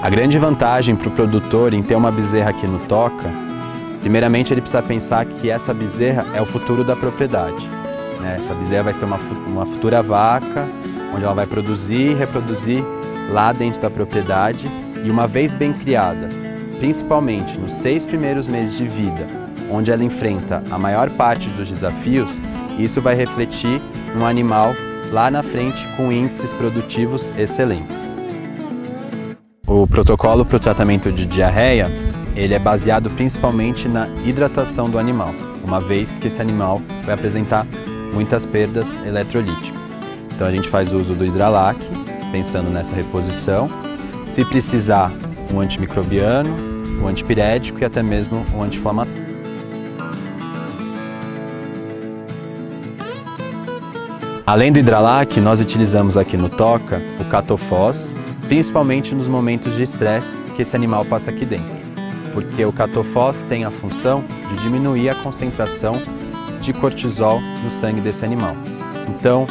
A 0.00 0.08
grande 0.08 0.38
vantagem 0.38 0.94
para 0.94 1.08
o 1.08 1.10
produtor 1.10 1.74
em 1.74 1.82
ter 1.82 1.96
uma 1.96 2.12
bezerra 2.12 2.50
aqui 2.50 2.68
no 2.68 2.78
Toca, 2.78 3.43
primeiramente 4.04 4.52
ele 4.52 4.60
precisa 4.60 4.82
pensar 4.82 5.24
que 5.24 5.48
essa 5.48 5.72
bezerra 5.72 6.26
é 6.34 6.42
o 6.42 6.44
futuro 6.44 6.84
da 6.84 6.94
propriedade. 6.94 7.66
Né? 8.20 8.36
Essa 8.38 8.52
bezerra 8.52 8.82
vai 8.82 8.92
ser 8.92 9.06
uma, 9.06 9.16
uma 9.46 9.64
futura 9.64 10.02
vaca, 10.02 10.68
onde 11.14 11.24
ela 11.24 11.34
vai 11.34 11.46
produzir 11.46 12.10
e 12.10 12.14
reproduzir 12.14 12.84
lá 13.30 13.50
dentro 13.50 13.80
da 13.80 13.88
propriedade 13.88 14.68
e 15.02 15.10
uma 15.10 15.26
vez 15.26 15.54
bem 15.54 15.72
criada, 15.72 16.28
principalmente 16.78 17.58
nos 17.58 17.72
seis 17.72 18.04
primeiros 18.04 18.46
meses 18.46 18.76
de 18.76 18.84
vida, 18.84 19.26
onde 19.70 19.90
ela 19.90 20.04
enfrenta 20.04 20.62
a 20.70 20.78
maior 20.78 21.08
parte 21.08 21.48
dos 21.48 21.66
desafios, 21.66 22.42
isso 22.78 23.00
vai 23.00 23.14
refletir 23.14 23.80
no 24.14 24.26
animal 24.26 24.74
lá 25.10 25.30
na 25.30 25.42
frente 25.42 25.82
com 25.96 26.12
índices 26.12 26.52
produtivos 26.52 27.32
excelentes. 27.38 28.12
O 29.66 29.86
protocolo 29.86 30.44
para 30.44 30.58
o 30.58 30.60
tratamento 30.60 31.10
de 31.10 31.24
diarreia, 31.24 31.90
ele 32.34 32.54
é 32.54 32.58
baseado 32.58 33.10
principalmente 33.10 33.88
na 33.88 34.08
hidratação 34.24 34.90
do 34.90 34.98
animal, 34.98 35.34
uma 35.64 35.80
vez 35.80 36.18
que 36.18 36.26
esse 36.26 36.40
animal 36.40 36.82
vai 37.04 37.14
apresentar 37.14 37.66
muitas 38.12 38.44
perdas 38.44 38.88
eletrolíticas. 39.04 39.94
Então 40.34 40.46
a 40.46 40.50
gente 40.50 40.68
faz 40.68 40.92
uso 40.92 41.14
do 41.14 41.24
hidralac, 41.24 41.78
pensando 42.32 42.70
nessa 42.70 42.94
reposição. 42.94 43.68
Se 44.28 44.44
precisar, 44.44 45.12
um 45.52 45.60
antimicrobiano, 45.60 46.50
um 47.00 47.06
antipirético 47.06 47.80
e 47.80 47.84
até 47.84 48.02
mesmo 48.02 48.44
um 48.54 48.62
anti-inflamatório. 48.62 49.24
Além 54.46 54.72
do 54.72 54.78
hidralac, 54.78 55.40
nós 55.40 55.60
utilizamos 55.60 56.16
aqui 56.16 56.36
no 56.36 56.48
Toca 56.48 57.00
o 57.18 57.24
catofós, 57.24 58.12
principalmente 58.46 59.14
nos 59.14 59.26
momentos 59.26 59.74
de 59.74 59.82
estresse 59.82 60.36
que 60.54 60.62
esse 60.62 60.76
animal 60.76 61.04
passa 61.04 61.30
aqui 61.30 61.44
dentro, 61.44 61.74
porque 62.34 62.64
o 62.64 62.72
catofós 62.72 63.42
tem 63.42 63.64
a 63.64 63.70
função 63.70 64.22
de 64.50 64.56
diminuir 64.56 65.08
a 65.08 65.14
concentração 65.14 65.96
de 66.60 66.72
cortisol 66.72 67.40
no 67.62 67.70
sangue 67.70 68.00
desse 68.00 68.24
animal. 68.24 68.56
Então, 69.08 69.46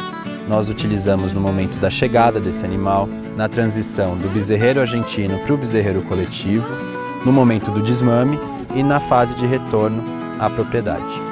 nós 0.48 0.68
utilizamos 0.68 1.32
no 1.32 1.40
momento 1.40 1.78
da 1.78 1.90
chegada 1.90 2.38
desse 2.38 2.64
animal, 2.64 3.08
na 3.36 3.48
transição 3.48 4.16
do 4.16 4.28
bezerreiro 4.28 4.80
argentino 4.80 5.38
para 5.38 5.54
o 5.54 5.56
bezerreiro 5.56 6.02
coletivo, 6.02 6.66
no 7.24 7.32
momento 7.32 7.70
do 7.70 7.82
desmame 7.82 8.38
e 8.74 8.82
na 8.82 9.00
fase 9.00 9.34
de 9.34 9.46
retorno 9.46 10.04
à 10.38 10.50
propriedade. 10.50 11.22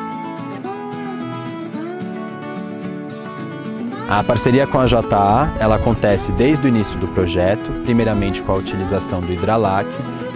A 4.08 4.22
parceria 4.22 4.66
com 4.66 4.78
a 4.78 4.86
JA, 4.86 5.54
ela 5.58 5.76
acontece 5.76 6.32
desde 6.32 6.66
o 6.66 6.68
início 6.68 6.98
do 6.98 7.08
projeto, 7.08 7.70
primeiramente 7.82 8.42
com 8.42 8.52
a 8.52 8.56
utilização 8.56 9.20
do 9.20 9.32
Hidralac, 9.32 9.88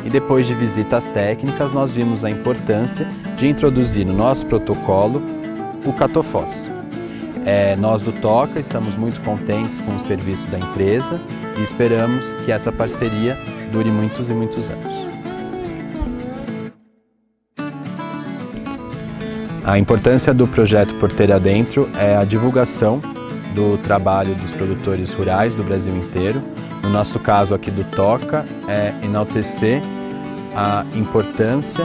e 0.06 0.08
depois 0.08 0.46
de 0.46 0.54
visitas 0.54 1.08
técnicas 1.08 1.72
nós 1.72 1.90
vimos 1.90 2.24
a 2.24 2.30
importância 2.30 3.08
de 3.36 3.48
introduzir 3.48 4.06
no 4.06 4.12
nosso 4.12 4.46
protocolo 4.46 5.20
o 5.84 5.92
catofós. 5.92 6.68
É, 7.44 7.74
nós 7.74 8.02
do 8.02 8.12
Toca 8.12 8.60
estamos 8.60 8.94
muito 8.94 9.20
contentes 9.22 9.78
com 9.78 9.96
o 9.96 10.00
serviço 10.00 10.46
da 10.46 10.60
empresa 10.60 11.20
e 11.58 11.60
esperamos 11.60 12.32
que 12.44 12.52
essa 12.52 12.70
parceria 12.70 13.36
dure 13.72 13.90
muitos 13.90 14.30
e 14.30 14.32
muitos 14.32 14.70
anos. 14.70 14.94
A 19.64 19.76
importância 19.76 20.32
do 20.32 20.46
projeto 20.46 20.94
Porteira 20.94 21.40
Dentro 21.40 21.90
é 21.98 22.16
a 22.16 22.22
divulgação 22.22 23.00
do 23.56 23.76
trabalho 23.78 24.36
dos 24.36 24.52
produtores 24.52 25.12
rurais 25.12 25.52
do 25.56 25.64
Brasil 25.64 25.96
inteiro. 25.96 26.40
No 26.84 26.90
nosso 26.90 27.18
caso 27.18 27.52
aqui 27.52 27.72
do 27.72 27.82
Toca, 27.82 28.44
é 28.68 28.94
enaltecer 29.04 29.82
a 30.58 30.86
importância 30.94 31.84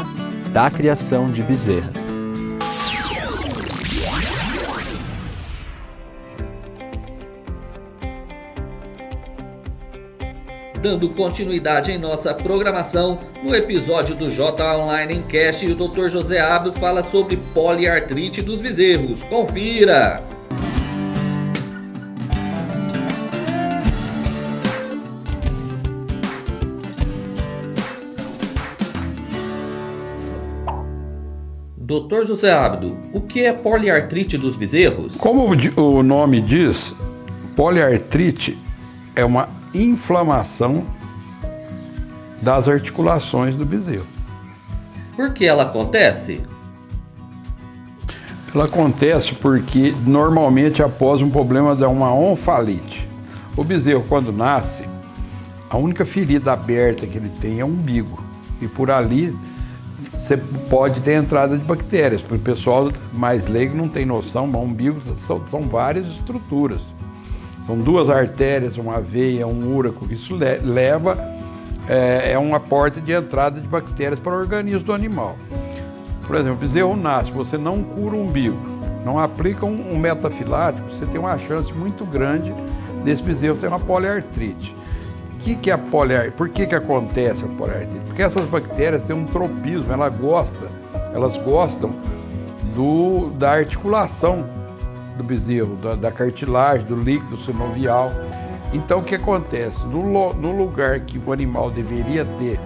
da 0.53 0.71
criação 0.71 1.29
de 1.29 1.43
bezerras. 1.43 2.15
Dando 10.81 11.09
continuidade 11.09 11.91
em 11.91 11.97
nossa 11.97 12.33
programação, 12.33 13.19
no 13.43 13.53
episódio 13.53 14.15
do 14.15 14.29
J 14.29 14.63
Online 14.77 15.15
Encast, 15.15 15.67
o 15.67 15.75
Dr. 15.75 16.07
José 16.07 16.39
Abdo 16.39 16.71
fala 16.71 17.03
sobre 17.03 17.35
poliartrite 17.53 18.41
dos 18.41 18.61
bezerros. 18.61 19.21
Confira! 19.23 20.23
Doutor 31.91 32.25
José 32.25 32.53
Abdo, 32.53 32.97
o 33.11 33.19
que 33.19 33.43
é 33.43 33.51
poliartrite 33.51 34.37
dos 34.37 34.55
bezerros? 34.55 35.17
Como 35.17 35.45
o 35.75 36.01
nome 36.01 36.39
diz, 36.39 36.95
poliartrite 37.53 38.57
é 39.13 39.25
uma 39.25 39.49
inflamação 39.73 40.85
das 42.41 42.69
articulações 42.69 43.55
do 43.55 43.65
bezerro. 43.65 44.07
Por 45.17 45.33
que 45.33 45.45
ela 45.45 45.63
acontece? 45.63 46.41
Ela 48.55 48.63
acontece 48.63 49.35
porque 49.35 49.93
normalmente 50.07 50.81
após 50.81 51.21
um 51.21 51.29
problema 51.29 51.75
de 51.75 51.83
uma 51.83 52.13
onfalite. 52.13 53.05
O 53.57 53.65
bezerro 53.65 54.05
quando 54.07 54.31
nasce, 54.31 54.85
a 55.69 55.75
única 55.75 56.05
ferida 56.05 56.53
aberta 56.53 57.05
que 57.05 57.17
ele 57.17 57.31
tem 57.41 57.59
é 57.59 57.65
o 57.65 57.67
umbigo. 57.67 58.23
E 58.61 58.67
por 58.69 58.89
ali 58.89 59.35
você 60.13 60.37
pode 60.69 61.01
ter 61.01 61.13
entrada 61.13 61.57
de 61.57 61.63
bactérias. 61.63 62.21
Para 62.21 62.35
o 62.35 62.39
pessoal 62.39 62.91
mais 63.13 63.47
leigo 63.47 63.75
não 63.75 63.87
tem 63.87 64.05
noção, 64.05 64.47
mas 64.47 64.61
umbigo 64.61 65.01
são, 65.27 65.41
são 65.49 65.61
várias 65.61 66.07
estruturas. 66.07 66.81
São 67.65 67.77
duas 67.77 68.09
artérias, 68.09 68.77
uma 68.77 68.99
veia, 68.99 69.47
um 69.47 69.75
úraco. 69.75 70.11
Isso 70.11 70.35
leva, 70.35 71.17
é, 71.87 72.31
é 72.33 72.39
uma 72.39 72.59
porta 72.59 72.99
de 72.99 73.11
entrada 73.11 73.59
de 73.59 73.67
bactérias 73.67 74.19
para 74.19 74.33
o 74.33 74.39
organismo 74.39 74.81
do 74.81 74.93
animal. 74.93 75.35
Por 76.25 76.35
exemplo, 76.35 76.57
bezerro 76.57 76.95
nasce, 76.95 77.31
você 77.31 77.57
não 77.57 77.83
cura 77.83 78.15
o 78.15 78.23
umbigo, 78.23 78.57
não 79.03 79.19
aplica 79.19 79.65
um, 79.65 79.93
um 79.93 79.97
metafilático, 79.97 80.87
você 80.89 81.05
tem 81.05 81.19
uma 81.19 81.37
chance 81.37 81.73
muito 81.73 82.05
grande 82.05 82.53
desse 83.03 83.21
bezerro 83.21 83.57
ter 83.57 83.67
uma 83.67 83.79
poliartrite 83.79 84.73
que, 85.43 85.55
que 85.55 85.69
é 85.69 85.73
a 85.73 85.77
poliartrite? 85.77 86.35
Por 86.35 86.49
que, 86.49 86.67
que 86.67 86.75
acontece 86.75 87.43
a 87.43 87.47
poliartrite? 87.47 88.05
Porque 88.05 88.21
essas 88.21 88.45
bactérias 88.45 89.03
têm 89.03 89.15
um 89.15 89.25
tropismo, 89.25 89.91
ela 89.91 90.09
gosta, 90.09 90.67
elas 91.13 91.35
gostam 91.37 91.91
do, 92.75 93.29
da 93.31 93.51
articulação 93.51 94.45
do 95.17 95.23
bezerro, 95.23 95.75
da, 95.75 95.95
da 95.95 96.11
cartilagem, 96.11 96.85
do 96.85 96.95
líquido 96.95 97.37
sinovial. 97.37 98.11
Então 98.73 98.99
o 98.99 99.03
que 99.03 99.15
acontece? 99.15 99.83
No, 99.85 100.33
no 100.33 100.55
lugar 100.55 100.99
que 101.01 101.19
o 101.19 101.33
animal 101.33 101.69
deveria 101.69 102.25
ter 102.39 102.59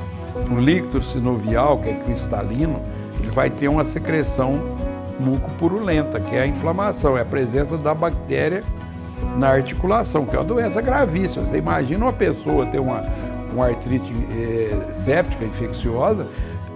um 0.49 0.59
líquido 0.59 1.01
sinovial, 1.01 1.79
que 1.79 1.89
é 1.89 1.93
cristalino, 1.95 2.81
ele 3.19 3.31
vai 3.31 3.49
ter 3.49 3.67
uma 3.67 3.85
secreção 3.85 4.59
mucopurulenta, 5.19 6.19
que 6.19 6.35
é 6.35 6.41
a 6.41 6.47
inflamação, 6.47 7.17
é 7.17 7.21
a 7.21 7.25
presença 7.25 7.77
da 7.77 7.93
bactéria 7.93 8.63
na 9.37 9.49
articulação, 9.49 10.25
que 10.25 10.35
é 10.35 10.39
uma 10.39 10.45
doença 10.45 10.81
gravíssima. 10.81 11.45
Você 11.45 11.57
imagina 11.57 12.05
uma 12.05 12.13
pessoa 12.13 12.65
ter 12.65 12.79
uma, 12.79 13.01
uma 13.53 13.67
artrite 13.67 14.11
é, 14.31 14.91
séptica, 14.91 15.45
infecciosa, 15.45 16.27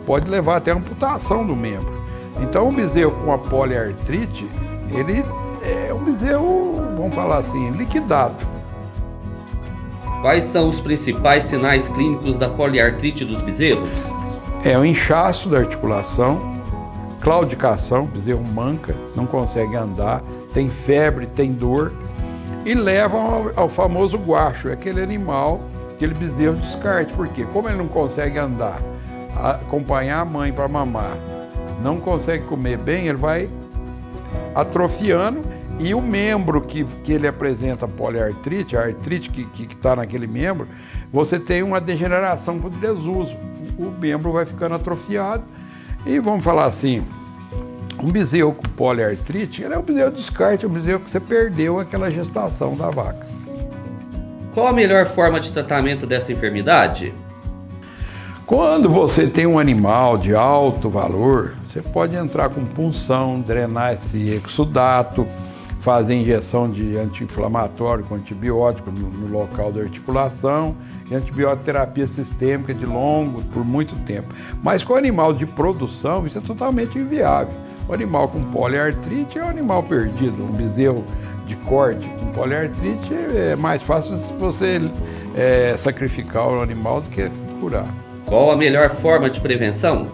pode 0.05 0.29
levar 0.29 0.57
até 0.57 0.71
a 0.71 0.75
amputação 0.75 1.45
do 1.45 1.55
membro. 1.55 1.99
Então, 2.41 2.69
o 2.69 2.71
bezerro 2.71 3.11
com 3.23 3.33
a 3.33 3.37
poliartrite, 3.37 4.47
ele 4.91 5.23
é 5.61 5.93
um 5.93 6.03
bezerro, 6.03 6.75
vamos 6.97 7.13
falar 7.13 7.39
assim, 7.39 7.71
liquidado. 7.71 8.35
Quais 10.21 10.43
são 10.43 10.67
os 10.67 10.81
principais 10.81 11.43
sinais 11.43 11.87
clínicos 11.87 12.37
da 12.37 12.49
poliartrite 12.49 13.23
dos 13.23 13.41
bezerros? 13.41 14.05
É 14.63 14.77
o 14.77 14.83
inchaço 14.83 15.47
da 15.47 15.59
articulação, 15.59 16.61
claudicação, 17.21 18.03
o 18.03 18.07
bezerro 18.07 18.43
manca, 18.43 18.95
não 19.15 19.25
consegue 19.25 19.75
andar, 19.75 20.21
tem 20.53 20.69
febre, 20.69 21.25
tem 21.27 21.53
dor, 21.53 21.93
e 22.65 22.73
levam 22.73 23.21
ao, 23.21 23.51
ao 23.63 23.69
famoso 23.69 24.17
guacho, 24.17 24.69
é 24.69 24.73
aquele 24.73 25.01
animal, 25.01 25.61
aquele 25.91 26.13
bezerro 26.13 26.55
de 26.55 26.61
descarte. 26.61 27.13
Porque 27.13 27.45
como 27.45 27.67
ele 27.69 27.77
não 27.77 27.87
consegue 27.87 28.37
andar, 28.37 28.79
acompanhar 29.35 30.21
a 30.21 30.25
mãe 30.25 30.51
para 30.51 30.67
mamar, 30.67 31.17
não 31.81 31.99
consegue 31.99 32.45
comer 32.45 32.77
bem, 32.77 33.07
ele 33.07 33.17
vai 33.17 33.49
atrofiando 34.53 35.43
E 35.79 35.93
o 35.93 36.01
membro 36.01 36.61
que, 36.61 36.83
que 36.83 37.13
ele 37.13 37.25
apresenta 37.25 37.87
poliartrite, 37.87 38.75
a 38.75 38.81
artrite 38.81 39.29
que 39.29 39.63
está 39.63 39.95
naquele 39.95 40.27
membro, 40.27 40.67
você 41.11 41.39
tem 41.39 41.63
uma 41.63 41.79
degeneração 41.79 42.59
por 42.59 42.69
desuso. 42.69 43.33
O 43.77 43.89
membro 43.89 44.33
vai 44.33 44.45
ficando 44.45 44.75
atrofiado. 44.75 45.43
E 46.05 46.19
vamos 46.19 46.43
falar 46.43 46.65
assim, 46.65 47.01
um 48.01 48.11
bezerro 48.11 48.53
com 48.53 48.63
poliartrite, 48.69 49.61
ele 49.61 49.73
é 49.73 49.77
um 49.77 49.81
bezerro 49.81 50.11
de 50.11 50.17
descarte, 50.17 50.65
é 50.65 50.67
um 50.67 50.71
bezerro 50.71 50.99
que 51.01 51.11
você 51.11 51.19
perdeu 51.19 51.79
aquela 51.79 52.09
gestação 52.09 52.75
da 52.75 52.89
vaca. 52.89 53.27
Qual 54.53 54.67
a 54.67 54.73
melhor 54.73 55.05
forma 55.05 55.39
de 55.39 55.51
tratamento 55.51 56.07
dessa 56.07 56.31
enfermidade? 56.31 57.13
Quando 58.45 58.89
você 58.89 59.27
tem 59.27 59.45
um 59.45 59.59
animal 59.59 60.17
de 60.17 60.33
alto 60.33 60.89
valor, 60.89 61.53
você 61.67 61.81
pode 61.81 62.15
entrar 62.15 62.49
com 62.49 62.65
punção, 62.65 63.39
drenar 63.39 63.93
esse 63.93 64.29
exudato, 64.29 65.27
fazer 65.81 66.15
injeção 66.15 66.69
de 66.69 66.97
anti-inflamatório 66.97 68.03
com 68.05 68.15
antibiótico 68.15 68.89
no, 68.91 69.07
no, 69.07 69.27
local 69.31 69.71
da 69.71 69.81
articulação 69.81 70.75
e 71.09 71.15
antibiótico 71.15 71.63
terapia 71.63 72.07
sistêmica 72.07 72.73
de 72.73 72.85
longo, 72.85 73.41
por 73.53 73.63
muito 73.63 73.95
tempo. 74.05 74.33
Mas 74.63 74.83
com 74.83 74.95
animal 74.95 75.31
de 75.31 75.45
produção, 75.45 76.25
isso 76.25 76.37
é 76.37 76.41
totalmente 76.41 76.97
inviável. 76.97 77.53
O 77.89 77.93
animal 77.93 78.27
com 78.27 78.43
poliartrite 78.43 79.39
é 79.39 79.43
um 79.43 79.49
animal 79.49 79.81
perdido, 79.81 80.43
um 80.43 80.51
bezerro 80.51 81.03
de 81.47 81.55
corte 81.55 82.07
com 82.19 82.27
poliartrite 82.27 83.11
é 83.35 83.55
mais 83.55 83.81
fácil 83.81 84.15
você 84.37 84.79
é, 85.35 85.75
sacrificar 85.75 86.47
o 86.49 86.61
animal 86.61 87.01
do 87.01 87.09
que 87.09 87.27
curar. 87.59 87.87
Qual 88.27 88.51
a 88.51 88.55
melhor 88.55 88.91
forma 88.91 89.27
de 89.27 89.41
prevenção? 89.41 90.05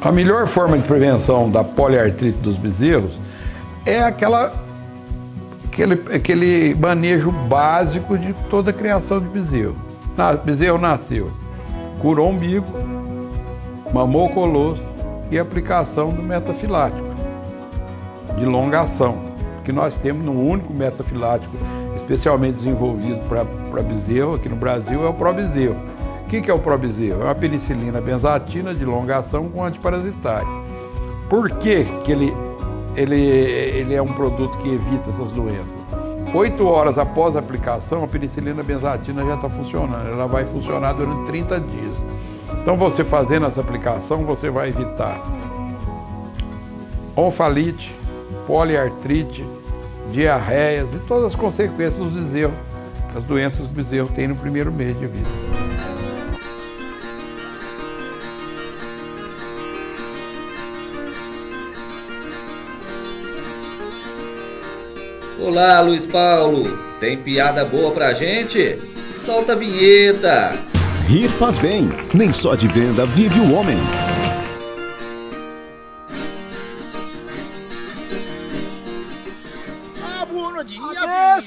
A 0.00 0.12
melhor 0.12 0.46
forma 0.46 0.78
de 0.78 0.84
prevenção 0.84 1.50
da 1.50 1.64
poliartrite 1.64 2.38
dos 2.38 2.56
bezerros 2.56 3.18
é 3.84 4.00
aquela, 4.00 4.52
aquele, 5.66 5.94
aquele 6.14 6.74
manejo 6.76 7.32
básico 7.32 8.16
de 8.16 8.32
toda 8.48 8.70
a 8.70 8.72
criação 8.72 9.18
de 9.18 9.26
bezerro. 9.26 9.74
Na, 10.16 10.34
bezerro 10.34 10.78
nasceu, 10.78 11.32
curou 12.00 12.28
o 12.28 12.30
umbigo, 12.30 12.68
mamou 13.92 14.26
o 14.26 14.30
colosso 14.30 14.89
e 15.30 15.38
aplicação 15.38 16.10
do 16.10 16.22
metafilático 16.22 17.08
de 18.36 18.44
longa 18.44 18.80
ação 18.80 19.30
que 19.64 19.72
nós 19.72 19.94
temos 19.96 20.24
no 20.24 20.32
único 20.32 20.72
metafilático 20.72 21.56
especialmente 22.10 22.56
desenvolvido 22.56 23.20
para 23.28 23.82
bezerro 23.82 24.34
aqui 24.34 24.48
no 24.48 24.56
Brasil 24.56 25.04
é 25.04 25.08
o 25.08 25.14
Probezerro. 25.14 25.76
O 26.24 26.28
que, 26.28 26.40
que 26.40 26.50
é 26.50 26.54
o 26.54 26.58
Probezerro? 26.58 27.22
É 27.22 27.24
uma 27.24 27.34
penicilina 27.34 28.00
benzatina 28.00 28.74
de 28.74 28.84
longa 28.84 29.18
ação 29.18 29.48
com 29.48 29.64
antiparasitário. 29.64 30.48
Por 31.28 31.50
que, 31.50 31.84
que 32.04 32.12
ele, 32.12 32.34
ele, 32.96 33.20
ele 33.20 33.94
é 33.94 34.02
um 34.02 34.12
produto 34.12 34.58
que 34.58 34.68
evita 34.72 35.10
essas 35.10 35.30
doenças? 35.30 35.80
Oito 36.34 36.66
horas 36.66 36.98
após 36.98 37.34
a 37.34 37.40
aplicação, 37.40 38.04
a 38.04 38.08
penicilina 38.08 38.62
benzatina 38.62 39.24
já 39.24 39.34
está 39.34 39.48
funcionando. 39.48 40.08
Ela 40.08 40.26
vai 40.26 40.44
funcionar 40.44 40.92
durante 40.92 41.26
30 41.26 41.60
dias. 41.60 41.96
Então, 42.62 42.76
você 42.76 43.02
fazendo 43.02 43.46
essa 43.46 43.60
aplicação, 43.60 44.24
você 44.24 44.50
vai 44.50 44.68
evitar 44.68 45.22
onfalite, 47.16 47.94
poliartrite, 48.46 49.44
diarreias 50.12 50.92
e 50.94 50.98
todas 51.00 51.26
as 51.26 51.34
consequências 51.34 51.94
dos 51.94 52.12
bezerros, 52.12 52.54
as 53.16 53.24
doenças 53.24 53.66
que 53.66 53.72
o 53.72 53.74
bezerro 53.74 54.08
tem 54.08 54.28
no 54.28 54.36
primeiro 54.36 54.70
mês 54.70 54.98
de 54.98 55.06
vida. 55.06 55.28
Olá, 65.42 65.80
Luiz 65.80 66.06
Paulo. 66.06 66.78
Tem 67.00 67.16
piada 67.16 67.64
boa 67.64 67.90
pra 67.92 68.12
gente? 68.12 68.78
Solta 69.10 69.54
a 69.54 69.56
vinheta. 69.56 70.69
Rir 71.10 71.28
faz 71.28 71.58
bem. 71.58 71.88
Nem 72.14 72.32
só 72.32 72.54
de 72.54 72.68
venda 72.68 73.04
vive 73.04 73.40
o 73.40 73.52
homem. 73.52 73.76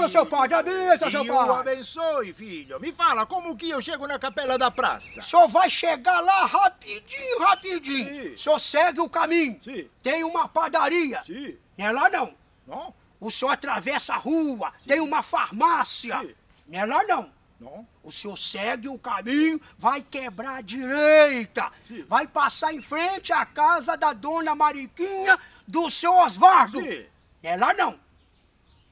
seu 0.10 0.26
padre, 0.26 0.56
abençoe, 0.56 1.12
seu 1.12 1.26
padre. 1.26 1.46
Deus 1.46 1.60
abençoe, 1.60 2.34
filho. 2.34 2.78
Me 2.82 2.92
fala, 2.92 3.26
como 3.26 3.56
que 3.56 3.70
eu 3.70 3.82
chego 3.82 4.06
na 4.06 4.20
capela 4.20 4.58
da 4.58 4.70
praça? 4.70 5.22
O 5.22 5.24
senhor 5.24 5.48
vai 5.48 5.70
chegar 5.70 6.20
lá 6.20 6.46
rapidinho, 6.46 7.40
rapidinho. 7.40 8.28
Sim. 8.28 8.34
O 8.34 8.38
senhor 8.38 8.60
segue 8.60 9.00
o 9.00 9.08
caminho. 9.08 9.58
Sim. 9.64 9.90
Tem 10.02 10.26
uma 10.26 10.50
padaria. 10.50 11.24
Sim. 11.24 11.58
Não 11.78 11.86
é 11.86 11.92
lá, 11.94 12.10
não. 12.10 12.34
Não? 12.68 12.94
O 13.18 13.32
senhor 13.32 13.52
atravessa 13.52 14.16
a 14.16 14.18
rua, 14.18 14.74
Sim. 14.80 14.88
tem 14.88 15.00
uma 15.00 15.24
farmácia. 15.24 16.20
Sim. 16.20 16.36
Não 16.68 16.80
é 16.82 16.86
lá, 16.86 17.04
não. 17.06 17.43
Não. 17.64 17.88
O 18.04 18.12
senhor 18.12 18.38
segue 18.38 18.90
o 18.90 19.00
caminho, 19.00 19.60
vai 19.78 20.02
quebrar 20.02 20.58
a 20.58 20.62
direita. 20.62 21.72
Sim. 21.88 22.04
Vai 22.04 22.28
passar 22.28 22.74
em 22.74 22.82
frente 22.82 23.32
à 23.32 23.46
casa 23.46 23.96
da 23.96 24.12
dona 24.12 24.54
Mariquinha 24.54 25.40
do 25.66 25.90
seu 25.90 26.14
Osvaldo. 26.14 26.82
Sim. 26.82 27.06
Não 27.42 27.50
é 27.50 27.56
lá, 27.56 27.74
não. 27.74 27.92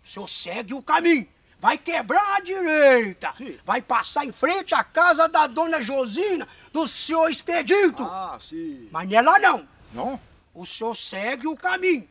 O 0.03 0.07
senhor 0.07 0.27
segue 0.27 0.73
o 0.73 0.81
caminho. 0.81 1.27
Vai 1.59 1.77
quebrar 1.77 2.37
a 2.37 2.39
direita. 2.39 3.33
Sim. 3.37 3.59
Vai 3.65 3.81
passar 3.81 4.25
em 4.25 4.31
frente 4.31 4.73
à 4.73 4.83
casa 4.83 5.27
da 5.27 5.45
dona 5.45 5.81
Josina, 5.81 6.47
do 6.71 6.87
senhor 6.87 7.29
Expedito. 7.29 8.01
Ah, 8.03 8.39
sim. 8.41 8.89
Mas 8.91 9.07
não 9.09 9.17
é 9.17 9.21
lá 9.21 9.39
não. 9.39 9.69
Não? 9.93 10.21
O 10.53 10.65
senhor 10.65 10.95
segue 10.95 11.47
o 11.47 11.57
caminho. 11.57 12.07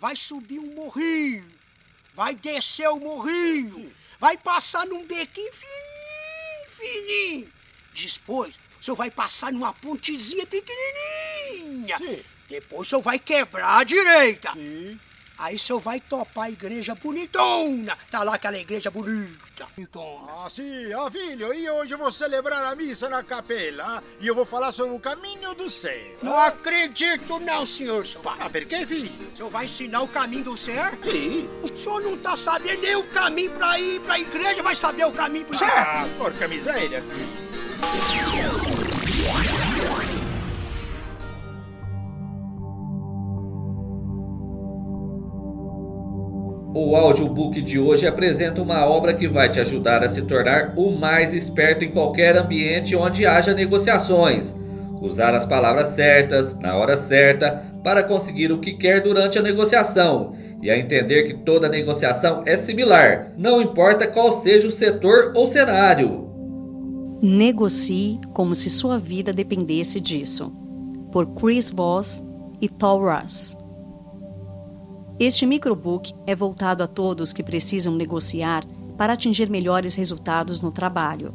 Vai 0.00 0.16
subir 0.16 0.58
um 0.58 0.74
morrinho. 0.74 1.52
Vai 2.14 2.34
descer 2.34 2.88
o 2.88 3.00
morrinho. 3.00 3.74
Sim. 3.74 3.92
Vai 4.18 4.38
passar 4.38 4.86
num 4.86 5.04
bequinho 5.04 5.52
fininho, 5.52 5.93
fininho. 6.84 7.52
Depois, 7.94 8.58
o 8.80 8.84
senhor 8.84 8.96
vai 8.96 9.10
passar 9.10 9.52
numa 9.52 9.72
pontezinha 9.72 10.46
pequenininha. 10.46 11.98
Sim. 11.98 12.22
Depois 12.48 12.86
o 12.86 12.90
senhor 12.90 13.02
vai 13.02 13.18
quebrar 13.18 13.78
a 13.78 13.84
direita. 13.84 14.52
Sim. 14.52 14.98
Aí 15.38 15.56
o 15.56 15.58
senhor 15.58 15.80
vai 15.80 16.00
topar 16.00 16.44
a 16.44 16.50
igreja 16.50 16.94
bonitona. 16.94 17.98
Tá 18.10 18.22
lá 18.22 18.34
aquela 18.34 18.58
igreja 18.58 18.90
bonita. 18.90 19.66
Bonitona. 19.76 20.32
Ah, 20.44 20.50
sim. 20.50 20.92
Ah, 20.92 21.10
filho, 21.10 21.52
e 21.52 21.68
hoje 21.68 21.92
eu 21.92 21.98
vou 21.98 22.12
celebrar 22.12 22.64
a 22.64 22.76
missa 22.76 23.08
na 23.08 23.22
capela. 23.22 24.02
E 24.20 24.26
eu 24.26 24.34
vou 24.34 24.44
falar 24.46 24.72
sobre 24.72 24.94
o 24.96 25.00
caminho 25.00 25.54
do 25.54 25.68
céu. 25.68 26.18
Não 26.22 26.38
acredito 26.38 27.40
não, 27.40 27.66
senhor, 27.66 28.06
seu 28.06 28.20
pai. 28.20 28.36
Ah, 28.40 28.48
por 28.48 28.64
que, 28.64 28.86
filho? 28.86 29.10
O 29.32 29.36
senhor 29.36 29.50
vai 29.50 29.64
ensinar 29.64 30.02
o 30.02 30.08
caminho 30.08 30.44
do 30.44 30.56
céu? 30.56 30.92
Sim. 31.02 31.50
O 31.62 31.74
senhor 31.74 32.00
não 32.02 32.16
tá 32.16 32.36
sabendo 32.36 32.82
nem 32.82 32.96
o 32.96 33.04
caminho 33.10 33.50
pra 33.52 33.78
ir 33.78 34.00
pra 34.00 34.18
igreja, 34.18 34.62
vai 34.62 34.74
saber 34.74 35.04
o 35.04 35.12
caminho 35.12 35.46
pro 35.46 35.56
céu? 35.58 35.68
Ah, 35.68 36.06
porca 36.16 36.46
miséria, 36.48 37.02
filho. 37.02 38.93
O 46.76 46.96
audiobook 46.96 47.62
de 47.62 47.78
hoje 47.78 48.04
apresenta 48.04 48.60
uma 48.60 48.84
obra 48.84 49.14
que 49.14 49.28
vai 49.28 49.48
te 49.48 49.60
ajudar 49.60 50.02
a 50.02 50.08
se 50.08 50.22
tornar 50.22 50.74
o 50.76 50.90
mais 50.90 51.32
esperto 51.32 51.84
em 51.84 51.90
qualquer 51.92 52.36
ambiente 52.36 52.96
onde 52.96 53.24
haja 53.24 53.54
negociações. 53.54 54.56
Usar 55.00 55.36
as 55.36 55.46
palavras 55.46 55.88
certas, 55.88 56.58
na 56.58 56.74
hora 56.76 56.96
certa, 56.96 57.64
para 57.84 58.02
conseguir 58.02 58.50
o 58.50 58.58
que 58.58 58.72
quer 58.72 59.00
durante 59.00 59.38
a 59.38 59.42
negociação. 59.42 60.34
E 60.60 60.68
a 60.68 60.76
entender 60.76 61.22
que 61.22 61.34
toda 61.34 61.68
negociação 61.68 62.42
é 62.44 62.56
similar, 62.56 63.32
não 63.38 63.62
importa 63.62 64.08
qual 64.08 64.32
seja 64.32 64.66
o 64.66 64.72
setor 64.72 65.32
ou 65.36 65.46
cenário. 65.46 66.28
Negocie 67.22 68.18
como 68.32 68.52
se 68.52 68.68
sua 68.68 68.98
vida 68.98 69.32
dependesse 69.32 70.00
disso. 70.00 70.52
Por 71.12 71.34
Chris 71.34 71.70
Voss 71.70 72.20
e 72.60 72.68
Tal 72.68 73.00
Russ. 73.00 73.63
Este 75.18 75.46
microbook 75.46 76.12
é 76.26 76.34
voltado 76.34 76.82
a 76.82 76.88
todos 76.88 77.32
que 77.32 77.42
precisam 77.42 77.94
negociar 77.94 78.64
para 78.96 79.12
atingir 79.12 79.48
melhores 79.48 79.94
resultados 79.94 80.60
no 80.60 80.72
trabalho. 80.72 81.32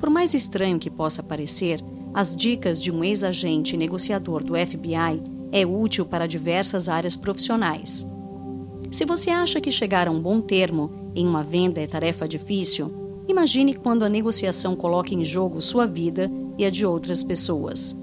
Por 0.00 0.10
mais 0.10 0.34
estranho 0.34 0.80
que 0.80 0.90
possa 0.90 1.22
parecer, 1.22 1.80
as 2.12 2.34
dicas 2.34 2.82
de 2.82 2.90
um 2.90 3.04
ex-agente 3.04 3.76
negociador 3.76 4.42
do 4.42 4.54
FBI 4.54 5.22
é 5.52 5.64
útil 5.64 6.04
para 6.04 6.26
diversas 6.26 6.88
áreas 6.88 7.14
profissionais. 7.14 8.04
Se 8.90 9.04
você 9.04 9.30
acha 9.30 9.60
que 9.60 9.70
chegar 9.70 10.08
a 10.08 10.10
um 10.10 10.20
bom 10.20 10.40
termo 10.40 10.90
em 11.14 11.24
uma 11.24 11.44
venda 11.44 11.80
é 11.80 11.86
tarefa 11.86 12.26
difícil, 12.26 13.22
imagine 13.28 13.74
quando 13.74 14.02
a 14.04 14.08
negociação 14.08 14.74
coloca 14.74 15.14
em 15.14 15.24
jogo 15.24 15.60
sua 15.60 15.86
vida 15.86 16.28
e 16.58 16.64
a 16.64 16.70
de 16.70 16.84
outras 16.84 17.22
pessoas. 17.22 17.96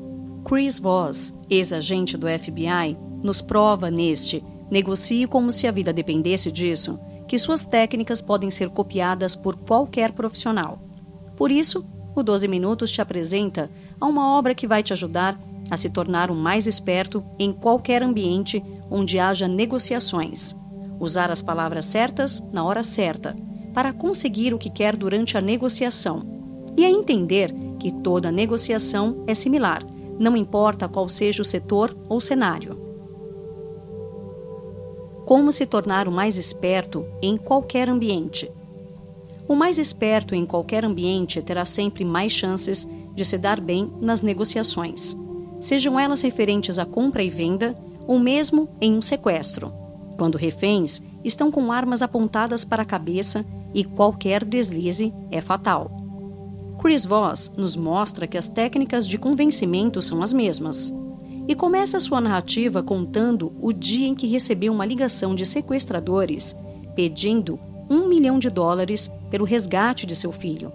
Chris 0.45 0.79
Voss, 0.79 1.33
ex-agente 1.49 2.17
do 2.17 2.27
FBI, 2.27 2.97
nos 3.21 3.41
prova 3.41 3.91
neste 3.91 4.41
Negocie 4.71 5.27
como 5.27 5.51
se 5.51 5.67
a 5.67 5.71
vida 5.71 5.91
dependesse 5.91 6.49
disso, 6.49 6.97
que 7.27 7.37
suas 7.37 7.65
técnicas 7.65 8.21
podem 8.21 8.49
ser 8.49 8.69
copiadas 8.69 9.35
por 9.35 9.57
qualquer 9.57 10.13
profissional. 10.13 10.79
Por 11.35 11.51
isso, 11.51 11.85
o 12.15 12.23
12 12.23 12.47
Minutos 12.47 12.89
te 12.89 13.01
apresenta 13.01 13.69
a 13.99 14.05
uma 14.05 14.37
obra 14.37 14.55
que 14.55 14.65
vai 14.65 14.81
te 14.81 14.93
ajudar 14.93 15.37
a 15.69 15.75
se 15.75 15.89
tornar 15.89 16.31
um 16.31 16.35
mais 16.35 16.67
esperto 16.67 17.23
em 17.37 17.51
qualquer 17.51 18.01
ambiente 18.01 18.63
onde 18.89 19.19
haja 19.19 19.47
negociações. 19.47 20.55
usar 20.99 21.31
as 21.31 21.41
palavras 21.41 21.85
certas 21.85 22.43
na 22.53 22.63
hora 22.63 22.83
certa, 22.83 23.35
para 23.73 23.91
conseguir 23.91 24.53
o 24.53 24.59
que 24.59 24.69
quer 24.69 24.95
durante 24.95 25.35
a 25.35 25.41
negociação, 25.41 26.23
e 26.77 26.85
a 26.85 26.91
entender 26.91 27.51
que 27.79 27.91
toda 27.91 28.31
negociação 28.31 29.23
é 29.25 29.33
similar, 29.33 29.83
não 30.19 30.37
importa 30.37 30.87
qual 30.87 31.09
seja 31.09 31.41
o 31.41 31.45
setor 31.45 31.97
ou 32.07 32.21
cenário. 32.21 32.90
Como 35.31 35.53
se 35.53 35.65
tornar 35.65 36.09
o 36.09 36.11
mais 36.11 36.35
esperto 36.35 37.05
em 37.21 37.37
qualquer 37.37 37.87
ambiente? 37.87 38.51
O 39.47 39.55
mais 39.55 39.79
esperto 39.79 40.35
em 40.35 40.45
qualquer 40.45 40.83
ambiente 40.83 41.41
terá 41.41 41.63
sempre 41.63 42.03
mais 42.03 42.33
chances 42.33 42.85
de 43.15 43.23
se 43.23 43.37
dar 43.37 43.61
bem 43.61 43.89
nas 44.01 44.21
negociações, 44.21 45.15
sejam 45.57 45.97
elas 45.97 46.21
referentes 46.21 46.77
à 46.77 46.85
compra 46.85 47.23
e 47.23 47.29
venda 47.29 47.73
ou 48.05 48.19
mesmo 48.19 48.67
em 48.81 48.93
um 48.93 49.01
sequestro, 49.01 49.71
quando 50.17 50.37
reféns 50.37 51.01
estão 51.23 51.49
com 51.49 51.71
armas 51.71 52.01
apontadas 52.01 52.65
para 52.65 52.81
a 52.81 52.85
cabeça 52.85 53.45
e 53.73 53.85
qualquer 53.85 54.43
deslize 54.43 55.13
é 55.31 55.39
fatal. 55.39 55.89
Chris 56.81 57.05
Voss 57.05 57.53
nos 57.55 57.77
mostra 57.77 58.27
que 58.27 58.37
as 58.37 58.49
técnicas 58.49 59.07
de 59.07 59.17
convencimento 59.17 60.01
são 60.01 60.21
as 60.21 60.33
mesmas. 60.33 60.93
E 61.51 61.55
começa 61.55 61.99
sua 61.99 62.21
narrativa 62.21 62.81
contando 62.81 63.51
o 63.59 63.73
dia 63.73 64.07
em 64.07 64.15
que 64.15 64.25
recebeu 64.25 64.71
uma 64.71 64.85
ligação 64.85 65.35
de 65.35 65.45
sequestradores 65.45 66.55
pedindo 66.95 67.59
um 67.89 68.07
milhão 68.07 68.39
de 68.39 68.49
dólares 68.49 69.11
pelo 69.29 69.43
resgate 69.43 70.05
de 70.05 70.15
seu 70.15 70.31
filho. 70.31 70.71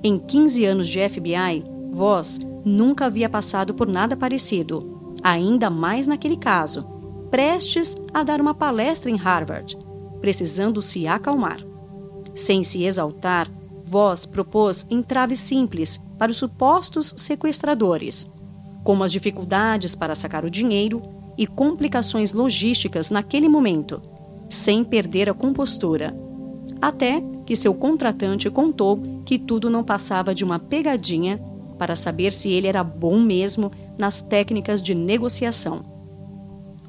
Em 0.00 0.16
15 0.16 0.64
anos 0.64 0.86
de 0.86 1.00
FBI, 1.08 1.64
Voss 1.90 2.38
nunca 2.64 3.06
havia 3.06 3.28
passado 3.28 3.74
por 3.74 3.88
nada 3.88 4.16
parecido, 4.16 5.16
ainda 5.20 5.68
mais 5.68 6.06
naquele 6.06 6.36
caso, 6.36 6.82
prestes 7.28 7.96
a 8.14 8.22
dar 8.22 8.40
uma 8.40 8.54
palestra 8.54 9.10
em 9.10 9.16
Harvard, 9.16 9.76
precisando 10.20 10.80
se 10.80 11.08
acalmar. 11.08 11.58
Sem 12.36 12.62
se 12.62 12.84
exaltar, 12.84 13.50
Voss 13.84 14.26
propôs 14.26 14.86
entraves 14.88 15.40
simples 15.40 16.00
para 16.16 16.30
os 16.30 16.36
supostos 16.36 17.14
sequestradores, 17.16 18.28
como 18.88 19.04
as 19.04 19.12
dificuldades 19.12 19.94
para 19.94 20.14
sacar 20.14 20.46
o 20.46 20.50
dinheiro 20.50 21.02
e 21.36 21.46
complicações 21.46 22.32
logísticas 22.32 23.10
naquele 23.10 23.46
momento, 23.46 24.00
sem 24.48 24.82
perder 24.82 25.28
a 25.28 25.34
compostura. 25.34 26.16
Até 26.80 27.22
que 27.44 27.54
seu 27.54 27.74
contratante 27.74 28.48
contou 28.48 28.98
que 29.26 29.38
tudo 29.38 29.68
não 29.68 29.84
passava 29.84 30.34
de 30.34 30.42
uma 30.42 30.58
pegadinha 30.58 31.38
para 31.76 31.94
saber 31.94 32.32
se 32.32 32.50
ele 32.50 32.66
era 32.66 32.82
bom 32.82 33.20
mesmo 33.20 33.70
nas 33.98 34.22
técnicas 34.22 34.80
de 34.80 34.94
negociação. 34.94 35.84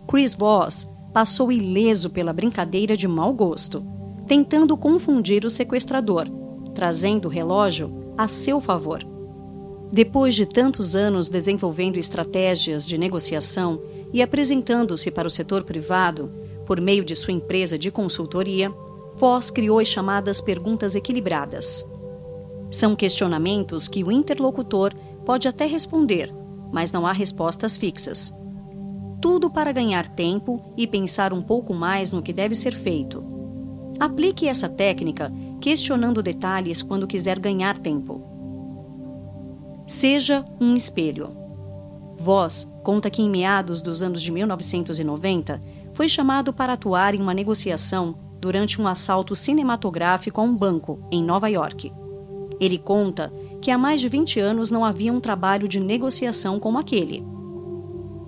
Chris 0.07 0.33
Voss 0.33 0.89
passou 1.11 1.51
ileso 1.51 2.09
pela 2.09 2.31
brincadeira 2.31 2.95
de 2.95 3.09
mau 3.09 3.33
gosto, 3.33 3.83
tentando 4.25 4.77
confundir 4.77 5.43
o 5.43 5.49
sequestrador, 5.49 6.29
trazendo 6.73 7.25
o 7.25 7.29
relógio 7.29 8.13
a 8.17 8.29
seu 8.29 8.61
favor. 8.61 9.18
Depois 9.91 10.35
de 10.35 10.45
tantos 10.45 10.95
anos 10.95 11.29
desenvolvendo 11.29 11.97
estratégias 11.97 12.85
de 12.85 12.97
negociação 12.97 13.81
e 14.13 14.21
apresentando-se 14.21 15.09
para 15.09 15.27
o 15.27 15.31
setor 15.31 15.63
privado 15.63 16.29
por 16.65 16.79
meio 16.79 17.03
de 17.03 17.15
sua 17.15 17.33
empresa 17.33 17.77
de 17.77 17.89
consultoria, 17.89 18.71
Voss 19.15 19.49
criou 19.49 19.79
as 19.79 19.87
chamadas 19.87 20.39
perguntas 20.39 20.95
equilibradas. 20.95 21.85
São 22.69 22.95
questionamentos 22.95 23.87
que 23.87 24.03
o 24.03 24.11
interlocutor 24.11 24.93
pode 25.25 25.47
até 25.47 25.65
responder, 25.65 26.31
mas 26.71 26.91
não 26.91 27.07
há 27.07 27.11
respostas 27.11 27.75
fixas. 27.75 28.31
Tudo 29.19 29.49
para 29.49 29.71
ganhar 29.71 30.07
tempo 30.07 30.71
e 30.77 30.85
pensar 30.85 31.33
um 31.33 31.41
pouco 31.41 31.73
mais 31.73 32.11
no 32.11 32.21
que 32.21 32.31
deve 32.31 32.53
ser 32.53 32.73
feito. 32.73 33.23
Aplique 33.99 34.47
essa 34.47 34.69
técnica 34.69 35.33
questionando 35.59 36.23
detalhes 36.23 36.83
quando 36.83 37.07
quiser 37.07 37.39
ganhar 37.39 37.77
tempo. 37.79 38.28
Seja 39.89 40.45
um 40.61 40.75
espelho. 40.75 41.35
Voss 42.15 42.67
conta 42.83 43.09
que 43.09 43.23
em 43.23 43.27
meados 43.27 43.81
dos 43.81 44.03
anos 44.03 44.21
de 44.21 44.31
1990 44.31 45.59
foi 45.95 46.07
chamado 46.07 46.53
para 46.53 46.73
atuar 46.73 47.15
em 47.15 47.19
uma 47.19 47.33
negociação 47.33 48.15
durante 48.39 48.79
um 48.79 48.87
assalto 48.87 49.35
cinematográfico 49.35 50.39
a 50.39 50.43
um 50.43 50.55
banco 50.55 50.99
em 51.11 51.23
Nova 51.23 51.49
York. 51.49 51.91
Ele 52.59 52.77
conta 52.77 53.33
que 53.59 53.71
há 53.71 53.79
mais 53.79 53.99
de 53.99 54.07
20 54.07 54.39
anos 54.39 54.69
não 54.69 54.85
havia 54.85 55.11
um 55.11 55.19
trabalho 55.19 55.67
de 55.67 55.79
negociação 55.79 56.59
como 56.59 56.77
aquele. 56.77 57.25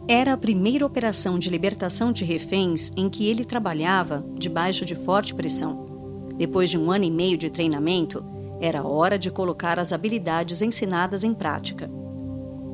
Era 0.07 0.33
a 0.33 0.37
primeira 0.37 0.83
operação 0.83 1.37
de 1.37 1.51
libertação 1.51 2.11
de 2.11 2.25
reféns 2.25 2.91
em 2.97 3.07
que 3.07 3.27
ele 3.27 3.45
trabalhava 3.45 4.25
debaixo 4.33 4.83
de 4.83 4.95
forte 4.95 5.35
pressão. 5.35 5.85
Depois 6.35 6.71
de 6.71 6.77
um 6.79 6.89
ano 6.89 7.05
e 7.05 7.11
meio 7.11 7.37
de 7.37 7.51
treinamento, 7.51 8.25
era 8.61 8.85
hora 8.85 9.17
de 9.17 9.31
colocar 9.31 9.79
as 9.79 9.91
habilidades 9.91 10.61
ensinadas 10.61 11.23
em 11.23 11.33
prática. 11.33 11.89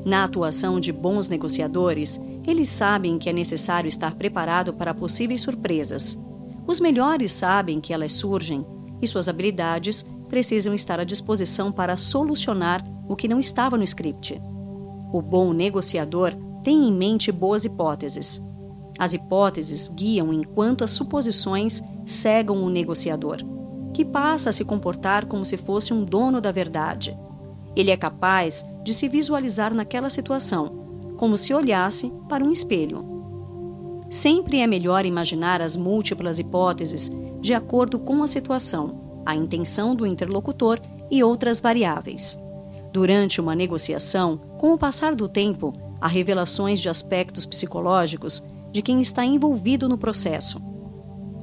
Na 0.05 0.25
atuação 0.25 0.79
de 0.79 0.91
bons 0.91 1.29
negociadores, 1.29 2.19
eles 2.45 2.69
sabem 2.69 3.17
que 3.17 3.29
é 3.29 3.33
necessário 3.33 3.87
estar 3.87 4.15
preparado 4.15 4.73
para 4.73 4.93
possíveis 4.93 5.41
surpresas. 5.41 6.19
Os 6.67 6.79
melhores 6.79 7.31
sabem 7.31 7.79
que 7.79 7.93
elas 7.93 8.13
surgem 8.13 8.65
e 9.01 9.07
suas 9.07 9.27
habilidades 9.27 10.05
precisam 10.27 10.73
estar 10.73 10.99
à 10.99 11.03
disposição 11.03 11.71
para 11.71 11.97
solucionar 11.97 12.83
o 13.07 13.15
que 13.15 13.27
não 13.27 13.39
estava 13.39 13.77
no 13.77 13.83
script. 13.83 14.41
O 15.13 15.21
bom 15.21 15.53
negociador 15.53 16.33
tem 16.63 16.87
em 16.87 16.91
mente 16.91 17.31
boas 17.31 17.63
hipóteses. 17.63 18.41
As 18.99 19.13
hipóteses 19.13 19.87
guiam 19.87 20.33
enquanto 20.33 20.83
as 20.83 20.91
suposições 20.91 21.81
cegam 22.05 22.63
o 22.63 22.69
negociador, 22.69 23.37
que 23.97 24.05
passa 24.05 24.51
a 24.51 24.53
se 24.53 24.63
comportar 24.63 25.25
como 25.25 25.43
se 25.43 25.57
fosse 25.57 25.91
um 25.91 26.05
dono 26.05 26.39
da 26.39 26.51
verdade. 26.51 27.17
Ele 27.75 27.89
é 27.89 27.97
capaz 27.97 28.63
de 28.83 28.93
se 28.93 29.09
visualizar 29.09 29.73
naquela 29.73 30.11
situação, 30.11 31.15
como 31.17 31.35
se 31.35 31.51
olhasse 31.51 32.13
para 32.29 32.43
um 32.43 32.51
espelho. 32.51 33.03
Sempre 34.07 34.59
é 34.59 34.67
melhor 34.67 35.03
imaginar 35.03 35.63
as 35.63 35.75
múltiplas 35.75 36.37
hipóteses 36.37 37.11
de 37.41 37.55
acordo 37.55 37.97
com 37.97 38.21
a 38.21 38.27
situação 38.27 39.23
a 39.25 39.35
intenção 39.35 39.95
do 39.95 40.05
interlocutor 40.05 40.79
e 41.09 41.23
outras 41.23 41.59
variáveis. 41.59 42.37
Durante 42.93 43.41
uma 43.41 43.55
negociação, 43.55 44.37
com 44.59 44.73
o 44.73 44.77
passar 44.77 45.15
do 45.15 45.27
tempo, 45.27 45.73
há 45.99 46.07
revelações 46.07 46.79
de 46.79 46.87
aspectos 46.87 47.47
psicológicos 47.47 48.43
de 48.71 48.83
quem 48.83 49.01
está 49.01 49.25
envolvido 49.25 49.89
no 49.89 49.97
processo. 49.97 50.61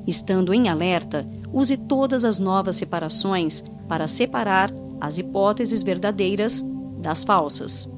Estando 0.07 0.55
em 0.55 0.69
alerta, 0.69 1.27
use 1.55 1.77
todas 1.77 2.25
as 2.25 2.39
novas 2.39 2.77
separações 2.77 3.63
para 3.89 4.09
separar 4.09 4.71
as 5.01 5.17
hipóteses 5.17 5.83
verdadeiras 5.83 6.63
das 6.99 7.25
falsas. 7.25 7.89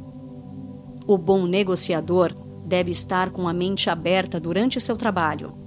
O 1.07 1.17
bom 1.17 1.47
negociador 1.47 2.35
deve 2.65 2.91
estar 2.91 3.31
com 3.31 3.49
a 3.49 3.53
mente 3.53 3.89
aberta 3.89 4.39
durante 4.39 4.81
seu 4.81 4.97
trabalho 4.97 5.67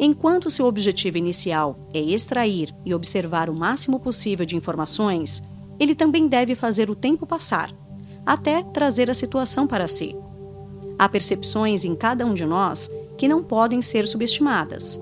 Enquanto 0.00 0.48
seu 0.48 0.66
objetivo 0.66 1.18
inicial 1.18 1.76
é 1.92 2.00
extrair 2.00 2.72
e 2.84 2.94
observar 2.94 3.50
o 3.50 3.58
máximo 3.58 3.98
possível 3.98 4.46
de 4.46 4.54
informações, 4.54 5.42
ele 5.78 5.94
também 5.94 6.28
deve 6.28 6.54
fazer 6.54 6.88
o 6.88 6.94
tempo 6.94 7.26
passar, 7.26 7.72
até 8.24 8.62
trazer 8.62 9.10
a 9.10 9.14
situação 9.14 9.66
para 9.66 9.88
si. 9.88 10.14
Há 10.96 11.08
percepções 11.08 11.84
em 11.84 11.96
cada 11.96 12.24
um 12.24 12.32
de 12.32 12.44
nós 12.44 12.88
que 13.16 13.26
não 13.26 13.42
podem 13.42 13.82
ser 13.82 14.06
subestimadas. 14.06 15.00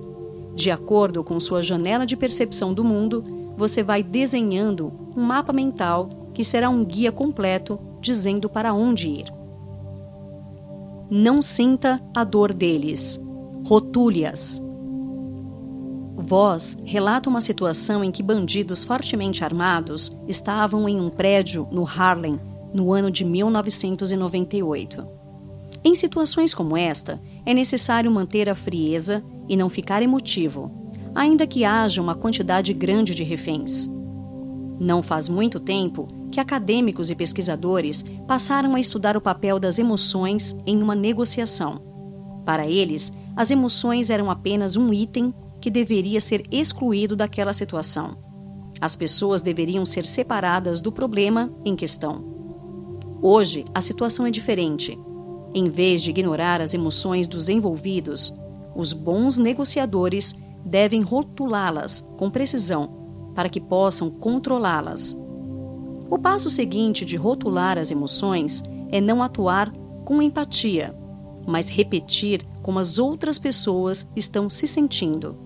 De 0.56 0.70
acordo 0.70 1.22
com 1.22 1.38
sua 1.38 1.62
janela 1.62 2.06
de 2.06 2.16
percepção 2.16 2.72
do 2.72 2.82
mundo, 2.82 3.22
você 3.58 3.82
vai 3.82 4.02
desenhando 4.02 4.90
um 5.14 5.22
mapa 5.22 5.52
mental 5.52 6.08
que 6.32 6.42
será 6.42 6.70
um 6.70 6.82
guia 6.82 7.12
completo 7.12 7.78
dizendo 8.00 8.48
para 8.48 8.72
onde 8.72 9.06
ir. 9.06 9.32
Não 11.10 11.42
sinta 11.42 12.00
a 12.14 12.24
dor 12.24 12.54
deles. 12.54 13.20
Rotule-as. 13.66 14.62
Voz 16.16 16.78
relata 16.84 17.28
uma 17.28 17.42
situação 17.42 18.02
em 18.02 18.10
que 18.10 18.22
bandidos 18.22 18.82
fortemente 18.82 19.44
armados 19.44 20.10
estavam 20.26 20.88
em 20.88 20.98
um 20.98 21.10
prédio 21.10 21.68
no 21.70 21.86
Harlem 21.86 22.40
no 22.72 22.94
ano 22.94 23.10
de 23.10 23.26
1998. 23.26 25.06
Em 25.84 25.94
situações 25.94 26.54
como 26.54 26.76
esta, 26.76 27.20
é 27.44 27.52
necessário 27.52 28.10
manter 28.10 28.48
a 28.48 28.54
frieza 28.54 29.22
e 29.48 29.56
não 29.56 29.68
ficar 29.68 30.02
emotivo, 30.02 30.70
ainda 31.14 31.46
que 31.46 31.64
haja 31.64 32.00
uma 32.00 32.14
quantidade 32.14 32.72
grande 32.72 33.14
de 33.14 33.24
reféns. 33.24 33.88
Não 34.78 35.02
faz 35.02 35.28
muito 35.28 35.58
tempo 35.58 36.06
que 36.30 36.40
acadêmicos 36.40 37.10
e 37.10 37.14
pesquisadores 37.14 38.04
passaram 38.26 38.74
a 38.74 38.80
estudar 38.80 39.16
o 39.16 39.20
papel 39.20 39.58
das 39.58 39.78
emoções 39.78 40.56
em 40.66 40.82
uma 40.82 40.94
negociação. 40.94 41.80
Para 42.44 42.66
eles, 42.66 43.12
as 43.34 43.50
emoções 43.50 44.10
eram 44.10 44.30
apenas 44.30 44.76
um 44.76 44.92
item 44.92 45.32
que 45.60 45.70
deveria 45.70 46.20
ser 46.20 46.42
excluído 46.50 47.16
daquela 47.16 47.52
situação. 47.52 48.18
As 48.80 48.94
pessoas 48.94 49.40
deveriam 49.40 49.86
ser 49.86 50.06
separadas 50.06 50.80
do 50.80 50.92
problema 50.92 51.50
em 51.64 51.74
questão. 51.74 52.24
Hoje, 53.22 53.64
a 53.74 53.80
situação 53.80 54.26
é 54.26 54.30
diferente. 54.30 54.98
Em 55.54 55.70
vez 55.70 56.02
de 56.02 56.10
ignorar 56.10 56.60
as 56.60 56.74
emoções 56.74 57.26
dos 57.26 57.48
envolvidos, 57.48 58.34
os 58.76 58.92
bons 58.92 59.38
negociadores 59.38 60.34
devem 60.64 61.00
rotulá-las 61.00 62.04
com 62.16 62.30
precisão 62.30 63.32
para 63.34 63.48
que 63.48 63.60
possam 63.60 64.10
controlá-las. 64.10 65.16
O 66.08 66.18
passo 66.18 66.48
seguinte 66.48 67.04
de 67.04 67.16
rotular 67.16 67.78
as 67.78 67.90
emoções 67.90 68.62
é 68.90 69.00
não 69.00 69.22
atuar 69.22 69.72
com 70.04 70.22
empatia, 70.22 70.96
mas 71.46 71.68
repetir 71.68 72.46
como 72.62 72.78
as 72.78 72.98
outras 72.98 73.38
pessoas 73.38 74.08
estão 74.14 74.48
se 74.48 74.68
sentindo. 74.68 75.36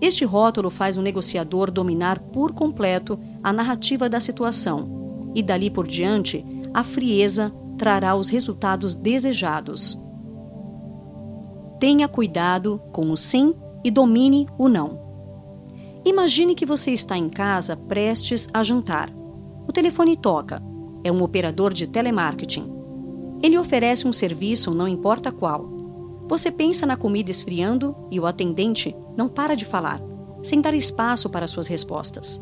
Este 0.00 0.24
rótulo 0.24 0.70
faz 0.70 0.96
o 0.96 1.02
negociador 1.02 1.70
dominar 1.70 2.18
por 2.18 2.52
completo 2.52 3.18
a 3.42 3.52
narrativa 3.52 4.08
da 4.08 4.20
situação, 4.20 5.30
e 5.34 5.42
dali 5.42 5.70
por 5.70 5.86
diante, 5.86 6.44
a 6.72 6.84
frieza 6.84 7.52
trará 7.76 8.14
os 8.14 8.28
resultados 8.28 8.94
desejados. 8.94 9.98
Tenha 11.78 12.08
cuidado 12.08 12.80
com 12.92 13.10
o 13.12 13.16
sim 13.16 13.54
e 13.84 13.90
domine 13.90 14.48
o 14.58 14.68
não. 14.68 15.00
Imagine 16.04 16.54
que 16.54 16.66
você 16.66 16.90
está 16.90 17.16
em 17.16 17.28
casa 17.28 17.76
prestes 17.76 18.48
a 18.52 18.62
jantar. 18.62 19.10
O 19.68 19.72
telefone 19.72 20.16
toca. 20.16 20.62
É 21.04 21.12
um 21.12 21.22
operador 21.22 21.72
de 21.72 21.86
telemarketing. 21.86 22.68
Ele 23.42 23.56
oferece 23.56 24.08
um 24.08 24.12
serviço, 24.12 24.72
não 24.72 24.88
importa 24.88 25.30
qual. 25.30 25.68
Você 26.26 26.50
pensa 26.50 26.84
na 26.84 26.96
comida 26.96 27.30
esfriando 27.30 27.94
e 28.10 28.18
o 28.18 28.26
atendente 28.26 28.96
não 29.16 29.28
para 29.28 29.54
de 29.54 29.64
falar, 29.64 30.02
sem 30.42 30.60
dar 30.60 30.74
espaço 30.74 31.30
para 31.30 31.46
suas 31.46 31.68
respostas. 31.68 32.40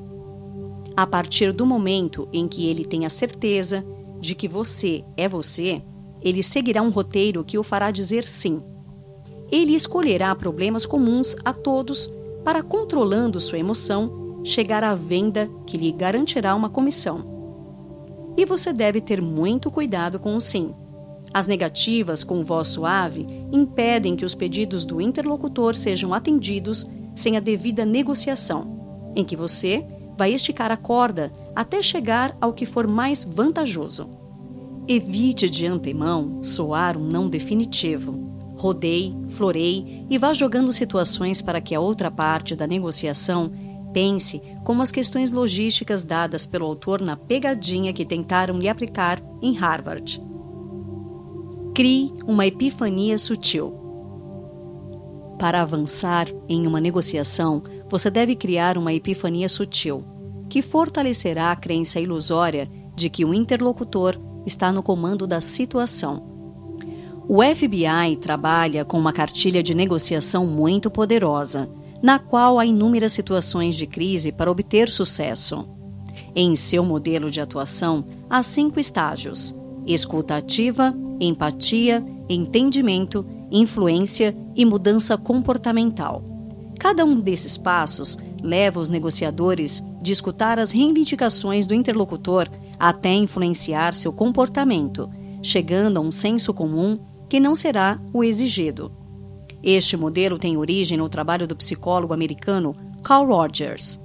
A 0.97 1.07
partir 1.07 1.53
do 1.53 1.67
momento 1.67 2.27
em 2.33 2.49
que 2.49 2.67
ele 2.67 2.87
tem 2.87 3.05
a 3.05 3.11
certeza 3.11 3.85
de 4.19 4.35
que 4.35 4.49
você 4.49 5.05
é 5.15 5.29
você, 5.29 5.83
ele 6.23 6.43
seguirá 6.43 6.81
um 6.81 6.89
roteiro 6.89 7.45
que 7.45 7.59
o 7.59 7.63
fará 7.63 7.91
dizer 7.91 8.25
sim. 8.25 8.63
Ele 9.51 9.75
escolherá 9.75 10.35
problemas 10.35 10.85
comuns 10.85 11.37
a 11.45 11.53
todos 11.53 12.11
para, 12.45 12.63
controlando 12.63 13.41
sua 13.41 13.59
emoção, 13.59 14.41
chegar 14.45 14.85
à 14.85 14.95
venda 14.95 15.51
que 15.67 15.77
lhe 15.77 15.93
garantirá 15.93 16.55
uma 16.55 16.71
comissão. 16.71 17.35
E 18.37 18.45
você 18.45 18.73
deve 18.73 19.01
ter 19.01 19.21
muito 19.21 19.71
cuidado 19.71 20.21
com 20.21 20.37
o 20.37 20.41
sim 20.41 20.75
as 21.37 21.47
negativas 21.47 22.25
com 22.25 22.43
voz 22.43 22.69
suave 22.69 23.27
impedem 23.53 24.17
que 24.17 24.25
os 24.25 24.35
pedidos 24.35 24.87
do 24.87 25.03
interlocutor 25.03 25.77
sejam 25.77 26.15
atendidos 26.15 26.87
sem 27.15 27.37
a 27.37 27.41
devida 27.41 27.85
negociação, 27.85 29.13
em 29.15 29.23
que 29.23 29.37
você 29.37 29.85
vai 30.17 30.33
esticar 30.33 30.73
a 30.73 30.79
corda 30.79 31.31
até 31.55 31.83
chegar 31.83 32.35
ao 32.41 32.55
que 32.55 32.65
for 32.65 32.87
mais 32.87 33.23
vantajoso. 33.23 34.09
Evite 34.89 35.51
de 35.51 35.67
antemão 35.67 36.43
soar 36.43 36.97
um 36.97 37.07
não 37.07 37.27
definitivo. 37.27 38.26
Rodeie, 38.57 39.15
floreie 39.29 40.07
e 40.09 40.17
vá 40.17 40.33
jogando 40.33 40.73
situações 40.73 41.43
para 41.43 41.61
que 41.61 41.75
a 41.75 41.81
outra 41.81 42.11
parte 42.11 42.57
da 42.57 42.67
negociação 42.67 43.53
pense 43.93 44.43
como 44.65 44.83
as 44.83 44.91
questões 44.91 45.31
logísticas 45.31 46.05
dadas 46.05 46.45
pelo 46.45 46.67
autor 46.67 47.01
na 47.01 47.17
pegadinha 47.17 47.93
que 47.93 48.05
tentaram 48.05 48.59
lhe 48.59 48.69
aplicar 48.69 49.23
em 49.41 49.55
Harvard. 49.55 50.23
Crie 51.75 52.13
uma 52.27 52.47
epifania 52.47 53.19
sutil. 53.19 53.75
Para 55.39 55.61
avançar 55.61 56.27
em 56.49 56.67
uma 56.67 56.81
negociação, 56.81 57.63
você 57.89 58.11
deve 58.11 58.35
criar 58.35 58.79
uma 58.79 58.93
epifania 58.93 59.49
sutil, 59.49 60.03
que 60.49 60.63
fortalecerá 60.63 61.53
a 61.53 61.57
crença 61.57 62.01
ilusória 62.01 62.71
de 62.95 63.11
que 63.11 63.25
o 63.25 63.35
interlocutor 63.35 64.19
está 64.47 64.73
no 64.73 64.83
comando 64.83 65.27
da 65.27 65.41
situação. 65.41 66.36
O 67.29 67.43
FBI 67.43 68.17
trabalha 68.21 68.85
com 68.85 68.97
uma 68.97 69.13
cartilha 69.13 69.61
de 69.61 69.75
negociação 69.75 70.47
muito 70.47 70.89
poderosa, 70.89 71.69
na 72.01 72.21
qual 72.21 72.57
há 72.57 72.65
inúmeras 72.65 73.15
situações 73.15 73.75
de 73.75 73.85
crise 73.85 74.31
para 74.31 74.49
obter 74.49 74.89
sucesso. 74.89 75.69
Em 76.37 76.55
seu 76.55 76.85
modelo 76.85 77.29
de 77.29 77.41
atuação, 77.41 78.05
há 78.31 78.45
cinco 78.45 78.79
estágios: 78.79 79.53
escuta 79.85 80.37
ativa, 80.37 80.95
empatia, 81.19 82.05
entendimento, 82.29 83.27
influência 83.51 84.33
e 84.55 84.65
mudança 84.65 85.19
comportamental. 85.19 86.23
Cada 86.79 87.05
um 87.05 87.19
desses 87.19 87.59
passos 87.59 88.17
leva 88.41 88.79
os 88.79 88.89
negociadores 88.89 89.83
de 90.01 90.13
escutar 90.13 90.61
as 90.61 90.71
reivindicações 90.71 91.67
do 91.67 91.75
interlocutor 91.75 92.49
até 92.79 93.13
influenciar 93.13 93.95
seu 93.95 94.13
comportamento, 94.13 95.11
chegando 95.43 95.97
a 95.97 96.01
um 96.01 96.13
senso 96.13 96.55
comum 96.55 97.01
que 97.29 97.41
não 97.41 97.55
será 97.55 98.01
o 98.13 98.23
exigido. 98.23 98.93
Este 99.63 99.97
modelo 99.97 100.39
tem 100.39 100.57
origem 100.57 100.97
no 100.99 101.09
trabalho 101.09 101.47
do 101.47 101.57
psicólogo 101.57 102.15
americano 102.15 102.75
Carl 103.03 103.27
Rogers. 103.27 104.01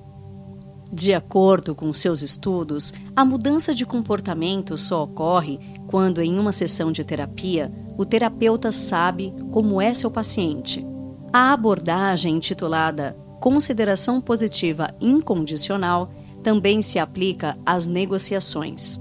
De 0.91 1.13
acordo 1.13 1.74
com 1.74 1.93
seus 1.93 2.22
estudos, 2.22 2.93
a 3.15 3.24
mudança 3.24 3.74
de 3.74 3.86
comportamento 3.86 4.76
só 4.76 5.03
ocorre 5.03 5.59
quando, 5.88 6.22
em 6.22 6.38
uma 6.38 6.51
sessão 6.51 6.91
de 6.91 7.03
terapia, 7.03 7.72
o 7.97 8.05
terapeuta 8.05 8.72
sabe 8.72 9.34
como 9.51 9.82
é 9.82 9.93
seu 9.93 10.11
paciente. 10.11 10.86
A 11.32 11.53
abordagem 11.53 12.36
intitulada 12.36 13.15
Consideração 13.39 14.19
Positiva 14.19 14.93
Incondicional 14.99 16.11
também 16.43 16.82
se 16.82 16.99
aplica 16.99 17.57
às 17.65 17.88
negociações. 17.88 18.99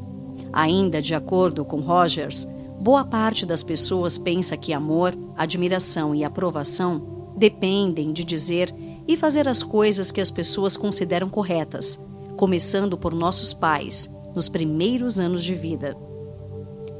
Ainda 0.52 1.02
de 1.02 1.14
acordo 1.14 1.64
com 1.64 1.80
Rogers, 1.80 2.46
boa 2.80 3.04
parte 3.04 3.44
das 3.44 3.62
pessoas 3.62 4.16
pensa 4.16 4.56
que 4.56 4.72
amor, 4.72 5.14
admiração 5.36 6.14
e 6.14 6.24
aprovação 6.24 7.32
dependem 7.36 8.10
de 8.10 8.24
dizer 8.24 8.74
e 9.06 9.16
fazer 9.16 9.46
as 9.48 9.62
coisas 9.62 10.10
que 10.10 10.20
as 10.20 10.30
pessoas 10.30 10.76
consideram 10.76 11.28
corretas, 11.28 12.00
começando 12.36 12.96
por 12.96 13.12
nossos 13.12 13.52
pais, 13.52 14.10
nos 14.34 14.48
primeiros 14.48 15.18
anos 15.18 15.44
de 15.44 15.54
vida. 15.54 15.96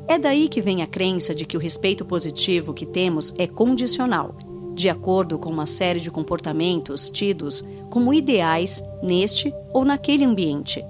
É 0.06 0.18
daí 0.18 0.48
que 0.48 0.60
vem 0.60 0.82
a 0.82 0.86
crença 0.86 1.34
de 1.34 1.46
que 1.46 1.56
o 1.56 1.60
respeito 1.60 2.04
positivo 2.04 2.74
que 2.74 2.84
temos 2.84 3.32
é 3.38 3.46
condicional, 3.46 4.34
de 4.74 4.88
acordo 4.90 5.38
com 5.38 5.50
uma 5.50 5.66
série 5.66 6.00
de 6.00 6.10
comportamentos 6.10 7.10
tidos 7.10 7.64
como 7.88 8.12
ideais 8.12 8.82
neste 9.02 9.54
ou 9.72 9.84
naquele 9.84 10.24
ambiente. 10.24 10.84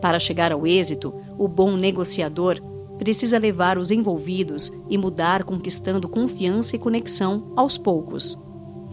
Para 0.00 0.18
chegar 0.18 0.52
ao 0.52 0.66
êxito, 0.66 1.14
o 1.38 1.46
bom 1.46 1.76
negociador 1.76 2.60
precisa 3.02 3.38
levar 3.38 3.76
os 3.78 3.90
envolvidos 3.90 4.70
e 4.88 4.96
mudar 4.96 5.42
conquistando 5.44 6.08
confiança 6.08 6.76
e 6.76 6.78
conexão 6.78 7.52
aos 7.56 7.76
poucos 7.76 8.38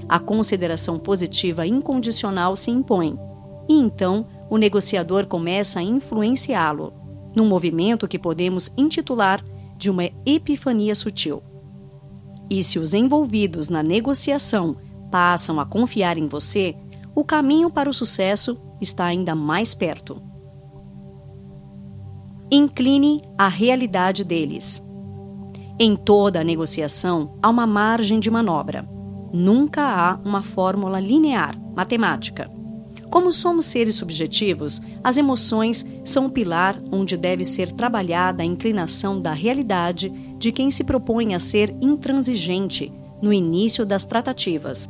a 0.09 0.19
consideração 0.19 0.97
positiva 0.97 1.67
incondicional 1.67 2.55
se 2.55 2.71
impõe, 2.71 3.17
e 3.69 3.73
então 3.73 4.25
o 4.49 4.57
negociador 4.57 5.27
começa 5.27 5.79
a 5.79 5.83
influenciá-lo, 5.83 6.91
num 7.35 7.47
movimento 7.47 8.07
que 8.07 8.17
podemos 8.17 8.71
intitular 8.75 9.43
de 9.77 9.89
uma 9.89 10.09
epifania 10.25 10.95
sutil. 10.95 11.43
E 12.49 12.63
se 12.63 12.79
os 12.79 12.95
envolvidos 12.95 13.69
na 13.69 13.83
negociação 13.83 14.77
passam 15.11 15.59
a 15.59 15.65
confiar 15.65 16.17
em 16.17 16.27
você, 16.27 16.75
o 17.13 17.23
caminho 17.23 17.69
para 17.69 17.89
o 17.89 17.93
sucesso 17.93 18.59
está 18.81 19.05
ainda 19.05 19.35
mais 19.35 19.75
perto. 19.75 20.28
Incline 22.51 23.21
a 23.37 23.47
realidade 23.47 24.23
deles. 24.23 24.83
Em 25.79 25.95
toda 25.95 26.41
a 26.41 26.43
negociação 26.43 27.37
há 27.41 27.49
uma 27.49 27.67
margem 27.67 28.19
de 28.19 28.29
manobra 28.29 28.87
Nunca 29.31 29.83
há 29.83 30.19
uma 30.25 30.41
fórmula 30.41 30.99
linear, 30.99 31.55
matemática. 31.75 32.49
Como 33.11 33.31
somos 33.31 33.65
seres 33.65 33.95
subjetivos, 33.95 34.81
as 35.03 35.17
emoções 35.17 35.85
são 36.03 36.25
o 36.25 36.29
pilar 36.29 36.81
onde 36.91 37.15
deve 37.15 37.45
ser 37.45 37.71
trabalhada 37.71 38.41
a 38.41 38.45
inclinação 38.45 39.21
da 39.21 39.31
realidade 39.31 40.09
de 40.37 40.51
quem 40.51 40.71
se 40.71 40.83
propõe 40.83 41.35
a 41.35 41.39
ser 41.39 41.75
intransigente 41.81 42.91
no 43.21 43.31
início 43.31 43.85
das 43.85 44.05
tratativas. 44.05 44.85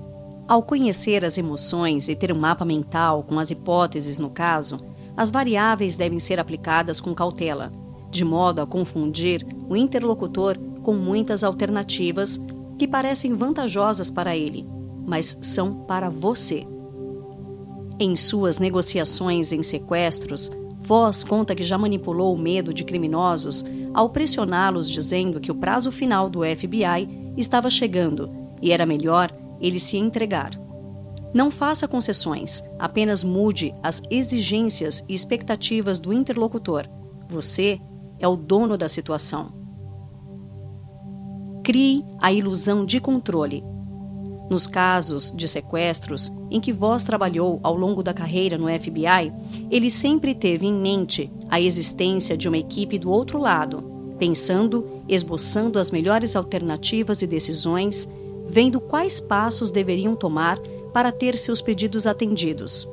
Ao 0.47 0.63
conhecer 0.63 1.23
as 1.25 1.37
emoções 1.37 2.07
e 2.07 2.15
ter 2.15 2.31
um 2.31 2.39
mapa 2.39 2.65
mental 2.65 3.23
com 3.23 3.39
as 3.39 3.51
hipóteses 3.51 4.19
no 4.19 4.29
caso, 4.29 4.77
as 5.19 5.29
variáveis 5.29 5.97
devem 5.97 6.17
ser 6.17 6.39
aplicadas 6.39 7.01
com 7.01 7.13
cautela, 7.13 7.73
de 8.09 8.23
modo 8.23 8.61
a 8.61 8.65
confundir 8.65 9.45
o 9.67 9.75
interlocutor 9.75 10.57
com 10.81 10.93
muitas 10.93 11.43
alternativas 11.43 12.39
que 12.77 12.87
parecem 12.87 13.33
vantajosas 13.33 14.09
para 14.09 14.37
ele, 14.37 14.65
mas 15.05 15.37
são 15.41 15.81
para 15.81 16.09
você. 16.09 16.65
Em 17.99 18.15
suas 18.15 18.59
negociações 18.59 19.51
em 19.51 19.61
sequestros, 19.61 20.49
Voz 20.81 21.21
conta 21.21 21.53
que 21.53 21.65
já 21.65 21.77
manipulou 21.77 22.33
o 22.33 22.37
medo 22.37 22.73
de 22.73 22.85
criminosos 22.85 23.65
ao 23.93 24.09
pressioná-los 24.09 24.89
dizendo 24.89 25.41
que 25.41 25.51
o 25.51 25.55
prazo 25.55 25.91
final 25.91 26.29
do 26.29 26.43
FBI 26.43 27.33
estava 27.35 27.69
chegando 27.69 28.31
e 28.61 28.71
era 28.71 28.85
melhor 28.85 29.29
ele 29.59 29.81
se 29.81 29.97
entregar. 29.97 30.51
Não 31.33 31.51
faça 31.51 31.87
concessões, 31.87 32.63
apenas 32.77 33.23
mude 33.23 33.73
as 33.83 34.01
exigências 34.09 35.03
e 35.07 35.13
expectativas 35.13 35.99
do 35.99 36.11
interlocutor. 36.11 36.87
Você 37.27 37.79
é 38.17 38.27
o 38.27 38.35
dono 38.35 38.75
da 38.77 38.89
situação. 38.89 39.53
Crie 41.63 42.03
a 42.19 42.33
ilusão 42.33 42.83
de 42.83 42.99
controle. 42.99 43.63
Nos 44.49 44.65
casos 44.65 45.31
de 45.31 45.47
sequestros 45.47 46.31
em 46.49 46.59
que 46.59 46.73
Voss 46.73 47.03
trabalhou 47.03 47.59
ao 47.61 47.75
longo 47.75 48.01
da 48.01 48.11
carreira 48.11 48.57
no 48.57 48.67
FBI, 48.67 49.31
ele 49.69 49.91
sempre 49.91 50.33
teve 50.33 50.65
em 50.65 50.73
mente 50.73 51.31
a 51.47 51.61
existência 51.61 52.35
de 52.35 52.47
uma 52.47 52.57
equipe 52.57 52.97
do 52.97 53.11
outro 53.11 53.37
lado, 53.37 53.83
pensando, 54.17 55.03
esboçando 55.07 55.77
as 55.77 55.91
melhores 55.91 56.35
alternativas 56.35 57.21
e 57.21 57.27
decisões, 57.27 58.09
vendo 58.47 58.81
quais 58.81 59.19
passos 59.19 59.69
deveriam 59.69 60.15
tomar 60.15 60.57
para 60.93 61.11
ter 61.11 61.37
seus 61.37 61.61
pedidos 61.61 62.07
atendidos. 62.07 62.89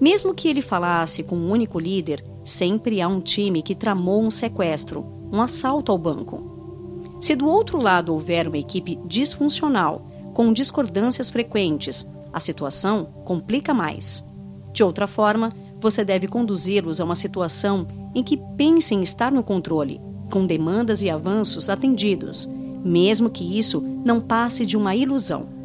Mesmo 0.00 0.34
que 0.34 0.48
ele 0.48 0.62
falasse 0.62 1.22
com 1.22 1.36
um 1.36 1.50
único 1.50 1.78
líder, 1.78 2.24
sempre 2.44 3.00
há 3.00 3.08
um 3.08 3.20
time 3.20 3.62
que 3.62 3.74
tramou 3.74 4.22
um 4.22 4.30
sequestro, 4.30 5.04
um 5.32 5.42
assalto 5.42 5.90
ao 5.90 5.98
banco. 5.98 7.18
Se 7.20 7.34
do 7.34 7.48
outro 7.48 7.82
lado 7.82 8.12
houver 8.12 8.46
uma 8.46 8.58
equipe 8.58 8.98
disfuncional, 9.04 10.06
com 10.32 10.52
discordâncias 10.52 11.28
frequentes, 11.28 12.08
a 12.32 12.38
situação 12.38 13.06
complica 13.24 13.74
mais. 13.74 14.24
De 14.72 14.84
outra 14.84 15.06
forma, 15.06 15.52
você 15.80 16.04
deve 16.04 16.28
conduzi-los 16.28 17.00
a 17.00 17.04
uma 17.04 17.16
situação 17.16 17.86
em 18.14 18.22
que 18.22 18.36
pensem 18.56 19.02
estar 19.02 19.32
no 19.32 19.42
controle, 19.42 20.00
com 20.30 20.46
demandas 20.46 21.02
e 21.02 21.10
avanços 21.10 21.68
atendidos, 21.68 22.48
mesmo 22.84 23.30
que 23.30 23.58
isso 23.58 23.80
não 24.04 24.20
passe 24.20 24.64
de 24.64 24.76
uma 24.76 24.94
ilusão. 24.94 25.57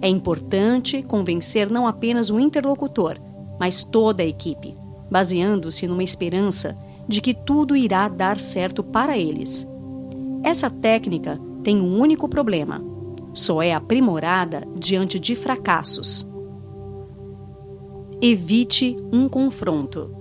É 0.00 0.08
importante 0.08 1.02
convencer 1.02 1.70
não 1.70 1.86
apenas 1.86 2.30
o 2.30 2.38
interlocutor, 2.38 3.18
mas 3.58 3.82
toda 3.82 4.22
a 4.22 4.26
equipe, 4.26 4.74
baseando-se 5.10 5.86
numa 5.86 6.04
esperança 6.04 6.76
de 7.08 7.20
que 7.20 7.34
tudo 7.34 7.74
irá 7.74 8.08
dar 8.08 8.38
certo 8.38 8.82
para 8.84 9.18
eles. 9.18 9.66
Essa 10.42 10.70
técnica 10.70 11.40
tem 11.64 11.80
um 11.80 11.98
único 11.98 12.28
problema: 12.28 12.82
só 13.32 13.60
é 13.60 13.72
aprimorada 13.72 14.62
diante 14.78 15.18
de 15.18 15.34
fracassos. 15.34 16.26
Evite 18.20 18.96
um 19.12 19.28
confronto. 19.28 20.14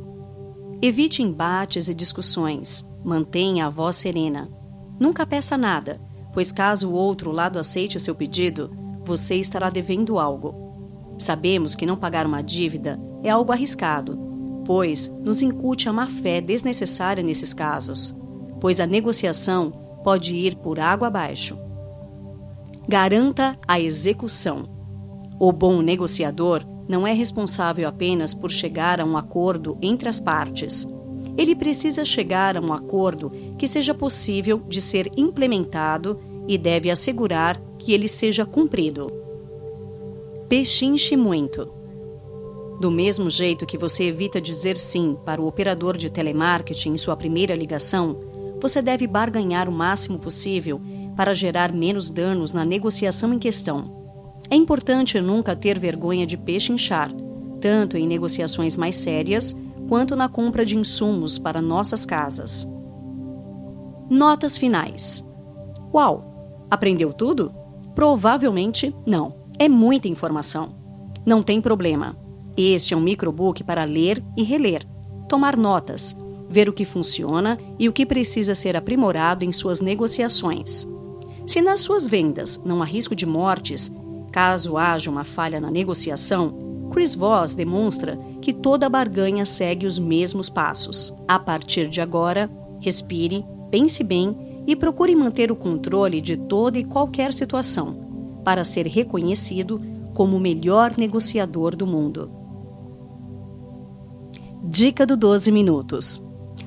Evite 0.81 1.23
embates 1.23 1.87
e 1.87 1.93
discussões. 1.95 2.85
Mantenha 3.03 3.65
a 3.65 3.69
voz 3.69 3.95
serena. 3.95 4.49
Nunca 4.99 5.25
peça 5.25 5.57
nada, 5.57 5.99
pois 6.33 6.51
caso 6.51 6.89
o 6.89 6.93
outro 6.93 7.31
lado 7.31 7.57
aceite 7.57 7.97
o 7.97 7.99
seu 7.99 8.13
pedido, 8.13 8.69
você 9.07 9.35
estará 9.35 9.69
devendo 9.69 10.19
algo. 10.19 10.53
Sabemos 11.17 11.73
que 11.73 11.85
não 11.85 11.95
pagar 11.95 12.27
uma 12.27 12.43
dívida 12.43 12.99
é 13.23 13.29
algo 13.29 13.53
arriscado, 13.53 14.19
pois 14.65 15.09
nos 15.23 15.41
incute 15.41 15.87
a 15.87 15.93
má 15.93 16.05
fé 16.05 16.41
desnecessária 16.41 17.23
nesses 17.23 17.53
casos, 17.53 18.15
pois 18.59 18.81
a 18.81 18.85
negociação 18.85 19.71
pode 20.03 20.35
ir 20.35 20.57
por 20.57 20.79
água 20.79 21.07
abaixo. 21.07 21.57
Garanta 22.87 23.57
a 23.65 23.79
execução. 23.79 24.63
O 25.39 25.51
bom 25.51 25.81
negociador 25.81 26.65
não 26.87 27.07
é 27.07 27.13
responsável 27.13 27.87
apenas 27.87 28.33
por 28.33 28.51
chegar 28.51 28.99
a 28.99 29.05
um 29.05 29.17
acordo 29.17 29.77
entre 29.81 30.09
as 30.09 30.19
partes. 30.19 30.87
Ele 31.37 31.55
precisa 31.55 32.03
chegar 32.03 32.57
a 32.57 32.61
um 32.61 32.73
acordo 32.73 33.31
que 33.57 33.67
seja 33.67 33.93
possível 33.93 34.61
de 34.67 34.81
ser 34.81 35.11
implementado 35.15 36.19
e 36.47 36.57
deve 36.57 36.89
assegurar 36.89 37.61
que 37.77 37.93
ele 37.93 38.07
seja 38.07 38.45
cumprido. 38.45 39.11
Pechinche 40.47 41.17
muito. 41.17 41.69
Do 42.79 42.91
mesmo 42.91 43.29
jeito 43.29 43.65
que 43.65 43.77
você 43.77 44.05
evita 44.05 44.39
dizer 44.39 44.77
sim 44.77 45.17
para 45.25 45.41
o 45.41 45.47
operador 45.47 45.97
de 45.97 46.09
telemarketing 46.09 46.91
em 46.91 46.97
sua 46.97 47.17
primeira 47.17 47.55
ligação, 47.55 48.17
você 48.61 48.81
deve 48.81 49.07
barganhar 49.07 49.67
o 49.67 49.71
máximo 49.71 50.19
possível 50.19 50.79
para 51.15 51.33
gerar 51.33 51.73
menos 51.73 52.09
danos 52.09 52.51
na 52.51 52.63
negociação 52.63 53.33
em 53.33 53.39
questão. 53.39 53.95
É 54.49 54.55
importante 54.55 55.19
nunca 55.19 55.55
ter 55.55 55.77
vergonha 55.79 56.25
de 56.25 56.37
pechinchar, 56.37 57.11
tanto 57.59 57.97
em 57.97 58.07
negociações 58.07 58.77
mais 58.77 58.95
sérias 58.95 59.55
quanto 59.89 60.15
na 60.15 60.29
compra 60.29 60.65
de 60.65 60.77
insumos 60.77 61.39
para 61.39 61.61
nossas 61.61 62.05
casas. 62.05 62.67
Notas 64.09 64.57
finais. 64.57 65.25
Uau! 65.93 66.26
Aprendeu 66.69 67.13
tudo? 67.13 67.53
Provavelmente 67.95 68.95
não. 69.05 69.35
É 69.57 69.67
muita 69.67 70.07
informação. 70.07 70.75
Não 71.25 71.41
tem 71.41 71.59
problema. 71.59 72.15
Este 72.55 72.93
é 72.93 72.97
um 72.97 73.01
microbook 73.01 73.63
para 73.63 73.83
ler 73.83 74.23
e 74.35 74.43
reler, 74.43 74.85
tomar 75.27 75.55
notas, 75.55 76.15
ver 76.49 76.67
o 76.69 76.73
que 76.73 76.85
funciona 76.85 77.57
e 77.77 77.87
o 77.87 77.93
que 77.93 78.05
precisa 78.05 78.55
ser 78.55 78.75
aprimorado 78.75 79.43
em 79.43 79.51
suas 79.51 79.81
negociações. 79.81 80.87
Se 81.45 81.61
nas 81.61 81.79
suas 81.79 82.07
vendas 82.07 82.61
não 82.65 82.81
há 82.81 82.85
risco 82.85 83.15
de 83.15 83.25
mortes, 83.25 83.91
caso 84.31 84.77
haja 84.77 85.09
uma 85.09 85.23
falha 85.23 85.59
na 85.59 85.71
negociação, 85.71 86.67
Chris 86.91 87.13
Voss 87.13 87.53
demonstra 87.53 88.17
que 88.41 88.53
toda 88.53 88.89
barganha 88.89 89.45
segue 89.45 89.85
os 89.85 89.99
mesmos 89.99 90.49
passos. 90.49 91.13
A 91.27 91.37
partir 91.37 91.87
de 91.87 92.01
agora, 92.01 92.49
respire, 92.79 93.45
pense 93.69 94.03
bem 94.03 94.46
e 94.67 94.75
procure 94.75 95.15
manter 95.15 95.49
o 95.49 95.55
controle 95.55 96.19
de 96.19 96.35
toda 96.35 96.77
e 96.77 96.83
qualquer 96.83 97.33
situação, 97.33 97.93
para 98.43 98.65
ser 98.65 98.85
reconhecido 98.85 99.81
como 100.13 100.35
o 100.35 100.39
melhor 100.39 100.93
negociador 100.97 101.73
do 101.73 101.87
mundo. 101.87 102.29
Dica 104.61 105.05
do 105.05 105.15
12 105.15 105.51
Minutos: 105.51 106.21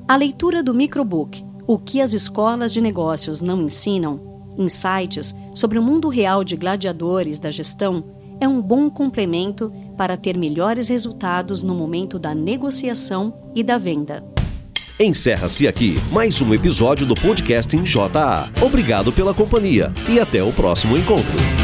A 0.09 0.17
leitura 0.17 0.63
do 0.63 0.73
microbook 0.73 1.45
O 1.67 1.79
que 1.79 2.01
as 2.01 2.15
escolas 2.15 2.73
de 2.73 2.81
negócios 2.81 3.43
não 3.43 3.61
ensinam 3.61 4.31
insights 4.57 5.35
sobre 5.55 5.79
o 5.79 5.83
mundo 5.83 6.09
real 6.09 6.43
de 6.43 6.57
gladiadores 6.57 7.39
da 7.39 7.51
gestão 7.51 8.05
é 8.41 8.49
um 8.49 8.61
bom 8.61 8.89
complemento 8.89 9.71
para 9.97 10.17
ter 10.17 10.37
melhores 10.37 10.89
resultados 10.89 11.63
no 11.63 11.75
momento 11.75 12.19
da 12.19 12.35
negociação 12.35 13.35
e 13.55 13.63
da 13.63 13.77
venda. 13.77 14.25
Encerra-se 15.03 15.67
aqui 15.67 15.99
mais 16.13 16.43
um 16.43 16.53
episódio 16.53 17.07
do 17.07 17.15
podcast 17.15 17.75
em 17.75 17.83
JA. 17.83 18.51
Obrigado 18.61 19.11
pela 19.11 19.33
companhia 19.33 19.91
e 20.07 20.21
até 20.21 20.43
o 20.43 20.53
próximo 20.53 20.95
encontro. 20.95 21.60